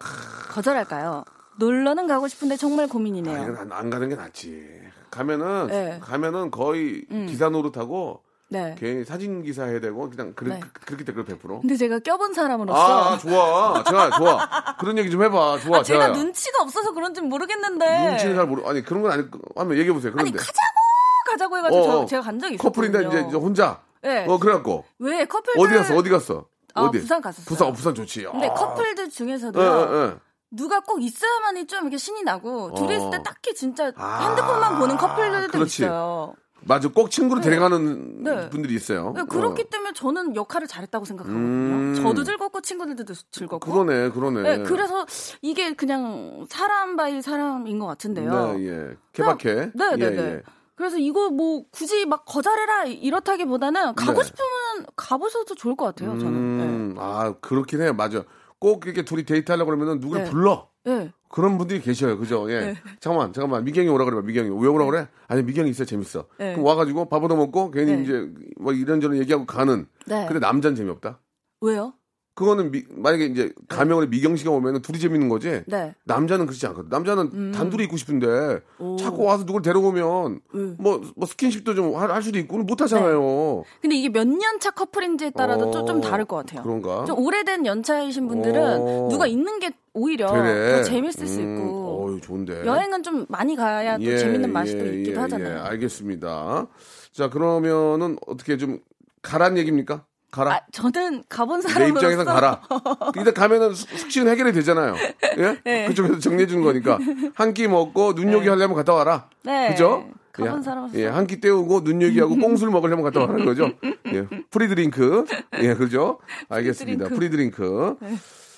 거절할까요? 0.51 1.23
놀러는 1.57 2.07
가고 2.07 2.27
싶은데 2.27 2.57
정말 2.57 2.85
아, 2.85 2.87
고민이네요. 2.87 3.43
이건 3.43 3.57
안, 3.57 3.71
안 3.71 3.89
가는 3.89 4.09
게 4.09 4.15
낫지. 4.15 4.81
가면은 5.09 5.67
네. 5.67 5.99
가면은 6.01 6.51
거의 6.51 7.05
기사 7.27 7.49
노릇하고 7.49 8.23
네. 8.53 8.75
괜히 8.77 9.03
사진 9.03 9.41
기사 9.43 9.63
해야 9.65 9.79
되고 9.79 10.09
그냥 10.09 10.33
그, 10.35 10.45
네. 10.45 10.59
그, 10.61 10.69
그렇게 10.85 11.03
댓글 11.03 11.25
100%. 11.25 11.61
근데 11.61 11.75
제가 11.75 11.99
껴본 11.99 12.33
사람으로서 12.33 12.79
아, 12.79 13.17
좋아. 13.17 13.83
제가 13.83 14.09
좋아. 14.17 14.75
그런 14.79 14.97
얘기 14.99 15.09
좀 15.09 15.23
해봐. 15.23 15.59
좋아. 15.59 15.79
아, 15.79 15.83
제가. 15.83 16.09
눈치가 16.09 16.61
없어서 16.61 16.93
그런지 16.93 17.21
모르겠는데. 17.21 18.09
눈치는 18.11 18.35
잘 18.35 18.45
모르. 18.47 18.63
아니 18.67 18.83
그런 18.83 19.01
건 19.01 19.11
아니. 19.11 19.23
한번 19.55 19.77
얘기해 19.77 19.91
보세요. 19.93 20.13
아니 20.17 20.31
그런데 20.31 20.37
가자고 20.37 21.29
가자고 21.31 21.57
해가지고 21.57 21.81
어, 21.81 21.85
저- 21.87 21.99
어. 22.01 22.05
제가 22.05 22.21
간 22.21 22.39
적이 22.39 22.55
있었거든요. 22.55 22.91
커플인데 22.91 23.07
이제, 23.17 23.27
이제 23.27 23.37
혼자. 23.37 23.81
네. 24.01 24.25
어 24.27 24.37
그래갖고 24.37 24.85
왜 24.99 25.25
커플들 25.25 25.61
어디 25.61 25.73
갔어? 25.75 25.95
어디 25.95 26.09
갔어? 26.09 26.45
아, 26.75 26.81
어디? 26.83 26.99
부산 26.99 27.21
갔었어요. 27.21 27.45
부산, 27.45 27.67
어, 27.67 27.71
부산 27.71 27.95
좋지. 27.95 28.23
근데 28.25 28.47
아. 28.47 28.53
커플들 28.53 29.05
예, 29.05 29.09
중에서도요. 29.09 29.89
예, 29.93 29.97
예. 30.09 30.13
누가 30.51 30.79
꼭 30.81 31.01
있어야만이 31.01 31.65
좀 31.67 31.81
이렇게 31.83 31.97
신이 31.97 32.21
나고 32.23 32.73
둘이 32.75 32.95
있을 32.97 33.09
때 33.11 33.23
딱히 33.23 33.55
진짜 33.55 33.91
아, 33.95 34.27
핸드폰만 34.27 34.77
보는 34.79 34.97
커플들도 34.97 35.51
그렇지. 35.51 35.83
있어요. 35.83 36.33
맞아. 36.65 36.87
꼭 36.89 37.11
친구로 37.11 37.41
데려가는 37.41 38.23
네. 38.23 38.49
분들이 38.49 38.75
있어요. 38.75 39.13
네, 39.15 39.23
그렇기 39.23 39.61
어. 39.61 39.65
때문에 39.69 39.93
저는 39.93 40.35
역할을 40.35 40.67
잘했다고 40.67 41.05
생각하거든요. 41.05 41.43
음. 41.43 41.95
저도 41.95 42.23
즐겁고 42.23 42.61
친구들도 42.61 43.13
즐겁고. 43.31 43.71
그러네, 43.71 44.09
그러네. 44.09 44.41
네, 44.41 44.63
그래서 44.63 45.05
이게 45.41 45.73
그냥 45.73 46.45
사람 46.49 46.95
by 46.95 47.21
사람인 47.21 47.79
것 47.79 47.87
같은데요. 47.87 48.53
네, 48.53 48.67
예. 48.67 48.97
케바케. 49.13 49.71
네, 49.73 49.95
네, 49.95 50.05
예, 50.05 50.09
네. 50.09 50.17
예. 50.17 50.41
그래서 50.75 50.97
이거 50.97 51.29
뭐 51.29 51.63
굳이 51.71 52.05
막 52.05 52.25
거절해라 52.25 52.85
이렇다기보다는 52.85 53.95
가고 53.95 54.21
네. 54.21 54.23
싶으면 54.23 54.85
가보셔도 54.95 55.55
좋을 55.55 55.75
것 55.75 55.85
같아요. 55.85 56.17
저는. 56.17 56.57
네. 56.57 56.63
음, 56.63 56.95
아, 56.97 57.33
그렇긴 57.39 57.81
해요. 57.81 57.93
맞아. 57.93 58.23
꼭 58.59 58.85
이렇게 58.85 59.03
둘이 59.03 59.23
데이트하려고 59.25 59.69
그러면은 59.69 59.99
누굴 59.99 60.23
네. 60.23 60.29
불러. 60.29 60.69
네. 60.85 60.95
네. 60.95 61.11
그런 61.29 61.57
분들이 61.57 61.81
계셔요. 61.81 62.17
그죠? 62.17 62.49
예. 62.51 62.75
잠깐만, 62.99 63.33
잠깐만. 63.33 63.63
미경이 63.63 63.87
오라 63.87 64.05
그래 64.05 64.15
봐. 64.15 64.21
미경이. 64.21 64.49
왜 64.49 64.67
오라 64.67 64.85
그래? 64.85 65.07
아니, 65.27 65.41
미경이 65.43 65.69
있어. 65.71 65.85
재밌어. 65.85 66.27
네. 66.37 66.53
그럼 66.53 66.65
와가지고 66.65 67.09
밥 67.09 67.23
얻어 67.23 67.35
먹고 67.35 67.71
괜히 67.71 67.95
네. 67.95 68.03
이제 68.03 68.29
뭐 68.59 68.73
이런저런 68.73 69.17
얘기하고 69.17 69.45
가는. 69.45 69.87
네. 70.05 70.25
근데 70.27 70.39
남자는 70.39 70.75
재미없다? 70.75 71.19
왜요? 71.61 71.93
그거는 72.35 72.71
미- 72.71 72.83
만약에 72.89 73.25
이제 73.27 73.53
가명을 73.67 74.07
미경 74.07 74.35
씨가 74.35 74.49
오면은 74.49 74.81
둘이 74.81 74.97
재밌는 74.97 75.29
거지. 75.29 75.61
네. 75.67 75.93
남자는 76.05 76.47
그렇지 76.47 76.65
않거든. 76.67 76.89
남자는 76.89 77.51
단둘이 77.51 77.83
있고 77.83 77.95
싶은데 77.95 78.59
오. 78.79 78.95
자꾸 78.95 79.23
와서 79.23 79.45
누굴 79.45 79.61
데려오면 79.61 80.39
음. 80.55 80.75
뭐, 80.79 80.99
뭐 81.15 81.27
스킨십도 81.27 81.75
좀 81.75 81.93
할 81.95 82.21
수도 82.23 82.39
있고 82.39 82.57
못 82.57 82.81
하잖아요. 82.81 83.63
근데 83.81 83.95
이게 83.95 84.09
몇 84.09 84.25
년 84.27 84.59
차 84.59 84.71
커플인지에 84.71 85.29
따라도 85.31 85.69
좀, 85.71 85.85
좀 85.85 85.97
어, 85.97 86.01
다를 86.01 86.25
것 86.25 86.37
같아요. 86.37 86.63
그런가? 86.63 87.05
좀 87.05 87.19
오래된 87.19 87.65
연차이신 87.67 88.27
분들은 88.27 88.79
어. 88.81 89.07
누가 89.11 89.27
있는 89.27 89.59
게 89.59 89.71
오히려 89.93 90.27
그래. 90.31 90.77
더 90.77 90.83
재밌을 90.83 91.27
수 91.27 91.39
있고. 91.39 92.07
음, 92.07 92.13
어유 92.13 92.21
좋은데. 92.21 92.65
여행은 92.65 93.03
좀 93.03 93.25
많이 93.29 93.55
가야 93.55 93.97
또 93.97 94.17
재밌는 94.17 94.51
맛이 94.51 94.75
또 94.77 94.85
있기도 94.85 95.21
하잖아요. 95.21 95.55
예, 95.55 95.59
알겠습니다. 95.59 96.67
자, 97.11 97.29
그러면은 97.29 98.17
어떻게 98.25 98.57
좀 98.57 98.79
가란 99.21 99.57
얘기입니까? 99.57 100.03
가라. 100.33 100.51
아, 100.55 100.61
저는 100.71 101.23
가본 101.29 101.61
내 101.61 101.69
사람으로서 101.69 102.07
입장에선 102.07 102.25
가라. 102.25 102.61
일단 103.15 103.33
가면은 103.35 103.73
숙- 103.75 103.95
숙취는 103.97 104.31
해결이 104.31 104.51
되잖아요. 104.53 104.95
예? 105.37 105.57
네. 105.63 105.87
그쪽에서 105.87 106.17
정리해 106.19 106.47
주는 106.47 106.63
거니까. 106.63 106.97
한 107.35 107.53
끼 107.53 107.67
먹고 107.67 108.13
눈요기 108.13 108.49
하려면 108.49 108.75
갔다 108.75 108.93
와라. 108.93 109.29
네. 109.43 109.69
그죠? 109.69 110.09
가본 110.33 110.59
예, 110.59 110.63
사람으로서. 110.63 110.99
예, 110.99 111.05
한 111.07 111.27
끼 111.27 111.39
때우고 111.39 111.81
눈요기하고 111.81 112.35
꽁술 112.37 112.71
먹으려면 112.71 113.03
갔다 113.05 113.19
와라는 113.21 113.45
거죠. 113.45 113.71
예, 114.07 114.27
free 114.49 114.80
drink. 114.80 115.25
예, 115.61 115.75
그죠? 115.75 116.19
알겠습니다. 116.49 117.09
free 117.09 117.44
drink. 117.44 117.95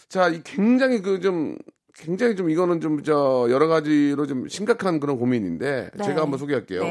자, 0.08 0.30
이 0.30 0.42
굉장히 0.44 1.02
그 1.02 1.20
좀 1.20 1.58
굉장히 1.98 2.36
좀 2.38 2.50
이거는 2.50 2.80
좀 2.80 3.04
저 3.04 3.48
여러 3.50 3.68
가지로 3.68 4.26
좀 4.28 4.48
심각한 4.48 5.00
그런 5.02 5.18
고민인데 5.18 5.90
네. 5.94 6.04
제가 6.06 6.22
한번 6.22 6.40
소개할게요. 6.40 6.82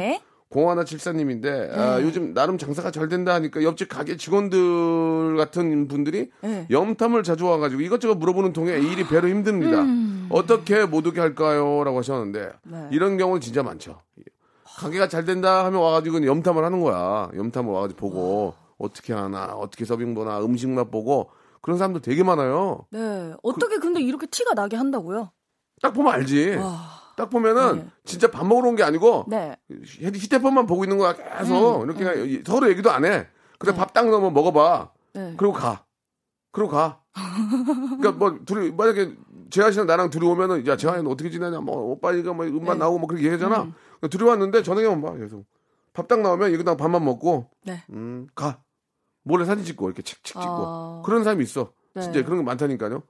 네. 0.54 0.60
공하나 0.60 0.84
칠사님인데 0.84 1.70
아, 1.74 2.00
요즘 2.00 2.32
나름 2.32 2.58
장사가 2.58 2.92
잘 2.92 3.08
된다 3.08 3.34
하니까 3.34 3.62
옆집 3.64 3.88
가게 3.88 4.16
직원들 4.16 5.36
같은 5.36 5.88
분들이 5.88 6.30
네. 6.42 6.66
염탐을 6.70 7.24
자주 7.24 7.46
와가지고 7.46 7.82
이것저것 7.82 8.14
물어보는 8.14 8.52
통에 8.52 8.78
일이 8.78 9.04
배로 9.06 9.28
힘듭니다. 9.28 9.84
어떻게 10.30 10.86
못 10.86 11.06
오게 11.06 11.20
할까요?라고 11.20 11.98
하셨는데 11.98 12.52
음. 12.66 12.70
네. 12.70 12.88
이런 12.92 13.18
경우는 13.18 13.40
진짜 13.40 13.62
많죠. 13.64 14.00
가게가 14.76 15.08
잘 15.08 15.24
된다 15.24 15.64
하면 15.66 15.80
와가지고 15.80 16.24
염탐을 16.24 16.64
하는 16.64 16.80
거야. 16.80 17.30
염탐을 17.36 17.72
와가지고 17.72 17.98
보고 17.98 18.54
어떻게 18.78 19.12
하나, 19.12 19.46
어떻게 19.54 19.84
서빙 19.84 20.14
보나, 20.14 20.40
음식 20.40 20.68
맛 20.68 20.90
보고 20.90 21.30
그런 21.62 21.78
사람들 21.78 22.00
되게 22.00 22.22
많아요. 22.22 22.86
네. 22.90 23.32
어떻게 23.42 23.78
근데 23.78 24.00
이렇게 24.00 24.26
티가 24.26 24.54
나게 24.54 24.76
한다고요? 24.76 25.30
딱 25.82 25.92
보면 25.92 26.12
알지. 26.14 26.56
와. 26.56 27.03
딱 27.16 27.30
보면은 27.30 27.76
네. 27.76 27.86
진짜 28.04 28.30
밥 28.30 28.46
먹으러 28.46 28.68
온 28.68 28.76
게 28.76 28.82
아니고 28.82 29.26
네. 29.28 29.56
휴- 29.70 30.06
휴대폰만 30.08 30.66
보고 30.66 30.84
있는 30.84 30.98
거야 30.98 31.14
계속 31.14 31.84
이렇게 31.84 32.42
서로 32.44 32.68
얘기도 32.68 32.90
안 32.90 33.04
해. 33.04 33.26
그래 33.58 33.72
네. 33.72 33.78
밥딱 33.78 34.08
넣으면 34.10 34.32
먹어봐. 34.34 34.90
네. 35.14 35.34
그리고 35.36 35.52
가. 35.52 35.84
그리고 36.52 36.70
가. 36.70 37.00
그러니까 37.14 38.12
뭐 38.12 38.38
둘이 38.44 38.72
만약에 38.72 39.14
재하 39.50 39.70
씨랑 39.70 39.86
나랑 39.86 40.10
둘이 40.10 40.26
오면은 40.26 40.66
야 40.66 40.76
재하는 40.76 41.06
어떻게 41.06 41.30
지내냐 41.30 41.60
뭐 41.60 41.76
오빠 41.92 42.12
이가 42.12 42.32
뭐 42.32 42.44
음반 42.46 42.76
네. 42.78 42.80
나오고 42.80 42.98
뭐 42.98 43.06
그렇게 43.08 43.24
얘기하잖아. 43.26 43.56
그러니까 43.56 44.08
둘이 44.10 44.28
왔는데 44.28 44.62
저녁에만 44.62 45.00
봐 45.02 45.16
계속. 45.16 45.44
밥 45.92 46.08
딱 46.08 46.20
나오면 46.20 46.52
이거 46.52 46.76
밥만 46.76 47.04
먹고 47.04 47.48
네. 47.64 47.82
음 47.90 48.26
가. 48.34 48.58
몰래 49.22 49.44
사진 49.44 49.64
찍고 49.64 49.86
이렇게 49.88 50.02
칙칙 50.02 50.34
찍고 50.34 50.40
아. 50.42 51.02
그런 51.04 51.22
사람이 51.24 51.42
있어. 51.44 51.70
네. 51.94 52.02
진짜 52.02 52.22
그런 52.24 52.40
게 52.40 52.44
많다니까요. 52.44 53.02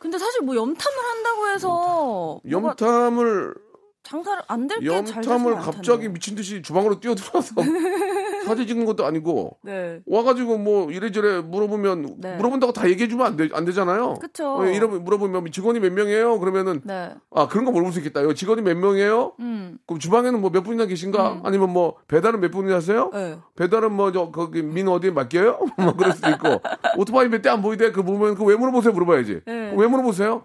근데 0.00 0.18
사실 0.18 0.40
뭐 0.42 0.56
염탐을 0.56 0.98
한다고 1.04 1.48
해서 1.48 2.40
염탐을 2.50 3.54
장사를 4.02 4.42
안 4.48 4.66
될 4.66 4.80
게 4.80 4.86
잘 5.04 5.22
염탐을. 5.22 5.54
갑자기 5.62 6.08
미친 6.08 6.34
듯이 6.34 6.62
주방으로 6.62 6.98
뛰어들어서 7.00 7.54
사진 8.50 8.66
찍는 8.66 8.84
것도 8.86 9.06
아니고 9.06 9.56
네. 9.62 10.00
와가지고 10.06 10.58
뭐 10.58 10.90
이래저래 10.90 11.40
물어보면 11.40 12.16
네. 12.18 12.36
물어본다고 12.36 12.72
다 12.72 12.88
얘기해주면 12.88 13.26
안, 13.26 13.36
되, 13.36 13.48
안 13.52 13.64
되잖아요. 13.64 14.14
그쵸. 14.20 14.58
어, 14.58 14.66
이러면 14.66 15.04
물어보면 15.04 15.50
직원이 15.52 15.78
몇 15.80 15.92
명이에요? 15.92 16.38
그러면은 16.40 16.80
네. 16.84 17.14
아 17.30 17.46
그런 17.48 17.64
거 17.64 17.70
물어볼 17.70 17.92
수 17.92 18.00
있겠다. 18.00 18.22
요 18.24 18.34
직원이 18.34 18.60
몇 18.62 18.76
명이에요? 18.76 19.32
음. 19.40 19.78
그럼 19.86 19.98
주방에는 20.00 20.40
뭐 20.40 20.50
몇 20.50 20.62
분이나 20.62 20.86
계신가? 20.86 21.42
아니면 21.44 21.72
뭐 21.72 21.94
배달은 22.08 22.40
몇 22.40 22.50
분이 22.50 22.72
하세요? 22.72 23.10
네. 23.12 23.38
배달은 23.56 23.92
뭐 23.92 24.10
저 24.12 24.30
거기 24.30 24.62
민 24.62 24.88
어디에 24.88 25.12
맡겨요? 25.12 25.58
뭐 25.78 25.92
그럴 25.94 26.12
수도 26.12 26.28
있고 26.30 26.60
오토바이 26.98 27.28
몇 27.28 27.40
대 27.42 27.48
안 27.48 27.62
보이대? 27.62 27.92
그 27.92 28.02
보면 28.02 28.34
그 28.34 28.44
왜 28.44 28.56
물어보세요? 28.56 28.92
물어봐야지. 28.92 29.40
네. 29.46 29.72
왜 29.76 29.86
물어보세요? 29.86 30.42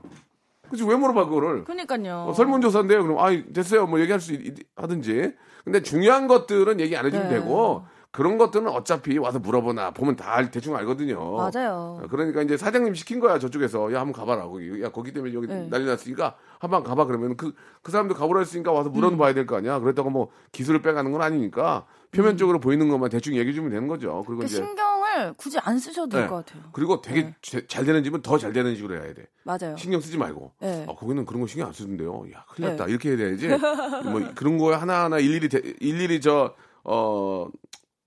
그치 0.70 0.84
왜 0.84 0.96
물어봐 0.96 1.26
그거를? 1.26 1.64
그러니까요. 1.64 2.26
어, 2.30 2.34
설문조사인데요. 2.34 3.04
그럼 3.04 3.20
아 3.20 3.30
됐어요. 3.54 3.86
뭐 3.88 4.00
얘기할 4.00 4.20
수 4.20 4.34
있, 4.34 4.56
하든지. 4.76 5.34
근데 5.64 5.82
중요한 5.82 6.28
것들은 6.28 6.80
얘기 6.80 6.96
안 6.96 7.06
해주면 7.06 7.30
네. 7.30 7.36
되고 7.40 7.84
그런 8.16 8.38
것들은 8.38 8.70
어차피 8.70 9.18
와서 9.18 9.40
물어보나 9.40 9.92
보면 9.92 10.16
다 10.16 10.36
알- 10.36 10.50
대충 10.50 10.74
알거든요. 10.78 11.20
맞아요. 11.36 12.00
어, 12.02 12.08
그러니까 12.10 12.42
이제 12.44 12.56
사장님 12.56 12.94
시킨 12.96 13.20
거야 13.20 13.38
저쪽에서 13.40 13.92
야 13.92 14.00
한번 14.00 14.14
가봐라 14.14 14.48
거기 14.48 14.82
야 14.82 14.90
거기 14.90 15.12
때문에 15.12 15.34
여기 15.34 15.48
네. 15.48 15.68
난리 15.70 15.84
났으니까 15.86 16.36
한번 16.60 16.84
가봐 16.84 17.06
그러면 17.08 17.36
그그 17.36 17.92
사람도 17.92 18.14
가보라 18.16 18.40
했으니까 18.40 18.72
와서 18.72 18.90
물어는 18.90 19.18
봐야 19.18 19.34
될 19.34 19.46
거 19.46 19.58
아니야 19.58 19.80
그랬다고 19.80 20.10
뭐 20.10 20.30
기술을 20.54 20.82
빼가는 20.82 21.12
건 21.12 21.22
아니니까 21.22 21.86
표면적으로 22.12 22.62
보이는 22.62 22.88
것만 22.88 23.10
대충 23.10 23.36
얘기해 23.36 23.54
주면 23.54 23.70
되는 23.72 23.90
거죠 23.90 24.24
그리고 24.26 24.40
그 24.40 24.46
이제 24.46 24.56
신경을 24.56 25.34
굳이 25.36 25.60
안 25.60 25.78
쓰셔도 25.78 26.08
될 26.08 26.22
네. 26.22 26.28
것 26.30 26.46
같아요. 26.46 26.64
그리고 26.72 27.02
되게 27.02 27.24
네. 27.24 27.36
제- 27.42 27.68
잘 27.68 27.84
되는 27.84 28.02
집은 28.02 28.22
더 28.22 28.38
잘 28.38 28.54
되는 28.54 28.74
식으로 28.78 28.96
해야 28.96 29.14
돼 29.14 29.28
맞아요. 29.44 29.76
신경 29.78 30.00
쓰지 30.00 30.18
말고 30.18 30.54
네. 30.62 30.86
아, 30.88 30.94
거기는 30.96 31.26
그런 31.26 31.42
거 31.42 31.48
신경 31.48 31.68
안 31.68 31.74
쓰는데요. 31.74 32.24
야, 32.34 32.46
큰일 32.50 32.70
났다. 32.70 32.86
네. 32.86 32.92
이렇게 32.92 33.10
해야 33.10 33.18
되지. 33.18 33.50
뭐 34.10 34.22
그런 34.36 34.58
거에 34.58 34.74
하나 34.76 35.04
하나 35.04 35.20
일일이 35.20 35.50
대- 35.50 35.62
일일이 35.82 36.22
저 36.22 36.56
어, 36.86 37.48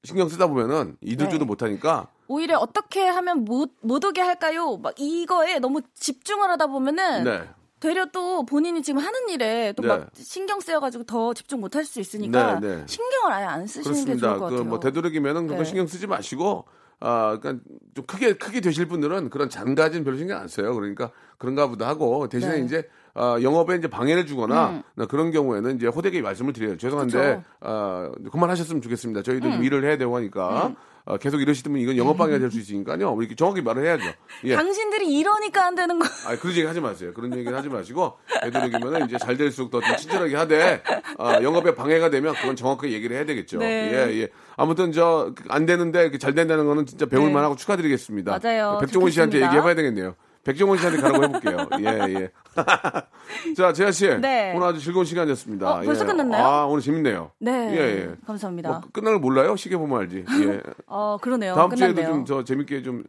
신경 0.05 0.29
쓰다 0.29 0.47
보면은 0.47 0.97
이들주도 1.01 1.41
네. 1.41 1.45
못 1.45 1.63
하니까 1.63 2.09
오히려 2.29 2.59
어떻게 2.59 3.07
하면 3.07 3.45
못, 3.45 3.73
못 3.81 4.05
오게 4.05 4.21
할까요? 4.21 4.77
막 4.77 4.95
이거에 4.99 5.59
너무 5.59 5.81
집중을 5.95 6.49
하다 6.51 6.67
보면은 6.69 7.25
네. 7.25 7.49
되려 7.81 8.07
또 8.07 8.45
본인이 8.45 8.83
지금 8.83 9.01
하는 9.01 9.29
일에 9.29 9.73
또막 9.73 10.11
네. 10.13 10.23
신경 10.23 10.61
쓰여가지고 10.61 11.05
더 11.05 11.33
집중 11.33 11.61
못할 11.61 11.85
수 11.85 12.01
있으니까 12.01 12.61
네, 12.61 12.77
네. 12.77 12.83
신경을 12.87 13.33
아예 13.33 13.45
안 13.45 13.67
쓰시는 13.67 13.95
게 13.95 14.05
좋을 14.05 14.05
그렇습니다. 14.05 14.33
것그 14.35 14.51
같아요. 14.51 14.65
뭐 14.65 14.81
되도록이면은 14.81 15.47
그거 15.47 15.59
네. 15.61 15.65
신경 15.65 15.87
쓰지 15.87 16.07
마시고 16.07 16.65
아, 17.01 17.39
그러니까 17.41 17.65
좀 17.95 18.05
크게 18.07 18.35
크게 18.35 18.61
되실 18.61 18.87
분들은 18.87 19.31
그런 19.31 19.49
잔가진 19.49 20.03
별로 20.03 20.17
신경 20.17 20.41
안 20.41 20.49
써요. 20.49 20.75
그러니까 20.75 21.13
그런가 21.39 21.69
보다 21.69 21.87
하고 21.87 22.29
대신에 22.29 22.59
네. 22.59 22.65
이제 22.65 22.89
아, 23.21 23.37
영업에 23.43 23.75
이제 23.77 23.89
방해를 23.89 24.27
주거나 24.27 24.83
그런 25.09 25.33
경우에는 25.33 25.77
이제 25.77 25.89
호되게 25.89 26.23
말씀을 26.23 26.53
드려요. 26.53 26.77
죄송한데 26.77 27.19
음. 27.19 27.37
그쵸. 27.39 27.45
아, 27.61 28.11
그만하셨으면 28.31 28.81
좋겠습니다. 28.81 29.23
저희도 29.23 29.49
음. 29.49 29.53
좀 29.55 29.65
일을 29.65 29.85
해야 29.85 29.99
되고 29.99 30.15
하니까 30.17 30.75
아, 31.05 31.17
계속 31.17 31.41
이러시면 31.41 31.81
이건 31.81 31.97
영업 31.97 32.17
방해가 32.19 32.39
될 32.39 32.51
수 32.51 32.59
있으니까요. 32.61 33.17
이렇게 33.19 33.35
정확히 33.35 33.61
말을 33.63 33.85
해야죠. 33.85 34.05
예. 34.45 34.55
당신들이 34.55 35.19
이러니까 35.19 35.67
안 35.67 35.75
되는 35.75 35.99
거. 35.99 36.07
아, 36.27 36.37
그런 36.37 36.55
얘기 36.55 36.65
하지 36.67 36.81
마세요. 36.81 37.13
그런 37.15 37.35
얘기는 37.35 37.57
하지 37.57 37.69
마시고, 37.71 38.19
되도록이면 38.43 39.07
이제 39.07 39.17
잘 39.19 39.37
될수록 39.39 39.71
더좀 39.71 39.97
친절하게 39.97 40.37
하되, 40.37 40.83
아, 41.19 41.43
영업에 41.43 41.75
방해가 41.75 42.11
되면 42.11 42.35
그건 42.35 42.57
정확하게 42.57 42.93
얘기를 42.93 43.17
해야 43.17 43.25
되겠죠. 43.25 43.59
네. 43.59 43.91
예, 43.93 44.21
예. 44.21 44.29
아무튼 44.57 44.93
저, 44.93 45.33
안 45.49 45.65
되는데 45.65 46.17
잘 46.19 46.35
된다는 46.35 46.67
거는 46.67 46.85
진짜 46.85 47.07
배울 47.07 47.29
네. 47.29 47.33
만하고 47.33 47.57
축하드리겠습니다. 47.57 48.39
맞아요. 48.43 48.77
백종원 48.81 49.11
씨한테 49.11 49.39
좋겠습니다. 49.39 49.47
얘기해 49.49 49.63
봐야 49.63 49.75
되겠네요. 49.75 50.15
백종원 50.45 50.79
씨한테 50.79 51.01
가라고 51.01 51.25
해볼게요. 51.25 51.69
예, 51.81 52.15
예. 52.15 52.31
자, 53.55 53.73
재하 53.73 53.91
씨. 53.91 54.09
네. 54.19 54.53
오늘 54.57 54.67
아주 54.69 54.81
즐거운 54.81 55.05
시간이었습니다. 55.05 55.71
어, 55.71 55.81
벌써 55.83 56.05
예. 56.05 56.07
끝났나요? 56.07 56.45
아, 56.45 56.67
오늘 56.67 56.81
재밌네요. 56.81 57.33
네. 57.39 57.53
예, 57.73 57.77
예. 57.77 58.15
감사합니다. 58.27 58.69
뭐, 58.69 58.81
끝날 58.93 59.15
걸 59.15 59.21
몰라요? 59.21 59.57
시계 59.57 59.77
보면 59.77 60.01
알지. 60.01 60.25
예. 60.45 60.61
어, 60.87 61.19
그러네요. 61.21 61.55
다음 61.55 61.75
주에도 61.75 61.95
끝났네요. 61.95 62.25
좀저 62.25 62.45
재밌게 62.45 62.83
좀 62.83 63.05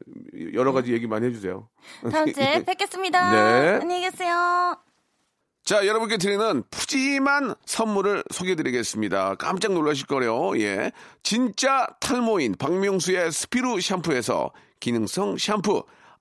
여러 0.54 0.74
가지 0.74 0.92
얘기 0.94 1.08
많이 1.08 1.28
해주세요. 1.28 1.68
다음 2.12 2.34
주에 2.34 2.64
뵙겠습니다. 2.66 3.32
네. 3.32 3.80
안녕히 3.82 4.02
계세요. 4.10 4.78
자, 5.64 5.86
여러분께 5.86 6.18
드리는 6.18 6.64
푸짐한 6.72 7.54
선물을 7.66 8.24
소개해드리겠습니다. 8.32 9.36
깜짝 9.36 9.74
놀라실 9.74 10.08
거래요. 10.08 10.60
예. 10.60 10.92
진짜 11.22 11.88
탈모인 12.00 12.56
박명수의 12.58 13.32
스피루 13.32 13.80
샴푸에서 13.80 14.52
기능성 14.80 15.38
샴푸. 15.38 15.84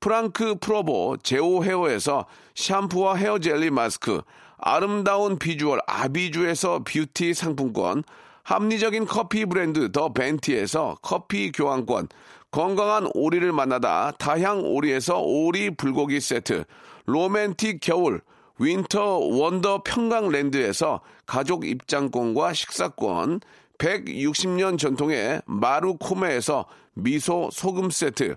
프랑크 0.00 0.56
프로보 0.60 1.16
제오 1.22 1.64
헤어에서 1.64 2.26
샴푸와 2.54 3.16
헤어 3.16 3.38
젤리 3.38 3.70
마스크, 3.70 4.22
아름다운 4.58 5.38
비주얼 5.38 5.80
아비주에서 5.86 6.84
뷰티 6.84 7.34
상품권, 7.34 8.04
합리적인 8.42 9.06
커피 9.06 9.44
브랜드 9.44 9.90
더 9.90 10.12
벤티에서 10.12 10.98
커피 11.02 11.50
교환권, 11.50 12.08
건강한 12.50 13.08
오리를 13.14 13.52
만나다 13.52 14.12
다향 14.12 14.62
오리에서 14.64 15.20
오리 15.20 15.70
불고기 15.70 16.20
세트, 16.20 16.64
로맨틱 17.06 17.80
겨울 17.80 18.20
윈터 18.58 19.18
원더 19.18 19.82
평강랜드에서 19.84 21.00
가족 21.26 21.66
입장권과 21.66 22.52
식사권, 22.52 23.40
160년 23.78 24.78
전통의 24.78 25.42
마루코메에서 25.44 26.66
미소 26.94 27.50
소금 27.52 27.90
세트, 27.90 28.36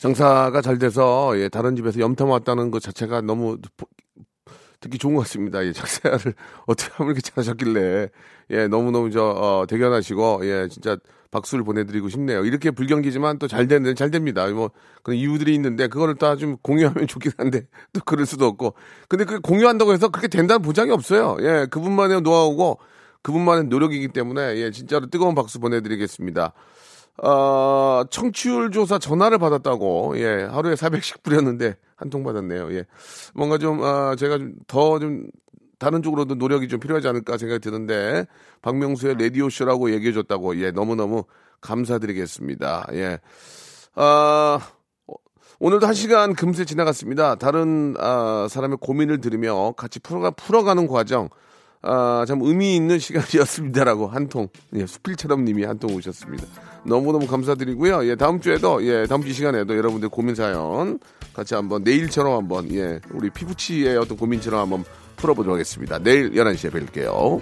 장사가 0.00 0.60
잘 0.60 0.78
돼서 0.78 1.32
예, 1.38 1.48
다른 1.48 1.76
집에서 1.76 1.98
염탐 2.00 2.28
왔다는 2.30 2.70
것 2.70 2.82
자체가 2.82 3.22
너무 3.22 3.56
보- 3.76 3.86
듣기 4.80 4.98
좋은 4.98 5.14
것 5.14 5.22
같습니다. 5.22 5.64
예, 5.64 5.72
작사를 5.72 6.34
어떻게 6.66 6.92
하면 6.94 7.14
이렇게 7.14 7.22
잘하셨길래 7.22 8.08
예, 8.50 8.68
너무너무 8.68 9.10
저 9.10 9.24
어, 9.24 9.64
대견하시고 9.66 10.40
예, 10.42 10.68
진짜 10.68 10.98
박수를 11.30 11.64
보내드리고 11.64 12.10
싶네요. 12.10 12.44
이렇게 12.44 12.70
불경기지만 12.70 13.38
또 13.38 13.48
잘 13.48 13.66
되는 13.66 13.94
잘 13.96 14.10
됩니다. 14.10 14.46
뭐 14.48 14.70
그런 15.02 15.18
이유들이 15.18 15.54
있는데 15.54 15.88
그거를 15.88 16.16
다 16.16 16.36
좀 16.36 16.58
공유하면 16.62 17.06
좋긴 17.08 17.32
한데 17.38 17.66
또 17.94 18.00
그럴 18.04 18.26
수도 18.26 18.44
없고 18.46 18.74
근데 19.08 19.24
그 19.24 19.40
공유한다고 19.40 19.92
해서 19.94 20.08
그렇게 20.10 20.28
된다는 20.28 20.60
보장이 20.60 20.90
없어요. 20.90 21.36
예, 21.40 21.66
그분만의 21.70 22.20
노하우고 22.20 22.78
그분만의 23.22 23.64
노력이기 23.64 24.08
때문에 24.08 24.56
예, 24.58 24.70
진짜로 24.70 25.06
뜨거운 25.06 25.34
박수 25.34 25.58
보내드리겠습니다. 25.60 26.52
어, 27.22 28.02
청취율 28.10 28.70
조사 28.72 28.98
전화를 28.98 29.38
받았다고, 29.38 30.14
예, 30.18 30.42
하루에 30.50 30.74
400씩 30.74 31.22
뿌렸는데, 31.22 31.76
한 31.96 32.10
통 32.10 32.24
받았네요, 32.24 32.72
예. 32.74 32.84
뭔가 33.34 33.56
좀, 33.58 33.82
아, 33.84 34.16
제가 34.16 34.38
좀, 34.38 34.54
더 34.66 34.98
좀, 34.98 35.26
다른 35.78 36.02
쪽으로도 36.02 36.34
노력이 36.36 36.68
좀 36.68 36.80
필요하지 36.80 37.06
않을까 37.08 37.38
생각이 37.38 37.60
드는데, 37.60 38.26
박명수의 38.62 39.16
라디오쇼라고 39.18 39.92
얘기해줬다고, 39.92 40.60
예, 40.60 40.70
너무너무 40.72 41.24
감사드리겠습니다, 41.60 42.88
예. 42.94 43.20
아, 43.94 44.58
어, 45.06 45.14
오늘도 45.60 45.86
한 45.86 45.94
시간 45.94 46.34
금세 46.34 46.64
지나갔습니다. 46.64 47.36
다른, 47.36 47.94
아, 48.00 48.48
사람의 48.50 48.78
고민을 48.80 49.20
들으며 49.20 49.72
같이 49.76 50.00
풀어가, 50.00 50.32
풀어가는 50.32 50.88
과정, 50.88 51.28
아, 51.86 52.24
참 52.26 52.40
의미 52.42 52.76
있는 52.76 52.98
시간이었습니다라고 53.00 54.06
한 54.08 54.28
통, 54.28 54.48
예, 54.74 54.86
수필처럼 54.86 55.44
님이 55.44 55.64
한 55.64 55.78
통 55.78 55.94
오셨습니다. 55.94 56.44
너무너무 56.84 57.26
감사드리고요. 57.26 58.06
예, 58.08 58.14
다음 58.16 58.40
주에도, 58.40 58.84
예, 58.86 59.06
다음 59.06 59.22
주 59.22 59.32
시간에도 59.32 59.76
여러분들 59.76 60.08
고민 60.08 60.34
사연 60.34 60.98
같이 61.34 61.54
한번 61.54 61.82
내일처럼 61.82 62.34
한번, 62.36 62.70
예, 62.72 63.00
우리 63.12 63.28
피부치의 63.30 63.96
어떤 63.98 64.16
고민처럼 64.16 64.60
한번 64.60 64.84
풀어보도록 65.16 65.54
하겠습니다. 65.54 65.98
내일 65.98 66.32
11시에 66.32 66.70
뵐게요. 66.70 67.40